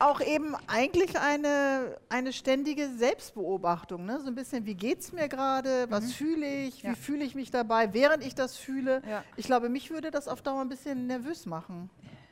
[0.01, 4.05] auch eben eigentlich eine, eine ständige Selbstbeobachtung.
[4.05, 4.19] Ne?
[4.19, 6.09] So ein bisschen, wie geht es mir gerade, was mhm.
[6.09, 6.91] fühle ich, ja.
[6.91, 9.01] wie fühle ich mich dabei, während ich das fühle.
[9.07, 9.23] Ja.
[9.35, 11.89] Ich glaube, mich würde das auf Dauer ein bisschen nervös machen.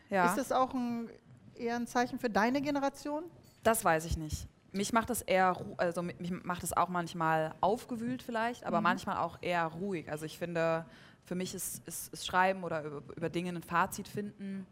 [0.10, 0.26] Ja.
[0.28, 1.10] Ist das auch ein,
[1.56, 3.24] eher ein Zeichen für deine Generation?
[3.64, 4.48] Das weiß ich nicht.
[4.72, 8.84] Mich macht das eher, also mich macht es auch manchmal aufgewühlt vielleicht, aber mhm.
[8.84, 10.12] manchmal auch eher ruhig.
[10.12, 10.86] Also ich finde,
[11.24, 14.66] für mich ist, ist, ist Schreiben oder über, über Dinge ein Fazit finden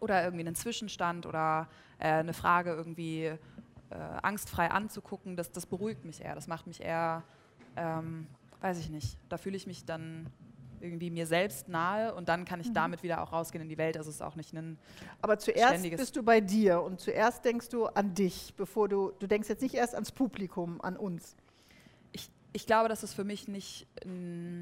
[0.00, 1.68] oder irgendwie einen Zwischenstand oder
[1.98, 3.38] äh, eine Frage irgendwie äh,
[4.22, 6.34] angstfrei anzugucken, das, das beruhigt mich eher.
[6.34, 7.22] Das macht mich eher,
[7.76, 8.26] ähm,
[8.60, 10.26] weiß ich nicht, da fühle ich mich dann
[10.80, 12.74] irgendwie mir selbst nahe und dann kann ich mhm.
[12.74, 13.96] damit wieder auch rausgehen in die Welt.
[13.96, 14.78] Also es ist auch nicht ein.
[15.20, 19.26] Aber zuerst bist du bei dir und zuerst denkst du an dich, bevor du, du
[19.26, 21.36] denkst jetzt nicht erst ans Publikum, an uns.
[22.52, 23.86] Ich, glaube, dass es für mich nicht,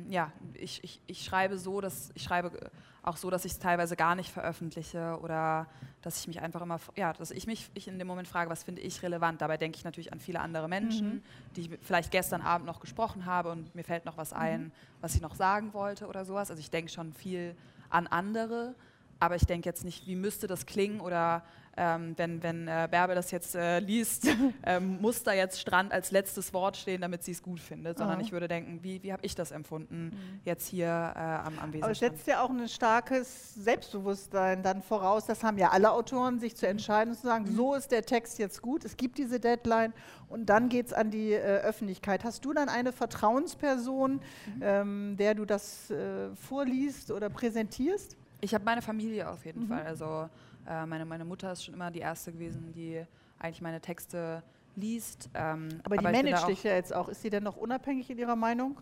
[0.09, 2.71] ja, ich, ich, ich schreibe so, dass ich schreibe
[3.03, 5.67] auch so, dass ich es teilweise gar nicht veröffentliche oder
[6.03, 8.63] dass ich mich einfach immer, ja, dass ich mich ich in dem Moment frage, was
[8.63, 9.41] finde ich relevant.
[9.41, 11.23] Dabei denke ich natürlich an viele andere Menschen, mhm.
[11.57, 14.73] die ich vielleicht gestern Abend noch gesprochen habe und mir fällt noch was ein, mhm.
[15.01, 16.51] was ich noch sagen wollte oder sowas.
[16.51, 17.55] Also ich denke schon viel
[17.89, 18.75] an andere,
[19.19, 21.43] aber ich denke jetzt nicht, wie müsste das klingen oder
[21.77, 24.29] ähm, wenn, wenn äh, Bärbe das jetzt äh, liest,
[24.65, 28.19] ähm, muss da jetzt Strand als letztes Wort stehen, damit sie es gut findet, sondern
[28.19, 28.23] oh.
[28.23, 30.41] ich würde denken, wie, wie habe ich das empfunden mhm.
[30.45, 31.83] jetzt hier äh, am, am Weserstrand.
[31.83, 36.39] Aber es setzt ja auch ein starkes Selbstbewusstsein dann voraus, das haben ja alle Autoren,
[36.41, 37.57] sich zu entscheiden und zu sagen, mhm.
[37.57, 39.93] so ist der Text jetzt gut, es gibt diese Deadline
[40.29, 42.25] und dann geht es an die äh, Öffentlichkeit.
[42.25, 44.21] Hast du dann eine Vertrauensperson, mhm.
[44.63, 48.17] ähm, der du das äh, vorliest oder präsentierst?
[48.41, 49.69] Ich habe meine Familie auf jeden mhm.
[49.69, 50.29] Fall, also
[50.69, 53.05] äh, meine, meine Mutter ist schon immer die Erste gewesen, die
[53.39, 54.43] eigentlich meine Texte
[54.77, 55.31] liest.
[55.35, 57.09] Ähm, aber die aber managt dich ja jetzt auch.
[57.09, 58.81] Ist sie denn noch unabhängig in ihrer Meinung?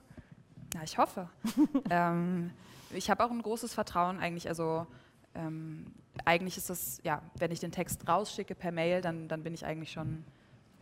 [0.75, 1.29] Ja, ich hoffe.
[1.91, 2.51] ähm,
[2.91, 4.49] ich habe auch ein großes Vertrauen eigentlich.
[4.49, 4.87] Also
[5.35, 5.87] ähm,
[6.25, 9.65] eigentlich ist das, ja, wenn ich den Text rausschicke per Mail, dann, dann bin ich
[9.65, 10.25] eigentlich schon,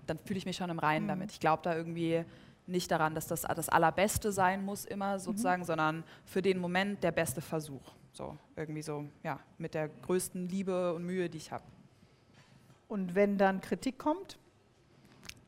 [0.06, 1.10] dann fühle ich mich schon im Reinen mhm.
[1.10, 1.32] damit.
[1.32, 2.24] Ich glaube da irgendwie
[2.66, 5.20] nicht daran, dass das das Allerbeste sein muss immer mhm.
[5.20, 5.66] sozusagen, mhm.
[5.66, 7.92] sondern für den Moment der beste Versuch.
[8.16, 11.64] So irgendwie so, ja, mit der größten Liebe und Mühe, die ich habe.
[12.88, 14.38] Und wenn dann Kritik kommt?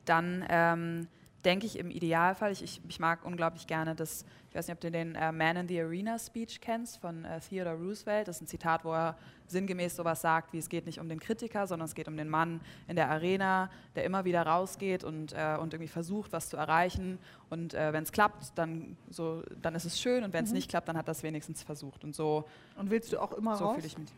[0.05, 1.09] Dann ähm,
[1.45, 4.81] denke ich im Idealfall, ich, ich, ich, mag unglaublich gerne das, ich weiß nicht, ob
[4.81, 8.27] du den äh, Man in the Arena Speech kennst von äh, Theodore Roosevelt.
[8.27, 9.17] Das ist ein Zitat, wo er
[9.47, 12.29] sinngemäß sowas sagt, wie es geht nicht um den Kritiker, sondern es geht um den
[12.29, 16.57] Mann in der Arena, der immer wieder rausgeht und, äh, und irgendwie versucht, was zu
[16.57, 17.19] erreichen.
[17.51, 20.57] Und äh, wenn es klappt, dann, so, dann ist es schön und wenn es mhm.
[20.57, 22.03] nicht klappt, dann hat das wenigstens versucht.
[22.05, 22.45] Und so.
[22.77, 23.75] Und willst du auch immer so raus?
[23.77, 24.11] Fühle ich mich.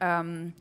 [0.00, 0.52] Ähm,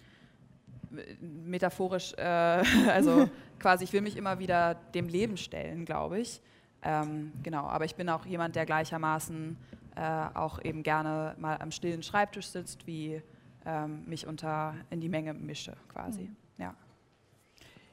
[1.20, 2.22] metaphorisch, äh,
[2.90, 3.30] also
[3.60, 6.42] quasi, ich will mich immer wieder dem Leben stellen, glaube ich.
[6.82, 9.58] Ähm, genau, aber ich bin auch jemand, der gleichermaßen
[9.96, 13.22] äh, auch eben gerne mal am stillen Schreibtisch sitzt, wie
[13.66, 16.24] ähm, mich unter in die Menge mische, quasi.
[16.24, 16.36] Mhm.
[16.58, 16.76] Ja.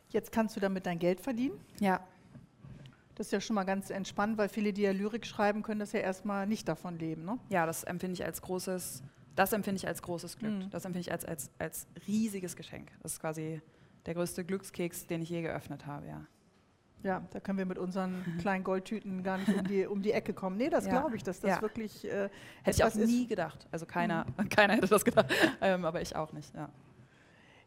[0.09, 1.61] Jetzt kannst du damit dein Geld verdienen?
[1.79, 2.01] Ja.
[3.15, 5.93] Das ist ja schon mal ganz entspannt, weil viele, die ja Lyrik schreiben, können das
[5.93, 7.25] ja erstmal nicht davon leben.
[7.25, 7.39] Ne?
[7.51, 9.03] Ja, das empfinde ich als großes
[9.41, 10.53] das empfinde ich als großes Glück.
[10.53, 10.71] Mhm.
[10.71, 12.91] Das empfinde ich als, als, als riesiges Geschenk.
[13.03, 13.63] Das ist quasi
[14.05, 16.27] der größte Glückskeks, den ich je geöffnet habe, ja.
[17.03, 20.35] Ja, da können wir mit unseren kleinen Goldtüten gar nicht um die, um die Ecke
[20.35, 20.59] kommen.
[20.59, 20.91] Nee, das ja.
[20.91, 21.63] glaube ich, dass das ja.
[21.63, 22.05] wirklich.
[22.05, 22.29] Äh,
[22.63, 23.67] Hätte ich auch nie gedacht.
[23.71, 24.49] Also keiner, mhm.
[24.51, 25.33] keiner hätte das gedacht,
[25.63, 26.69] ähm, aber ich auch nicht, ja.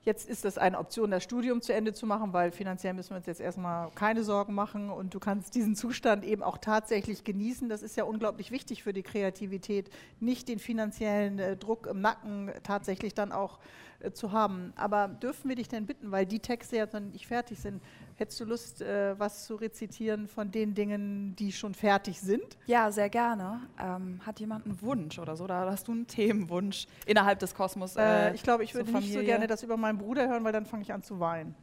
[0.06, 3.18] Jetzt ist es eine Option, das Studium zu Ende zu machen, weil finanziell müssen wir
[3.18, 7.70] uns jetzt erstmal keine Sorgen machen und du kannst diesen Zustand eben auch tatsächlich genießen.
[7.70, 9.90] Das ist ja unglaublich wichtig für die Kreativität,
[10.20, 13.60] nicht den finanziellen äh, Druck im Nacken tatsächlich dann auch
[14.04, 14.74] äh, zu haben.
[14.76, 17.82] Aber dürfen wir dich denn bitten, weil die Texte ja noch nicht fertig sind,
[18.16, 22.58] hättest du Lust, äh, was zu rezitieren von den Dingen, die schon fertig sind?
[22.68, 23.62] Ja, sehr gerne.
[23.80, 25.46] Ähm, hat jemand einen Wunsch oder so?
[25.46, 27.96] Oder hast du einen Themenwunsch innerhalb des Kosmos?
[27.96, 30.54] Äh, äh ich glaube, ich würde nicht so gerne das über meinen Bruder hören, weil
[30.54, 31.56] dann fange ich an zu weinen.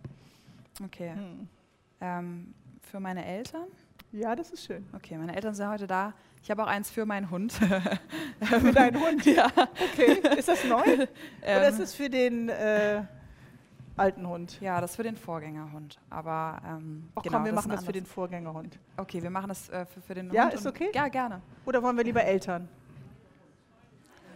[0.85, 1.13] Okay.
[1.15, 1.49] Hm.
[2.01, 3.67] Ähm, für meine Eltern?
[4.13, 4.87] Ja, das ist schön.
[4.93, 6.15] Okay, meine Eltern sind heute da.
[6.43, 7.53] Ich habe auch eins für meinen Hund.
[8.43, 9.25] für deinen Hund?
[9.27, 9.47] Ja.
[9.93, 10.21] Okay.
[10.39, 10.83] Ist das neu?
[10.83, 11.09] Oder
[11.43, 13.03] ähm, ist es für den äh,
[13.97, 14.59] alten Hund?
[14.61, 15.99] Ja, das ist für den Vorgängerhund.
[16.09, 18.79] Aber ähm, Och, genau, komm, wir das machen das für den Vorgängerhund.
[18.97, 20.53] Okay, wir machen das äh, für, für, den ja, Hund.
[20.53, 20.91] Ja, ist okay?
[20.95, 21.43] Ja, gerne.
[21.67, 22.69] Oder wollen wir lieber Eltern?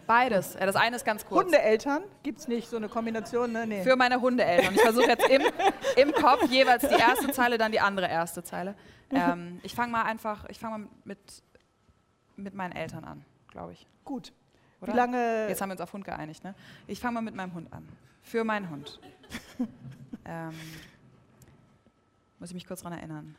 [0.07, 0.55] Beides.
[0.59, 1.44] Das eine ist ganz kurz.
[1.44, 2.02] Hundeeltern?
[2.22, 3.52] Gibt es nicht so eine Kombination?
[3.52, 3.66] Ne?
[3.66, 3.82] Nee.
[3.82, 4.74] Für meine Hundeeltern.
[4.74, 5.42] Ich versuche jetzt im,
[5.96, 8.74] im Kopf jeweils die erste Zeile, dann die andere erste Zeile.
[9.11, 11.18] Ähm, ich fange mal einfach, ich fange mal mit,
[12.37, 13.87] mit meinen Eltern an, glaube ich.
[14.05, 14.32] Gut.
[14.80, 14.93] Oder?
[14.93, 15.49] Wie lange?
[15.49, 16.45] Jetzt haben wir uns auf Hund geeinigt.
[16.45, 16.55] Ne?
[16.87, 17.89] Ich fange mal mit meinem Hund an.
[18.22, 19.01] Für meinen Hund.
[20.24, 20.55] ähm,
[22.39, 23.37] muss ich mich kurz daran erinnern.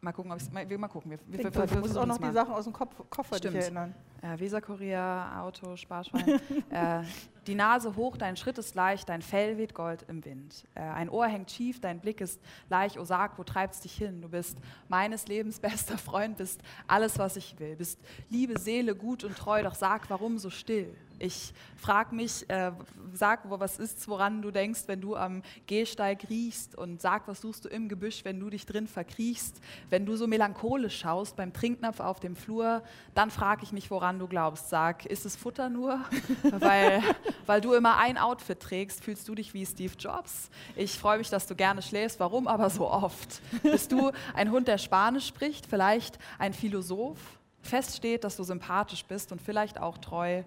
[0.00, 1.10] Mal gucken, ob mal, mal gucken.
[1.10, 2.28] Wir, wir, wir, wir musst auch noch mal.
[2.28, 3.56] die Sachen aus dem Kopf, Koffer Stimmt.
[3.56, 3.94] erinnern.
[4.22, 6.40] Äh, Weserkurier, Auto, Sparschwein.
[6.70, 7.02] äh,
[7.46, 10.64] die Nase hoch, dein Schritt ist leicht, dein Fell weht Gold im Wind.
[10.74, 14.20] Äh, ein Ohr hängt schief, dein Blick ist leicht, oh sag, wo treibst dich hin?
[14.20, 14.58] Du bist
[14.88, 17.76] meines Lebens bester Freund, bist alles, was ich will.
[17.76, 17.98] Bist
[18.28, 20.94] Liebe, Seele, gut und treu, doch sag, warum so still?
[21.22, 22.72] Ich frage mich, äh,
[23.12, 27.66] sag, was ist, woran du denkst, wenn du am Gehsteig riechst und sag, was suchst
[27.66, 29.60] du im Gebüsch, wenn du dich drin verkriechst.
[29.90, 32.82] Wenn du so melancholisch schaust beim Trinknapf auf dem Flur,
[33.14, 34.68] dann frage ich mich, woran du glaubst.
[34.68, 36.00] Sag, ist es Futter nur?
[36.42, 37.02] weil,
[37.46, 40.50] weil du immer ein Outfit trägst, fühlst du dich wie Steve Jobs.
[40.76, 42.20] Ich freue mich, dass du gerne schläfst.
[42.20, 43.40] Warum aber so oft?
[43.62, 45.66] Bist du ein Hund, der Spanisch spricht?
[45.66, 47.18] Vielleicht ein Philosoph?
[47.62, 50.42] Feststeht, dass du sympathisch bist und vielleicht auch treu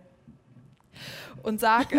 [1.42, 1.92] und sag,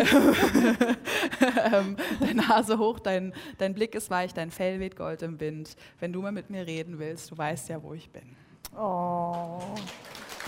[1.73, 5.75] ähm, deine Nase hoch, dein, dein Blick ist weich, dein Fell weht Gold im Wind.
[5.99, 8.35] Wenn du mal mit mir reden willst, du weißt ja, wo ich bin.
[8.77, 9.61] Oh,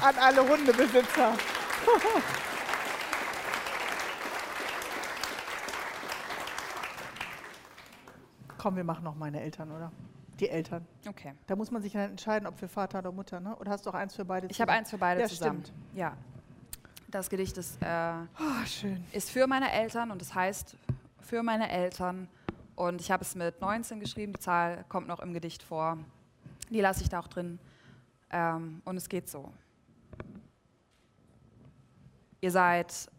[0.01, 1.33] an alle Hundebesitzer.
[8.57, 9.91] Komm, wir machen noch meine Eltern, oder?
[10.39, 10.85] Die Eltern.
[11.07, 11.33] Okay.
[11.47, 13.55] Da muss man sich dann entscheiden, ob für Vater oder Mutter, ne?
[13.55, 14.47] Oder hast du auch eins für beide?
[14.47, 15.63] Ich habe eins für beide ja, zusammen.
[15.63, 15.77] Stimmt.
[15.95, 16.17] Ja,
[17.09, 18.63] das Gedicht ist, äh, oh,
[19.13, 20.75] ist für meine Eltern und es das heißt
[21.21, 22.27] für meine Eltern.
[22.75, 25.97] Und ich habe es mit 19 geschrieben, die Zahl kommt noch im Gedicht vor.
[26.69, 27.59] Die lasse ich da auch drin.
[28.29, 29.51] Ähm, und es geht so.
[32.41, 33.09] Ihr seid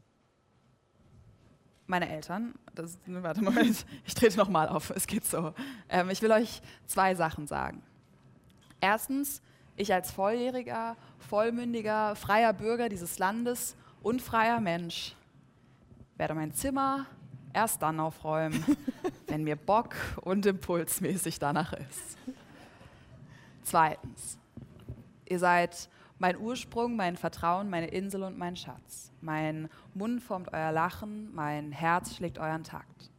[1.87, 2.55] meine Eltern.
[2.75, 3.64] Das, warte mal,
[4.05, 4.91] ich trete nochmal auf.
[4.91, 5.55] Es geht so.
[5.89, 7.83] Ähm, ich will euch zwei Sachen sagen.
[8.81, 9.43] Erstens,
[9.77, 15.14] ich als volljähriger, vollmündiger, freier Bürger dieses Landes und freier Mensch
[16.16, 17.07] werde mein Zimmer
[17.53, 18.64] erst dann aufräumen,
[19.27, 22.19] wenn mir Bock und impulsmäßig danach ist.
[23.62, 24.39] Zweitens,
[25.27, 25.89] ihr seid
[26.19, 29.12] mein Ursprung, mein Vertrauen, meine Insel und mein Schatz.
[29.21, 33.11] Mein Mund formt euer Lachen, mein Herz schlägt euren Takt.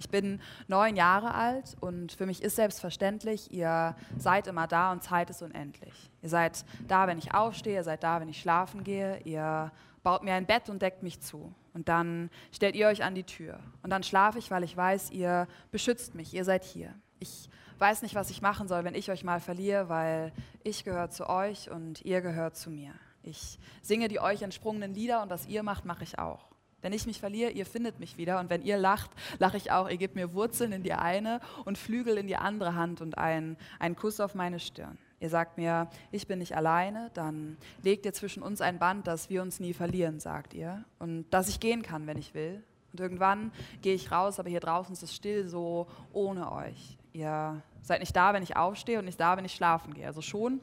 [0.00, 5.02] Ich bin neun Jahre alt und für mich ist selbstverständlich, ihr seid immer da und
[5.02, 6.10] Zeit ist unendlich.
[6.22, 9.72] Ihr seid da, wenn ich aufstehe, ihr seid da, wenn ich schlafen gehe, ihr
[10.04, 11.52] baut mir ein Bett und deckt mich zu.
[11.74, 13.58] Und dann stellt ihr euch an die Tür.
[13.82, 16.94] Und dann schlafe ich, weil ich weiß, ihr beschützt mich, ihr seid hier.
[17.18, 17.50] Ich
[17.80, 21.28] weiß nicht, was ich machen soll, wenn ich euch mal verliere, weil ich gehöre zu
[21.28, 22.92] euch und ihr gehört zu mir.
[23.22, 26.48] Ich singe die euch entsprungenen Lieder und was ihr macht, mache ich auch.
[26.80, 28.38] Wenn ich mich verliere, ihr findet mich wieder.
[28.38, 29.88] Und wenn ihr lacht, lache ich auch.
[29.88, 33.56] Ihr gebt mir Wurzeln in die eine und Flügel in die andere Hand und einen,
[33.80, 34.96] einen Kuss auf meine Stirn.
[35.20, 39.28] Ihr sagt mir, ich bin nicht alleine, dann legt ihr zwischen uns ein Band, dass
[39.28, 40.84] wir uns nie verlieren, sagt ihr.
[41.00, 42.62] Und dass ich gehen kann, wenn ich will.
[42.92, 43.50] Und irgendwann
[43.82, 46.96] gehe ich raus, aber hier draußen ist es still, so ohne euch.
[47.12, 50.06] Ihr seid nicht da, wenn ich aufstehe und nicht da, wenn ich schlafen gehe.
[50.06, 50.60] Also schon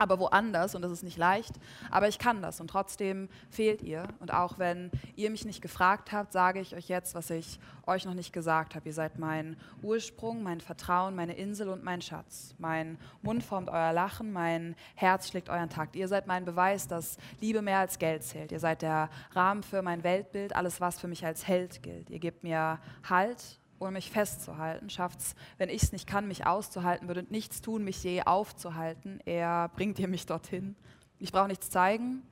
[0.00, 1.54] aber woanders und das ist nicht leicht,
[1.90, 4.08] aber ich kann das und trotzdem fehlt ihr.
[4.18, 8.06] Und auch wenn ihr mich nicht gefragt habt, sage ich euch jetzt, was ich euch
[8.06, 8.88] noch nicht gesagt habe.
[8.88, 12.54] Ihr seid mein Ursprung, mein Vertrauen, meine Insel und mein Schatz.
[12.58, 15.94] Mein Mund formt euer Lachen, mein Herz schlägt euren Takt.
[15.96, 18.52] Ihr seid mein Beweis, dass Liebe mehr als Geld zählt.
[18.52, 22.08] Ihr seid der Rahmen für mein Weltbild, alles, was für mich als Held gilt.
[22.08, 26.46] Ihr gebt mir Halt ohne mich festzuhalten, schafft es, wenn ich es nicht kann, mich
[26.46, 29.20] auszuhalten, würde nichts tun, mich je aufzuhalten.
[29.24, 30.76] Er bringt ihr mich dorthin.
[31.18, 32.22] Ich brauche nichts zeigen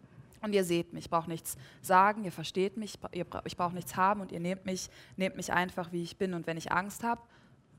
[0.42, 1.06] und ihr seht mich.
[1.06, 4.90] Ich brauche nichts sagen, ihr versteht mich, ich brauche nichts haben und ihr nehmt mich,
[5.16, 6.34] nehmt mich einfach, wie ich bin.
[6.34, 7.22] Und wenn ich Angst habe,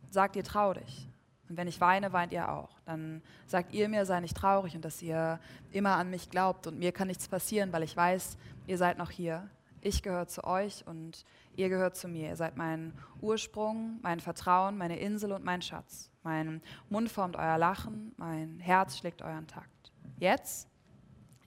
[0.10, 1.08] sagt ihr trau dich.
[1.48, 2.80] Und wenn ich weine, weint ihr auch.
[2.86, 5.40] Dann sagt ihr mir, sei nicht traurig und dass ihr
[5.72, 6.68] immer an mich glaubt.
[6.68, 9.50] Und mir kann nichts passieren, weil ich weiß, ihr seid noch hier.
[9.82, 11.26] Ich gehöre zu euch und
[11.56, 12.30] ihr gehört zu mir.
[12.30, 16.12] Ihr seid mein Ursprung, mein Vertrauen, meine Insel und mein Schatz.
[16.24, 19.94] Mein Mund formt euer Lachen, mein Herz schlägt euren Takt.
[20.18, 20.68] Jetzt,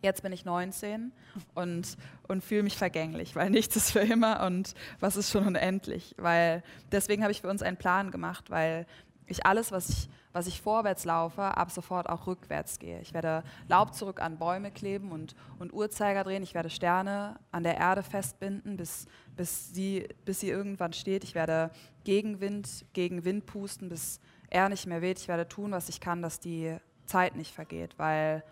[0.01, 1.13] jetzt bin ich 19
[1.55, 6.15] und, und fühle mich vergänglich, weil nichts ist für immer und was ist schon unendlich.
[6.17, 8.87] Weil deswegen habe ich für uns einen Plan gemacht, weil
[9.27, 13.01] ich alles, was ich, was ich vorwärts laufe, ab sofort auch rückwärts gehe.
[13.01, 16.43] Ich werde Laub zurück an Bäume kleben und, und Uhrzeiger drehen.
[16.43, 19.07] Ich werde Sterne an der Erde festbinden, bis,
[19.37, 21.25] bis, sie, bis sie irgendwann steht.
[21.25, 21.71] Ich werde
[22.05, 24.21] gegen Wind, gegen Wind pusten, bis
[24.51, 25.19] er nicht mehr weht.
[25.19, 27.99] Ich werde tun, was ich kann, dass die Zeit nicht vergeht.
[27.99, 28.43] Weil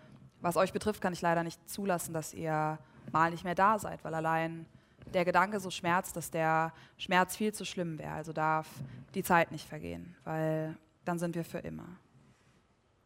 [0.41, 2.79] was euch betrifft, kann ich leider nicht zulassen, dass ihr
[3.11, 4.65] mal nicht mehr da seid, weil allein
[5.13, 8.13] der Gedanke so schmerzt, dass der Schmerz viel zu schlimm wäre.
[8.13, 8.67] Also darf
[9.13, 11.87] die Zeit nicht vergehen, weil dann sind wir für immer.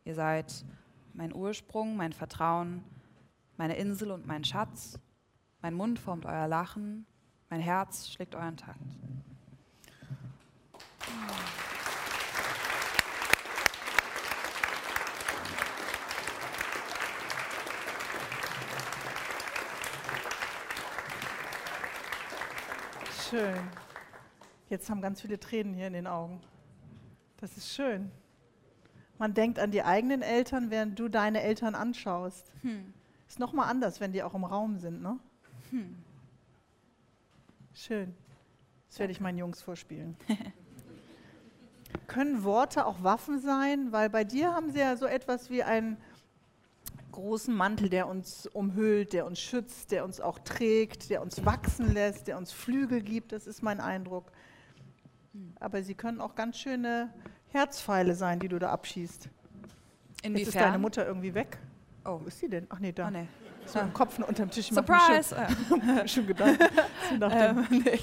[0.04, 0.66] Ihr seid
[1.14, 2.84] mein Ursprung, mein Vertrauen,
[3.58, 5.00] meine Insel und mein Schatz.
[5.62, 7.08] Mein Mund formt euer Lachen,
[7.50, 8.80] mein Herz schlägt euren Takt.
[23.30, 23.56] Schön.
[24.70, 26.42] Jetzt haben ganz viele Tränen hier in den Augen.
[27.38, 28.12] Das ist schön.
[29.18, 32.52] Man denkt an die eigenen Eltern, während du deine Eltern anschaust.
[32.62, 32.94] Hm.
[33.28, 35.18] Ist nochmal anders, wenn die auch im Raum sind, ne?
[35.72, 35.96] Hm.
[37.74, 38.16] Schön.
[38.90, 40.16] Das werde ich meinen Jungs vorspielen.
[42.08, 43.92] Können Worte auch Waffen sein?
[43.92, 45.98] Weil bei dir haben sie ja so etwas wie ein
[47.16, 51.93] großen Mantel, der uns umhüllt, der uns schützt, der uns auch trägt, der uns wachsen
[51.93, 53.32] lässt, der uns Flügel gibt.
[53.32, 54.32] Das ist mein Eindruck.
[55.59, 57.13] Aber sie können auch ganz schöne
[57.51, 59.30] Herzpfeile sein, die du da abschießt.
[60.22, 60.38] Inwiefern?
[60.38, 61.57] Jetzt ist deine Mutter irgendwie weg.
[62.03, 62.20] Oh.
[62.22, 62.68] Wo ist sie denn?
[62.70, 63.07] Ach nee, da.
[63.07, 63.28] Oh, nee.
[63.66, 64.70] So im Kopf unter dem Tisch.
[64.70, 65.36] Surprise!
[65.68, 66.59] Schon, schon gedacht.
[67.32, 67.99] ähm, nee.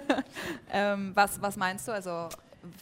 [0.72, 1.92] ähm, was, was meinst du?
[1.92, 2.28] Also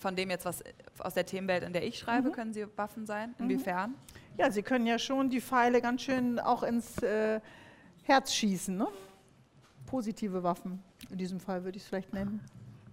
[0.00, 0.62] von dem jetzt, was
[0.98, 2.32] aus der Themenwelt, in der ich schreibe, mhm.
[2.32, 3.34] können sie Waffen sein?
[3.38, 3.44] Mhm.
[3.44, 3.90] Inwiefern?
[3.90, 4.19] Mhm.
[4.38, 7.40] Ja, sie können ja schon die Pfeile ganz schön auch ins äh,
[8.04, 8.76] Herz schießen.
[8.76, 8.88] Ne?
[9.86, 10.82] Positive Waffen.
[11.10, 12.40] In diesem Fall würde ich es vielleicht nennen.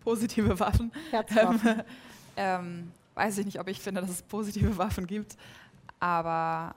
[0.02, 0.92] Positive Waffen.
[1.12, 1.70] Herzwaffen.
[1.70, 1.84] Ähm,
[2.38, 5.38] ähm, weiß ich nicht, ob ich finde, dass es positive Waffen gibt.
[6.00, 6.76] Aber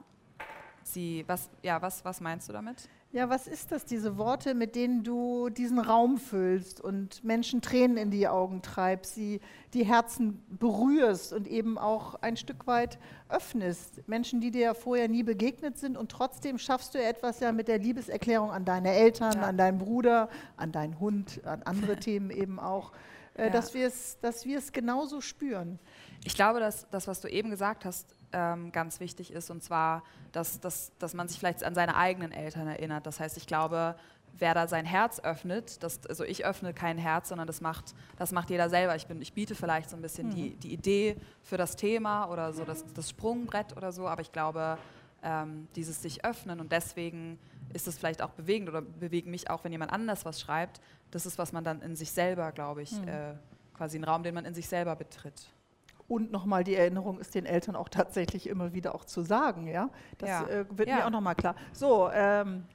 [0.83, 2.89] sie, was, ja, was, was meinst du damit?
[3.13, 7.97] Ja, was ist das, diese Worte, mit denen du diesen Raum füllst und Menschen Tränen
[7.97, 9.41] in die Augen treibst, sie
[9.73, 14.07] die Herzen berührst und eben auch ein Stück weit öffnest?
[14.07, 17.67] Menschen, die dir ja vorher nie begegnet sind und trotzdem schaffst du etwas ja mit
[17.67, 19.41] der Liebeserklärung an deine Eltern, ja.
[19.41, 22.93] an deinen Bruder, an deinen Hund, an andere Themen eben auch,
[23.33, 23.49] äh, ja.
[23.49, 25.79] dass wir es genauso spüren.
[26.23, 30.03] Ich glaube, dass das, was du eben gesagt hast, ähm, ganz wichtig ist, und zwar,
[30.31, 33.05] dass, dass, dass man sich vielleicht an seine eigenen Eltern erinnert.
[33.05, 33.95] Das heißt, ich glaube,
[34.37, 38.31] wer da sein Herz öffnet, das, also ich öffne kein Herz, sondern das macht, das
[38.31, 38.95] macht jeder selber.
[38.95, 40.35] Ich, bin, ich biete vielleicht so ein bisschen mhm.
[40.35, 44.31] die, die Idee für das Thema oder so das, das Sprungbrett oder so, aber ich
[44.31, 44.77] glaube,
[45.23, 47.37] ähm, dieses sich öffnen und deswegen
[47.73, 50.81] ist es vielleicht auch bewegend oder bewegt mich auch, wenn jemand anders was schreibt.
[51.11, 53.07] Das ist, was man dann in sich selber, glaube ich, mhm.
[53.07, 53.33] äh,
[53.73, 55.51] quasi ein Raum, den man in sich selber betritt.
[56.11, 59.89] Und nochmal die Erinnerung ist den Eltern auch tatsächlich immer wieder auch zu sagen, ja.
[60.17, 60.45] Das ja.
[60.45, 60.97] Äh, wird ja.
[60.97, 61.55] mir auch nochmal klar.
[61.71, 62.65] So, ähm,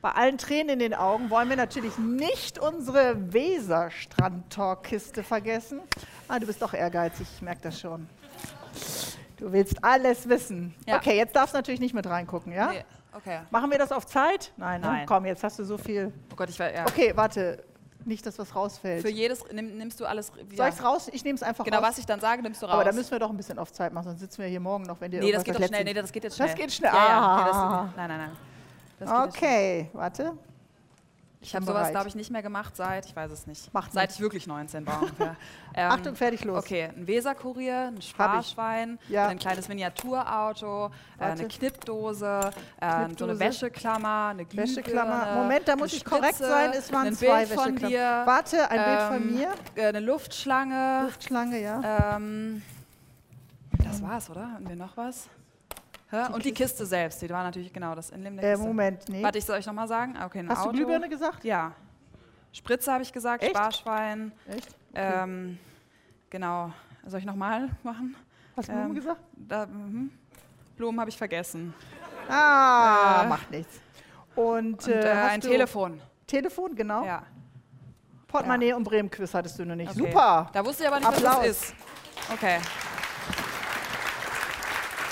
[0.00, 5.80] bei allen Tränen in den Augen wollen wir natürlich nicht unsere Weserstrand-Talk-Kiste vergessen.
[6.26, 8.08] Ah, du bist doch ehrgeizig, ich merke das schon.
[9.36, 10.74] Du willst alles wissen.
[10.86, 10.96] Ja.
[10.96, 12.70] Okay, jetzt darfst du natürlich nicht mit reingucken, ja?
[12.72, 12.84] Nee.
[13.12, 13.40] Okay.
[13.50, 14.54] Machen wir das auf Zeit?
[14.56, 14.86] Nein, ne?
[14.86, 15.06] Nein.
[15.06, 16.14] Komm, jetzt hast du so viel.
[16.32, 16.86] Oh Gott, ich war, ja.
[16.86, 17.62] Okay, warte.
[18.06, 19.02] Nicht, dass was rausfällt.
[19.02, 20.30] Für jedes nimm, nimmst du alles.
[20.36, 20.56] Ja.
[20.56, 21.10] Soll ich es raus?
[21.12, 21.82] Ich nehme es einfach genau, raus.
[21.82, 22.74] Genau, was ich dann sage, nimmst du raus.
[22.74, 24.84] Aber da müssen wir doch ein bisschen auf Zeit machen, sonst sitzen wir hier morgen
[24.84, 25.82] noch, wenn dir Nee, das geht doch schnell.
[25.82, 26.48] Nee, das geht jetzt schnell.
[26.48, 26.92] Das geht schnell.
[26.92, 27.36] Ja, ja.
[27.36, 27.92] Nee, das, ah.
[27.96, 28.30] nein, nein,
[29.00, 29.28] nein.
[29.28, 30.32] okay, warte.
[31.46, 34.10] Ich habe sowas, glaube ich, nicht mehr gemacht seit, ich weiß es nicht, Macht seit
[34.10, 35.36] ich wirklich 19 war ungefähr.
[35.74, 36.58] ähm, Achtung, fertig, los.
[36.58, 39.28] Okay, ein Weserkurier, ein Sparschwein, ja.
[39.28, 40.90] ein kleines Miniaturauto,
[41.20, 45.34] äh, eine Knippdose, äh, so eine Wäscheklammer, eine Glühbirne, Wäscheklammer.
[45.34, 48.84] Moment, da muss ich korrekt sein, es waren zwei Bild von dir, Warte, ein ähm,
[48.84, 49.48] Bild von ähm, mir.
[49.76, 51.02] Äh, eine Luftschlange.
[51.04, 52.16] Luftschlange, ja.
[52.16, 52.60] Ähm,
[53.84, 54.52] das war's, oder?
[54.52, 55.28] Haben wir noch was?
[56.12, 58.66] Ja, und die Kiste selbst, die war natürlich genau das Inleben der äh, Kiste.
[58.66, 59.22] Moment, nee.
[59.22, 60.14] Warte, ich soll euch nochmal sagen?
[60.24, 60.70] Okay, Hast Auto.
[60.70, 61.44] du Glühbirne gesagt?
[61.44, 61.72] Ja.
[62.52, 63.56] Spritze habe ich gesagt, Echt?
[63.56, 64.32] Sparschwein.
[64.48, 64.68] Echt?
[64.92, 65.12] Okay.
[65.22, 65.58] Ähm,
[66.30, 66.72] genau.
[67.06, 68.16] Soll ich nochmal machen?
[68.56, 69.20] Hast du ähm, Blumen gesagt?
[69.34, 70.08] Da, mh.
[70.76, 71.74] Blumen habe ich vergessen.
[72.28, 73.80] Ah, äh, macht nichts.
[74.34, 76.00] Und, und äh, ein Telefon.
[76.26, 77.04] Telefon, genau.
[77.04, 77.22] Ja.
[78.26, 78.76] Portemonnaie ja.
[78.76, 79.90] und Bremen-Quiz hattest du noch nicht.
[79.90, 79.98] Okay.
[79.98, 80.50] Super.
[80.52, 81.36] Da wusste ich aber nicht, Applaus.
[81.36, 81.74] was das ist.
[82.32, 82.58] Okay.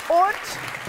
[0.09, 0.84] Und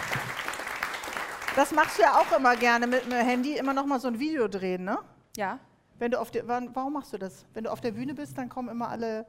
[1.57, 4.19] das machst du ja auch immer gerne mit dem Handy, immer noch mal so ein
[4.19, 4.99] Video drehen, ne?
[5.37, 5.59] Ja.
[5.99, 7.47] Wenn du auf der, warum machst du das?
[7.55, 9.27] Wenn du auf der Bühne bist, dann kommen immer alle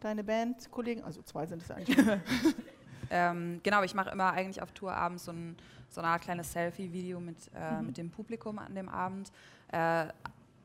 [0.00, 1.96] deine Bandkollegen, also zwei sind es eigentlich.
[3.10, 5.56] ähm, genau, ich mache immer eigentlich auf Tour abends so, ein,
[5.88, 7.86] so eine Art kleines Selfie-Video mit, äh, mhm.
[7.86, 9.30] mit dem Publikum an dem Abend.
[9.70, 10.06] Äh,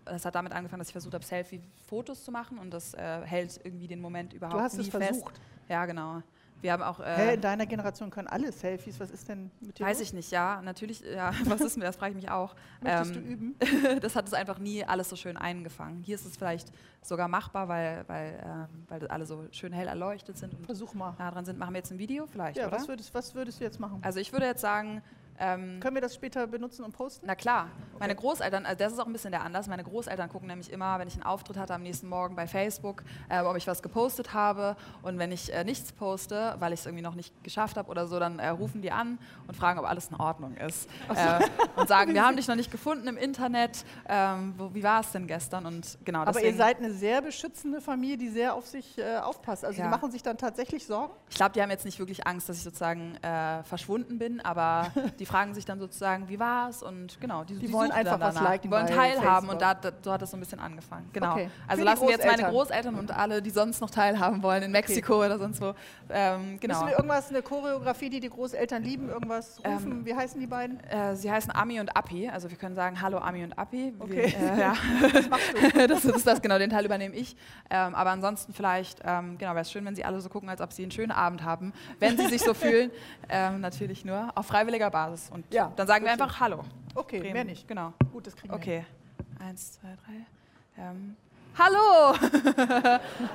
[0.05, 3.59] das hat damit angefangen, dass ich versucht habe, Selfie-Fotos zu machen und das äh, hält
[3.63, 5.35] irgendwie den Moment überhaupt du hast nie es versucht.
[5.35, 5.41] fest.
[5.67, 6.21] Ja, genau.
[6.65, 6.99] Wir haben auch.
[6.99, 8.99] Äh, Hä, in deiner Generation können alle Selfies.
[8.99, 9.85] Was ist denn mit dir?
[9.85, 10.63] Weiß ich nicht, ja.
[10.63, 11.31] Natürlich, ja.
[11.45, 12.55] Was ist mir, das frage ich mich auch.
[12.81, 13.55] Möchtest ähm, du üben?
[14.01, 16.01] das hat es einfach nie alles so schön eingefangen.
[16.01, 16.71] Hier ist es vielleicht
[17.03, 21.15] sogar machbar, weil, weil, äh, weil alle so schön hell erleuchtet sind und Versuch mal.
[21.19, 21.59] nah dran sind.
[21.59, 22.57] Machen wir jetzt ein Video vielleicht?
[22.57, 22.77] Ja, oder?
[22.77, 23.99] Was, würdest, was würdest du jetzt machen?
[24.01, 25.03] Also ich würde jetzt sagen,
[25.39, 27.25] ähm, Können wir das später benutzen und posten?
[27.27, 27.63] Na klar.
[27.63, 27.97] Okay.
[27.99, 30.97] Meine Großeltern, also das ist auch ein bisschen der Anlass, meine Großeltern gucken nämlich immer,
[30.99, 34.33] wenn ich einen Auftritt hatte am nächsten Morgen bei Facebook, äh, ob ich was gepostet
[34.33, 34.75] habe.
[35.01, 38.07] Und wenn ich äh, nichts poste, weil ich es irgendwie noch nicht geschafft habe oder
[38.07, 39.17] so, dann äh, rufen die an
[39.47, 40.89] und fragen, ob alles in Ordnung ist.
[41.13, 41.41] Äh,
[41.75, 43.85] und sagen, wir haben dich noch nicht gefunden im Internet.
[44.07, 45.65] Ähm, wo, wie war es denn gestern?
[45.65, 49.65] Und genau, Aber ihr seid eine sehr beschützende Familie, die sehr auf sich äh, aufpasst.
[49.65, 49.85] Also ja.
[49.85, 51.13] die machen sich dann tatsächlich Sorgen?
[51.29, 54.91] Ich glaube, die haben jetzt nicht wirklich Angst, dass ich sozusagen äh, verschwunden bin, aber
[55.19, 57.91] die die fragen sich dann sozusagen, wie war es und genau, die, die, die wollen
[57.91, 58.69] einfach was liken.
[58.69, 61.09] Die wollen teilhaben und da, da, so hat das so ein bisschen angefangen.
[61.13, 61.31] Genau.
[61.31, 61.49] Okay.
[61.67, 64.71] Also Für lassen wir jetzt meine Großeltern und alle, die sonst noch teilhaben wollen in
[64.71, 65.25] Mexiko okay.
[65.25, 65.73] oder sonst wo.
[66.09, 66.75] Ähm, genau.
[66.75, 69.91] Müssen wir irgendwas, eine Choreografie, die die Großeltern lieben, irgendwas ähm, rufen?
[69.91, 70.79] Ähm, wie heißen die beiden?
[70.83, 72.29] Äh, sie heißen Ami und Api.
[72.29, 73.95] Also wir können sagen Hallo Ami und Api.
[73.97, 74.35] Okay.
[74.37, 74.73] Wir, äh, ja.
[75.11, 75.87] das machst du.
[75.87, 77.35] das ist das, genau, den Teil übernehme ich.
[77.71, 80.61] Ähm, aber ansonsten vielleicht, ähm, genau, wäre es schön, wenn sie alle so gucken, als
[80.61, 81.73] ob sie einen schönen Abend haben.
[81.99, 82.91] Wenn sie sich so fühlen,
[83.29, 85.14] ähm, natürlich nur auf freiwilliger Basis.
[85.31, 86.63] Und ja, dann sagen wir einfach Hallo.
[86.93, 87.33] Okay, Bremen.
[87.33, 87.67] mehr nicht.
[87.67, 87.93] Genau.
[88.11, 88.85] Gut, das kriegen wir Okay.
[89.17, 89.25] Hin.
[89.39, 90.83] Eins, zwei, drei.
[90.83, 91.15] Ähm.
[91.57, 92.13] Hallo!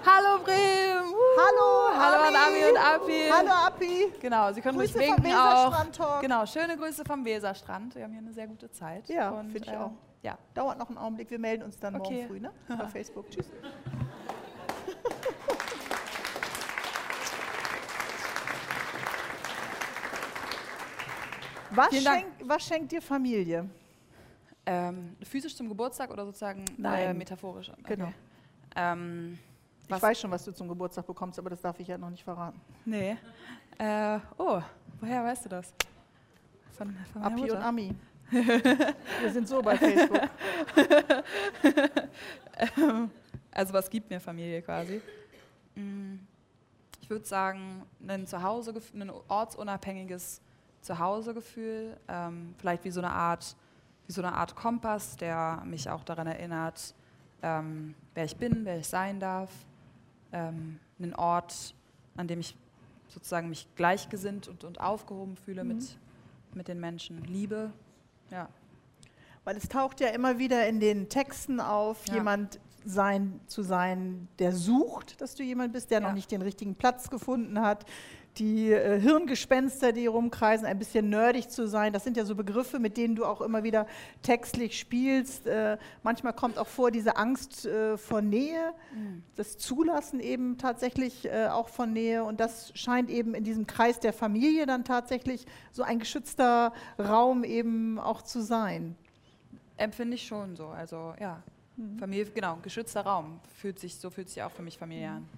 [0.05, 1.15] Hallo Bremen!
[1.39, 1.99] Hallo!
[1.99, 3.31] Hallo an Ami und Api!
[3.33, 4.13] Hallo Api!
[4.21, 6.21] Genau, Sie können Grüße mich winken auch.
[6.21, 7.95] Genau, schöne Grüße vom Weserstrand.
[7.95, 9.09] Wir haben hier eine sehr gute Zeit.
[9.09, 9.93] Ja, finde ich äh, auch.
[10.23, 10.37] Ja.
[10.53, 11.31] Dauert noch einen Augenblick.
[11.31, 12.15] Wir melden uns dann okay.
[12.15, 12.53] morgen früh ne?
[12.69, 13.31] Bei Facebook.
[13.31, 13.47] Tschüss.
[21.73, 23.69] Was, schenk, was schenkt dir Familie?
[24.67, 27.71] Ähm, physisch zum Geburtstag oder sozusagen äh, metaphorisch?
[27.71, 27.97] Okay.
[27.97, 28.13] Genau.
[28.77, 29.39] Ähm,
[29.89, 32.23] ich weiß schon, was du zum Geburtstag bekommst, aber das darf ich ja noch nicht
[32.23, 32.61] verraten.
[32.85, 33.17] Nee.
[33.79, 34.61] Äh, oh,
[35.01, 35.75] woher weißt du das?
[36.73, 37.95] Von, von Api und Ami.
[38.31, 40.21] Wir sind so bei Facebook.
[43.51, 45.01] also was gibt mir Familie quasi?
[45.75, 46.19] Mm,
[47.01, 50.41] ich würde sagen, ein Zuhause, ein ortsunabhängiges
[50.81, 53.57] Zuhausegefühl, ähm, vielleicht wie so eine Art,
[54.07, 56.95] wie so eine Art Kompass, der mich auch daran erinnert,
[57.43, 59.51] ähm, wer ich bin, wer ich sein darf,
[60.33, 61.75] ähm, einen Ort,
[62.17, 62.57] an dem ich
[63.09, 65.69] sozusagen mich gleichgesinnt und, und aufgehoben fühle mhm.
[65.69, 65.99] mit,
[66.55, 67.73] mit den Menschen, Liebe,
[68.31, 68.49] ja.
[69.45, 72.15] Weil es taucht ja immer wieder in den Texten auf, ja.
[72.15, 76.07] jemand sein, zu sein, der sucht, dass du jemand bist, der ja.
[76.07, 77.85] noch nicht den richtigen Platz gefunden hat,
[78.41, 81.93] die äh, Hirngespenster, die rumkreisen, ein bisschen nerdig zu sein.
[81.93, 83.87] Das sind ja so Begriffe, mit denen du auch immer wieder
[84.23, 85.47] textlich spielst.
[85.47, 89.23] Äh, manchmal kommt auch vor diese Angst äh, vor Nähe, mhm.
[89.37, 92.25] das Zulassen eben tatsächlich äh, auch von Nähe.
[92.25, 97.45] Und das scheint eben in diesem Kreis der Familie dann tatsächlich so ein geschützter Raum
[97.45, 98.97] eben auch zu sein.
[99.77, 100.69] Empfinde ich schon so.
[100.69, 101.43] Also ja,
[101.81, 101.99] mhm.
[101.99, 103.41] Familie, genau, geschützter Raum.
[103.57, 105.17] Fühlt sich, so fühlt sich auch für mich Familie mhm.
[105.17, 105.29] an.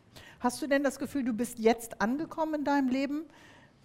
[0.41, 3.25] Hast du denn das Gefühl, du bist jetzt angekommen in deinem Leben?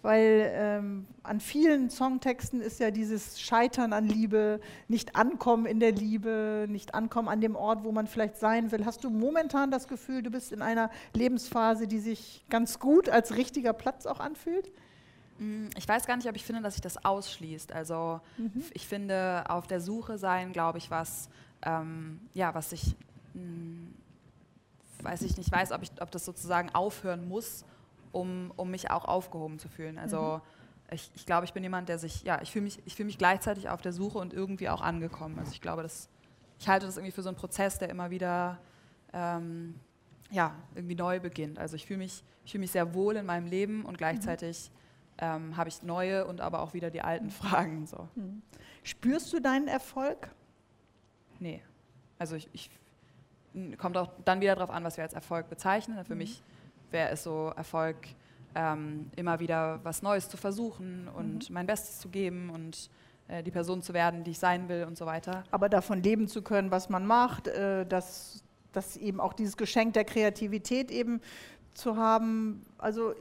[0.00, 5.90] Weil ähm, an vielen Songtexten ist ja dieses Scheitern an Liebe, nicht ankommen in der
[5.90, 8.84] Liebe, nicht ankommen an dem Ort, wo man vielleicht sein will.
[8.86, 13.36] Hast du momentan das Gefühl, du bist in einer Lebensphase, die sich ganz gut als
[13.36, 14.70] richtiger Platz auch anfühlt?
[15.38, 17.72] Mm, ich weiß gar nicht, ob ich finde, dass sich das ausschließt.
[17.72, 18.62] Also mhm.
[18.74, 21.28] ich finde, auf der Suche sein, glaube ich, was,
[21.62, 22.96] ähm, ja, was sich
[23.34, 23.94] mh, mm,
[25.02, 27.64] weiß ich nicht, weiß, ob, ich, ob das sozusagen aufhören muss,
[28.12, 29.98] um, um mich auch aufgehoben zu fühlen.
[29.98, 30.94] Also mhm.
[30.94, 33.68] ich, ich glaube, ich bin jemand, der sich, ja, ich fühle mich, fühl mich gleichzeitig
[33.68, 35.38] auf der Suche und irgendwie auch angekommen.
[35.38, 36.08] Also ich glaube, das,
[36.58, 38.58] ich halte das irgendwie für so einen Prozess, der immer wieder
[39.12, 39.74] ähm,
[40.30, 41.58] ja, irgendwie neu beginnt.
[41.58, 45.24] Also ich fühle mich, fühl mich sehr wohl in meinem Leben und gleichzeitig mhm.
[45.24, 47.86] ähm, habe ich neue und aber auch wieder die alten Fragen.
[47.86, 48.08] So.
[48.14, 48.42] Mhm.
[48.82, 50.30] Spürst du deinen Erfolg?
[51.40, 51.62] Nee.
[52.18, 52.70] Also ich, ich
[53.78, 56.04] kommt auch dann wieder darauf an, was wir als Erfolg bezeichnen.
[56.04, 56.18] Für mhm.
[56.18, 56.42] mich
[56.90, 57.96] wäre es so Erfolg,
[58.54, 61.54] ähm, immer wieder was Neues zu versuchen und mhm.
[61.54, 62.90] mein Bestes zu geben und
[63.28, 65.44] äh, die Person zu werden, die ich sein will und so weiter.
[65.50, 69.94] Aber davon leben zu können, was man macht, äh, dass, dass eben auch dieses Geschenk
[69.94, 71.20] der Kreativität eben
[71.74, 72.64] zu haben.
[72.78, 73.14] Also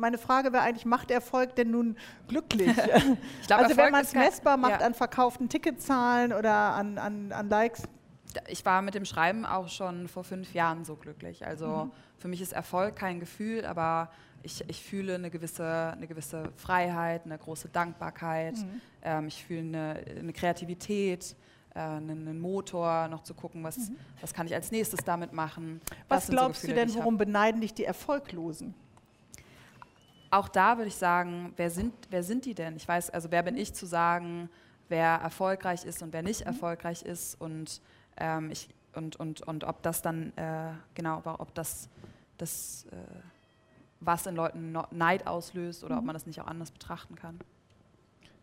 [0.00, 1.96] meine Frage wäre eigentlich, macht Erfolg denn nun
[2.28, 2.74] glücklich?
[3.46, 4.86] glaub, also Erfolg wenn man es messbar macht ja.
[4.86, 7.84] an verkauften Ticketzahlen oder an, an, an Likes,
[8.48, 11.46] ich war mit dem Schreiben auch schon vor fünf Jahren so glücklich.
[11.46, 11.90] Also mhm.
[12.18, 14.10] für mich ist Erfolg kein Gefühl, aber
[14.42, 18.56] ich, ich fühle eine gewisse, eine gewisse Freiheit, eine große Dankbarkeit.
[18.56, 18.80] Mhm.
[19.02, 21.36] Ähm, ich fühle eine, eine Kreativität,
[21.74, 23.96] äh, einen, einen, Motor, noch zu gucken, was, mhm.
[24.20, 25.80] was kann ich als nächstes damit machen.
[26.08, 28.74] Was glaubst so Gefühle, du denn, worum beneiden dich die Erfolglosen?
[30.30, 32.76] Auch da würde ich sagen, wer sind, wer sind die denn?
[32.76, 34.48] Ich weiß, also wer bin ich zu sagen,
[34.88, 36.48] wer erfolgreich ist und wer nicht mhm.
[36.48, 37.80] erfolgreich ist und
[38.16, 41.88] ähm, ich, und, und, und ob das dann, äh, genau, ob das,
[42.38, 42.96] das äh,
[44.00, 46.00] was in Leuten Neid auslöst oder mhm.
[46.00, 47.38] ob man das nicht auch anders betrachten kann.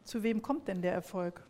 [0.04, 1.44] Zu wem kommt denn der Erfolg?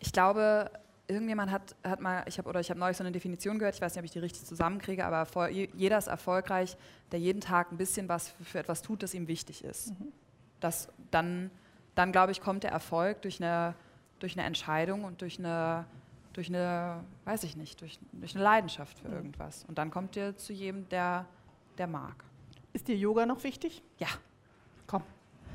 [0.00, 0.70] Ich glaube,
[1.12, 3.80] irgendjemand hat, hat mal, ich habe oder ich habe neulich so eine Definition gehört, ich
[3.80, 6.76] weiß nicht, ob ich die richtig zusammenkriege, aber vor, jeder ist erfolgreich,
[7.10, 9.98] der jeden Tag ein bisschen was für, für etwas tut, das ihm wichtig ist.
[9.98, 10.12] Mhm.
[10.60, 11.50] Das, dann,
[11.94, 13.74] dann glaube ich, kommt der Erfolg durch eine,
[14.18, 15.86] durch eine Entscheidung und durch eine
[16.32, 19.64] durch eine, weiß ich nicht, durch, durch eine Leidenschaft für irgendwas.
[19.68, 21.26] Und dann kommt ihr zu jedem, der,
[21.78, 22.24] der mag.
[22.72, 23.82] Ist dir Yoga noch wichtig?
[23.98, 24.08] Ja.
[24.86, 25.02] Komm,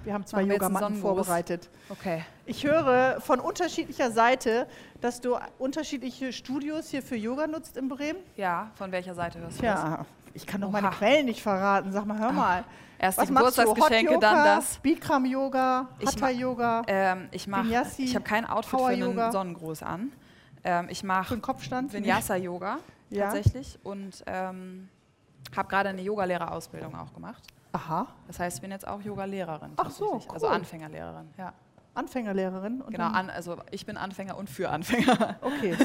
[0.07, 1.69] wir haben zwei Yogamatten vorbereitet.
[1.89, 2.23] Okay.
[2.45, 4.65] Ich höre von unterschiedlicher Seite,
[5.01, 8.19] dass du unterschiedliche Studios hier für Yoga nutzt in Bremen.
[8.37, 11.91] Ja, von welcher Seite hörst du Ja, ich kann doch meine Quellen nicht verraten.
[11.91, 12.63] Sag mal, hör mal.
[12.97, 14.77] Erst Was die Geburtstagsgeschenke, dann das.
[14.77, 16.83] Bikram Yoga, Hatha Yoga.
[16.87, 17.45] Ähm, ich
[17.97, 20.13] ich habe kein Outfit für einen Sonnengruß an.
[20.63, 22.79] Ähm, ich mache Vinyasa-Yoga
[23.09, 23.25] ja.
[23.25, 24.87] tatsächlich und ähm,
[25.55, 27.43] habe gerade eine Yogalehrerausbildung auch gemacht.
[27.71, 28.07] Aha.
[28.27, 29.73] Das heißt, ich bin jetzt auch Yogalehrerin.
[29.77, 30.33] Ach so, also cool.
[30.33, 31.53] Also Anfängerlehrerin, ja.
[31.93, 32.83] Anfängerlehrerin?
[32.89, 35.37] genau, an, also ich bin Anfänger und für Anfänger.
[35.41, 35.75] Okay.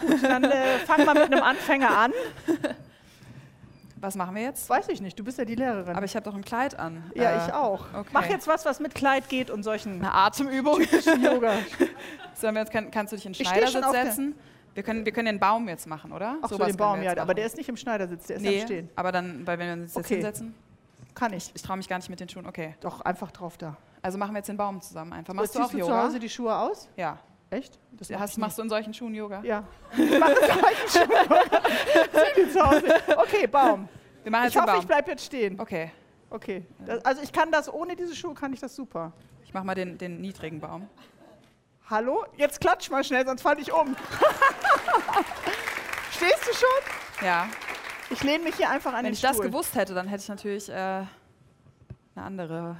[0.00, 2.12] Gut, dann äh, fangen wir mit einem Anfänger an.
[4.00, 4.68] Was machen wir jetzt?
[4.68, 5.94] Weiß ich nicht, du bist ja die Lehrerin.
[5.94, 7.10] Aber ich habe doch ein Kleid an.
[7.14, 7.86] Ja, äh, ich auch.
[7.94, 8.10] Okay.
[8.12, 9.94] Mach jetzt was, was mit Kleid geht und solchen.
[9.94, 10.82] Eine Atemübung.
[11.22, 11.54] Yoga.
[12.34, 14.34] Sollen wir jetzt, kann, kannst du dich in den Schneidersitz setzen?
[14.74, 16.36] Wir können, wir können den Baum jetzt machen, oder?
[16.42, 18.66] Ach so, den Baum, ja, aber der ist nicht im Schneidersitz, der ist nee, am
[18.66, 18.90] Stehen.
[18.94, 20.14] aber dann, weil wenn wir uns jetzt okay.
[20.14, 20.54] hinsetzen?
[21.18, 21.50] Kann ich.
[21.52, 22.76] Ich traue mich gar nicht mit den Schuhen, okay.
[22.80, 23.76] Doch, einfach drauf da.
[24.02, 25.34] Also machen wir jetzt den Baum zusammen einfach.
[25.34, 25.84] Machst du auch Yoga?
[25.84, 26.88] du zu Hause die Schuhe aus?
[26.96, 27.18] Ja.
[27.50, 27.78] Echt?
[27.90, 29.42] Das ja, hast, machst du in solchen Schuhen Yoga?
[29.42, 29.64] Ja.
[29.96, 31.10] Ich mache in solchen Schuhen
[32.84, 33.22] Yoga.
[33.22, 33.88] Okay, Baum.
[34.22, 34.80] Wir machen jetzt ich hoffe, Baum.
[34.80, 35.58] ich bleibe jetzt stehen.
[35.58, 35.90] Okay.
[36.30, 36.64] Okay.
[36.86, 39.12] Das, also ich kann das, ohne diese Schuhe kann ich das super.
[39.44, 40.88] Ich mache mal den, den niedrigen Baum.
[41.90, 42.24] Hallo?
[42.36, 43.96] Jetzt klatsch mal schnell, sonst falle ich um.
[46.12, 46.68] Stehst du schon?
[47.26, 47.48] Ja.
[48.10, 49.30] Ich lehne mich hier einfach an Wenn den ich Stuhl.
[49.30, 51.06] das gewusst hätte, dann hätte ich natürlich äh, eine
[52.14, 52.76] andere.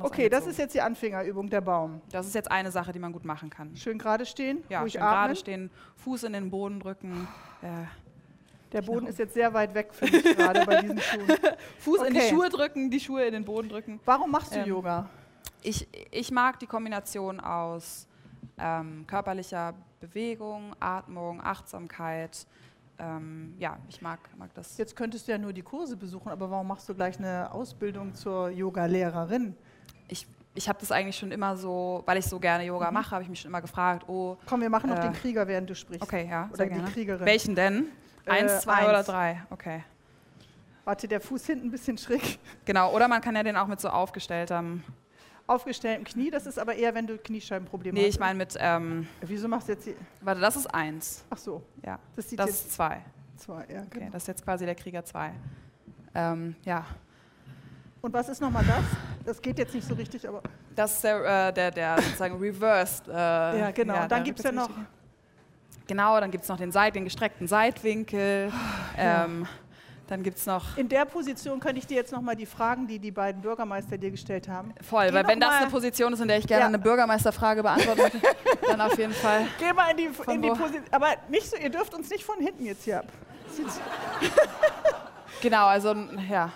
[0.00, 2.00] okay, das ist jetzt die Anfängerübung, der Baum.
[2.10, 3.76] Das ist jetzt eine Sache, die man gut machen kann.
[3.76, 7.28] Schön gerade stehen, ja, ruhig schön gerade stehen, Fuß in den Boden drücken.
[7.62, 7.86] Äh,
[8.72, 11.28] der Boden ist jetzt sehr weit weg für mich gerade bei diesen Schuhen.
[11.78, 12.08] Fuß okay.
[12.08, 14.00] in die Schuhe drücken, die Schuhe in den Boden drücken.
[14.04, 15.08] Warum machst du ähm, Yoga?
[15.62, 18.08] Ich, ich mag die Kombination aus
[18.58, 22.46] ähm, körperlicher Bewegung, Atmung, Achtsamkeit.
[22.98, 24.76] Ähm, ja, ich mag, mag das.
[24.78, 28.14] Jetzt könntest du ja nur die Kurse besuchen, aber warum machst du gleich eine Ausbildung
[28.14, 29.56] zur Yoga-Lehrerin?
[30.08, 32.94] Ich, ich habe das eigentlich schon immer so, weil ich so gerne Yoga mhm.
[32.94, 34.36] mache, habe ich mich schon immer gefragt, oh.
[34.46, 36.02] Komm, wir machen äh, noch den Krieger, während du sprichst.
[36.02, 36.48] Okay, ja.
[36.52, 37.26] Oder die Kriegerin.
[37.26, 37.86] Welchen denn?
[38.26, 38.88] Äh, eins, zwei eins.
[38.88, 39.42] oder drei?
[39.50, 39.84] Okay.
[40.84, 42.38] Warte, der Fuß hinten ein bisschen schräg.
[42.64, 44.82] Genau, oder man kann ja den auch mit so aufgestelltem.
[45.46, 48.06] Aufgestelltem Knie, das ist aber eher, wenn du Kniescheibenprobleme nee, hast.
[48.06, 48.56] Nee, ich meine mit.
[48.58, 49.94] Ähm, Wieso machst du jetzt die.
[50.20, 51.24] Warte, das ist eins.
[51.30, 51.62] Ach so.
[51.84, 51.98] Ja.
[52.16, 53.02] Das, das ist zwei.
[53.36, 53.82] Zwei, ja.
[53.82, 54.10] Okay, genau.
[54.12, 55.32] das ist jetzt quasi der Krieger zwei.
[56.14, 56.86] Ähm, ja.
[58.00, 58.84] Und was ist nochmal das?
[59.24, 60.42] Das geht jetzt nicht so richtig, aber.
[60.74, 63.08] Das ist der, äh, der, der sozusagen reversed.
[63.08, 63.94] Äh, ja, genau.
[63.94, 64.70] Ja, dann gibt es ja noch.
[65.86, 68.52] Genau, dann gibt es noch den, Seit-, den gestreckten Seitwinkel.
[68.96, 69.24] Ja.
[69.24, 69.46] Ähm,
[70.06, 70.76] dann gibt es noch.
[70.76, 74.10] In der Position könnte ich dir jetzt nochmal die Fragen, die die beiden Bürgermeister dir
[74.10, 74.74] gestellt haben.
[74.80, 76.66] Voll, Geh weil wenn das eine Position ist, in der ich gerne ja.
[76.68, 78.20] eine Bürgermeisterfrage beantworten möchte,
[78.66, 79.46] dann auf jeden Fall.
[79.58, 80.84] Geh mal in die, in die Position.
[80.90, 83.06] Aber nicht so, ihr dürft uns nicht von hinten jetzt hier ab.
[85.40, 85.94] genau, also
[86.30, 86.50] ja.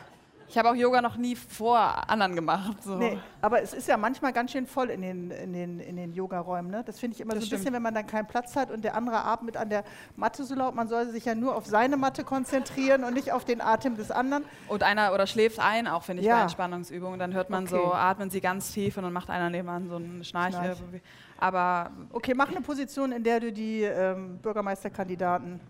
[0.48, 1.78] Ich habe auch Yoga noch nie vor
[2.08, 2.82] anderen gemacht.
[2.82, 2.96] So.
[2.96, 6.12] Nee, aber es ist ja manchmal ganz schön voll in den, in den, in den
[6.12, 6.70] Yogaräumen.
[6.70, 6.84] Ne?
[6.84, 7.60] Das finde ich immer das so ein stimmt.
[7.62, 9.84] bisschen, wenn man dann keinen Platz hat und der andere atmet an der
[10.14, 10.74] Matte so laut.
[10.74, 14.10] Man soll sich ja nur auf seine Matte konzentrieren und nicht auf den Atem des
[14.10, 14.44] anderen.
[14.68, 16.36] Und einer oder schläft ein, auch finde ich ja.
[16.36, 17.18] bei Entspannungsübungen.
[17.18, 17.76] Dann hört man okay.
[17.76, 20.54] so, atmen sie ganz tief und dann macht einer nebenan so einen Schnarch.
[20.54, 20.78] Schnarch.
[21.38, 25.60] Aber okay, mach eine Position, in der du die ähm, Bürgermeisterkandidaten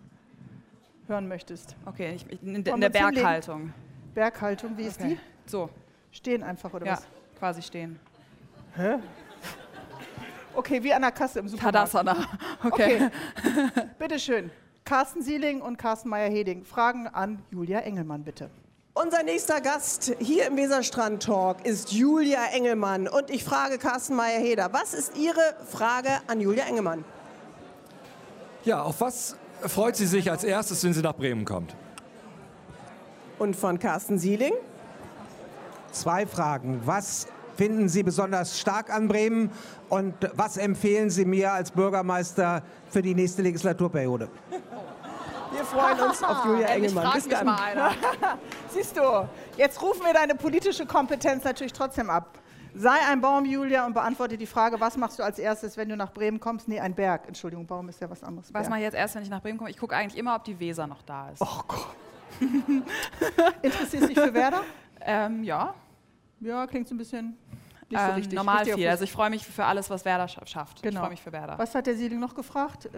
[1.07, 1.75] hören möchtest.
[1.85, 3.57] Okay, ich, in, in, in der Berghaltung.
[3.57, 3.86] Hinlegen?
[4.17, 5.19] Berghaltung, wie ist die?
[5.45, 5.69] So.
[6.11, 7.03] Stehen einfach, oder ja, was?
[7.37, 7.99] quasi stehen.
[8.75, 8.95] Hä?
[10.55, 11.91] Okay, wie an der Kasse im Supermarkt.
[11.91, 12.27] Tadasana.
[12.63, 13.11] Okay.
[13.43, 13.81] okay.
[13.99, 14.49] bitte schön.
[14.85, 16.65] Carsten Sieling und Carsten Meyer-Heding.
[16.65, 18.49] Fragen an Julia Engelmann, bitte.
[18.95, 23.07] Unser nächster Gast hier im Weserstrand Talk ist Julia Engelmann.
[23.07, 27.05] Und ich frage Carsten Meyer-Heder, was ist Ihre Frage an Julia Engelmann?
[28.65, 31.75] Ja, auf was freut sie sich als erstes, wenn sie nach Bremen kommt?
[33.39, 34.53] Und von Carsten Sieling.
[35.91, 36.81] Zwei Fragen.
[36.85, 39.51] Was finden Sie besonders stark an Bremen
[39.89, 44.29] und was empfehlen Sie mir als Bürgermeister für die nächste Legislaturperiode?
[45.51, 47.13] Wir freuen uns auf Julia Engelmann.
[47.13, 47.45] Bis dann.
[47.45, 47.91] Mal einer.
[48.69, 52.37] Siehst du, jetzt rufen wir deine politische Kompetenz natürlich trotzdem ab.
[52.75, 55.95] Sei ein Baum, Julia, und beantworte die Frage, was machst du als erstes, wenn du
[55.95, 56.67] nach Bremen kommst?
[56.67, 57.23] Nee, ein Berg.
[57.27, 58.53] Entschuldigung, Baum ist ja was anderes.
[58.53, 59.71] Was mache ich jetzt erst, wenn ich nach Bremen komme?
[59.71, 61.41] Ich gucke eigentlich immer, ob die Weser noch da ist.
[61.41, 61.87] Oh Gott.
[63.61, 64.63] Interessierst du dich für Werder?
[65.01, 65.73] Ähm, ja.
[66.39, 67.37] Ja, klingt so ein bisschen
[67.89, 68.33] nicht so ähm, richtig.
[68.33, 68.89] Normal richtig viel.
[68.89, 70.81] Also ich freue mich für alles, was Werder schafft.
[70.83, 70.95] Genau.
[70.95, 71.57] Ich freue mich für Werder.
[71.57, 72.97] Was hat der Siedling noch gefragt äh,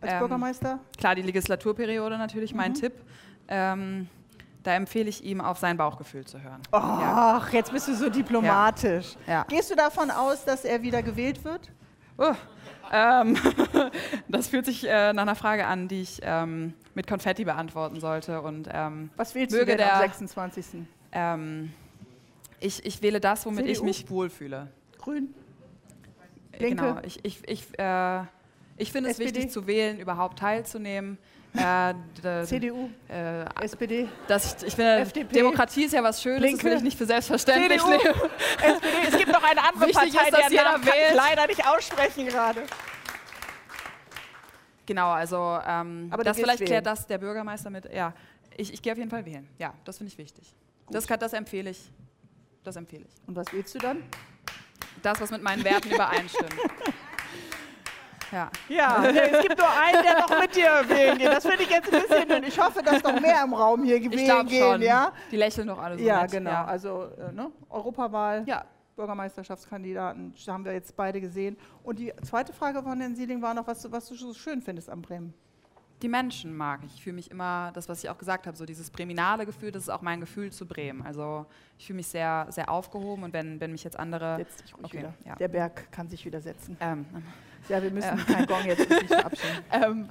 [0.00, 0.80] als ähm, Bürgermeister?
[0.96, 2.76] Klar, die Legislaturperiode natürlich, mein mhm.
[2.76, 2.92] Tipp.
[3.46, 4.08] Ähm,
[4.64, 6.60] da empfehle ich ihm, auf sein Bauchgefühl zu hören.
[6.72, 7.56] Ach, ja.
[7.58, 9.16] jetzt bist du so diplomatisch.
[9.26, 9.32] Ja.
[9.32, 9.44] Ja.
[9.44, 11.70] Gehst du davon aus, dass er wieder gewählt wird?
[12.18, 12.34] Oh,
[14.28, 18.40] das fühlt sich äh, nach einer Frage an, die ich ähm, mit Konfetti beantworten sollte.
[18.40, 20.64] Und, ähm, Was wählst du denn der, am 26.?
[21.12, 21.72] Ähm,
[22.60, 23.72] ich, ich wähle das, womit CDU?
[23.72, 24.68] ich mich wohlfühle.
[24.98, 25.34] Grün?
[26.52, 26.82] Äh, Linke?
[26.82, 27.00] Genau.
[27.04, 28.22] Ich, ich, ich, äh,
[28.76, 31.18] ich finde es wichtig zu wählen, überhaupt teilzunehmen.
[31.54, 31.94] Äh,
[32.44, 36.76] CDU, äh, SPD, das, ich, finde, FDP, Demokratie ist ja was Schönes, Linke, das will
[36.76, 38.30] ich nicht für selbstverständlich CDU, nehmen.
[38.62, 41.66] SPD, es gibt noch eine andere Wichtig Partei, ist, deren Namen kann ich leider nicht
[41.66, 42.62] aussprechen gerade.
[44.88, 46.68] Genau, also ähm, Aber das vielleicht wählen.
[46.68, 47.92] klärt das der Bürgermeister mit.
[47.92, 48.14] Ja,
[48.56, 49.46] ich, ich gehe auf jeden Fall wählen.
[49.58, 50.54] Ja, das finde ich wichtig.
[50.90, 51.90] Das, kann, das empfehle ich.
[52.64, 53.28] Das empfehle ich.
[53.28, 54.02] Und was wählst du dann?
[55.02, 56.54] Das, was mit meinen Werten übereinstimmt.
[58.32, 58.50] Ja.
[58.68, 61.28] Ja, nee, es gibt nur einen, der noch mit dir wählen geht.
[61.28, 62.44] Das finde ich jetzt ein bisschen.
[62.44, 64.62] Ich hoffe, dass noch mehr im Raum hier wählen gehen.
[64.62, 64.82] Schon.
[64.82, 65.12] Ja?
[65.30, 66.04] Die lächeln doch alle so.
[66.04, 66.30] Ja, nett.
[66.32, 66.50] genau.
[66.50, 66.64] Ja.
[66.64, 67.50] Also äh, ne?
[67.68, 68.44] Europawahl.
[68.46, 68.64] Ja.
[68.96, 71.56] Bürgermeisterschaftskandidaten haben wir jetzt beide gesehen.
[71.84, 74.60] Und die zweite Frage von Herrn Sieling war noch, was du, was du so schön
[74.60, 75.32] findest am Bremen.
[76.02, 76.94] Die Menschen mag ich.
[76.94, 79.84] Ich fühle mich immer, das, was ich auch gesagt habe, so dieses breminale Gefühl, das
[79.84, 81.02] ist auch mein Gefühl zu Bremen.
[81.02, 84.36] Also ich fühle mich sehr, sehr aufgehoben und wenn, wenn mich jetzt andere.
[84.36, 84.46] Ruhig
[84.82, 85.14] okay, wieder.
[85.24, 85.34] Ja.
[85.36, 86.76] Der Berg kann sich wieder setzen.
[86.80, 87.06] Ähm,
[87.68, 89.64] ja, wir müssen äh, kein Gong jetzt verabschieden.
[89.72, 90.08] ähm,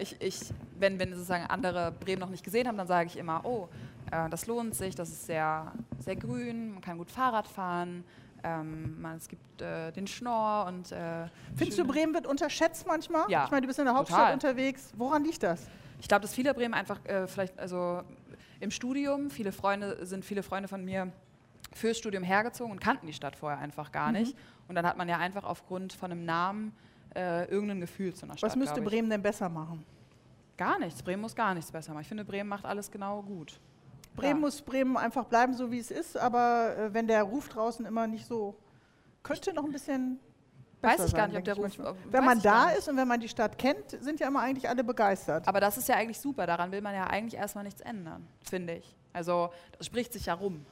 [0.00, 0.40] ich, ich,
[0.78, 3.68] wenn, wenn sozusagen andere Bremen noch nicht gesehen haben, dann sage ich immer, oh,
[4.10, 8.04] äh, das lohnt sich, das ist sehr, sehr grün, man kann gut Fahrrad fahren,
[8.42, 10.92] ähm, man, es gibt äh, den Schnorr und.
[10.92, 13.30] Äh, Findest du, Bremen wird unterschätzt manchmal?
[13.30, 13.44] Ja.
[13.44, 14.34] Ich meine, du bist in der Hauptstadt total.
[14.34, 14.92] unterwegs.
[14.96, 15.66] Woran liegt das?
[16.00, 18.02] Ich glaube, dass viele Bremen einfach äh, vielleicht, also
[18.60, 21.12] im Studium, viele Freunde sind viele Freunde von mir
[21.72, 24.18] fürs Studium hergezogen und kannten die Stadt vorher einfach gar mhm.
[24.18, 24.36] nicht.
[24.68, 26.72] Und dann hat man ja einfach aufgrund von einem Namen
[27.14, 28.50] äh, irgendein Gefühl zu einer Stadt.
[28.50, 29.84] Was müsste Bremen denn besser machen?
[30.56, 31.02] Gar nichts.
[31.02, 32.02] Bremen muss gar nichts besser machen.
[32.02, 33.58] Ich finde, Bremen macht alles genau gut.
[34.14, 34.46] Bremen ja.
[34.46, 38.06] muss Bremen einfach bleiben, so wie es ist, aber äh, wenn der Ruf draußen immer
[38.06, 38.56] nicht so,
[39.22, 40.18] könnte noch ein bisschen
[40.82, 41.78] Weiß ich gar nicht, ob der Ruf.
[42.10, 44.82] Wenn man da ist und wenn man die Stadt kennt, sind ja immer eigentlich alle
[44.82, 45.46] begeistert.
[45.46, 46.46] Aber das ist ja eigentlich super.
[46.46, 48.96] Daran will man ja eigentlich erstmal nichts ändern, finde ich.
[49.12, 50.64] Also, das spricht sich ja rum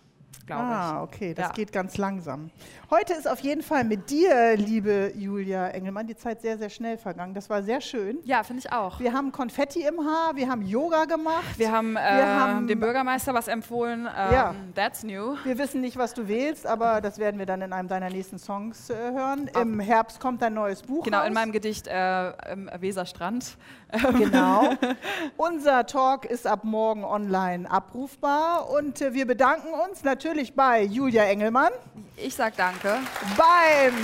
[0.48, 0.94] glaube ah, ich.
[0.94, 1.52] Ah, okay, das ja.
[1.52, 2.50] geht ganz langsam.
[2.90, 6.96] Heute ist auf jeden Fall mit dir, liebe Julia Engelmann, die Zeit sehr, sehr schnell
[6.96, 7.34] vergangen.
[7.34, 8.18] Das war sehr schön.
[8.24, 8.98] Ja, finde ich auch.
[8.98, 11.58] Wir haben Konfetti im Haar, wir haben Yoga gemacht.
[11.58, 14.06] Wir haben, äh, wir haben dem Bürgermeister was empfohlen.
[14.06, 14.54] Ähm, ja.
[14.74, 15.36] That's new.
[15.44, 18.38] Wir wissen nicht, was du wählst, aber das werden wir dann in einem deiner nächsten
[18.38, 19.50] Songs äh, hören.
[19.52, 21.28] Ab Im Herbst kommt dein neues Buch Genau, raus.
[21.28, 23.58] in meinem Gedicht äh, im Weserstrand.
[23.90, 24.74] Genau.
[25.36, 31.24] Unser Talk ist ab morgen online abrufbar und äh, wir bedanken uns natürlich bei Julia
[31.24, 31.72] Engelmann.
[32.16, 32.98] Ich sag danke.
[33.36, 33.94] Beim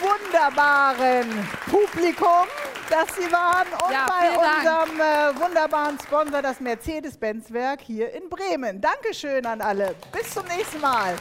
[0.00, 2.46] wunderbaren Publikum,
[2.88, 8.80] das Sie waren und ja, bei unserem äh, wunderbaren Sponsor, das Mercedes-Benz-Werk hier in Bremen.
[8.80, 9.94] Dankeschön an alle.
[10.12, 11.14] Bis zum nächsten Mal.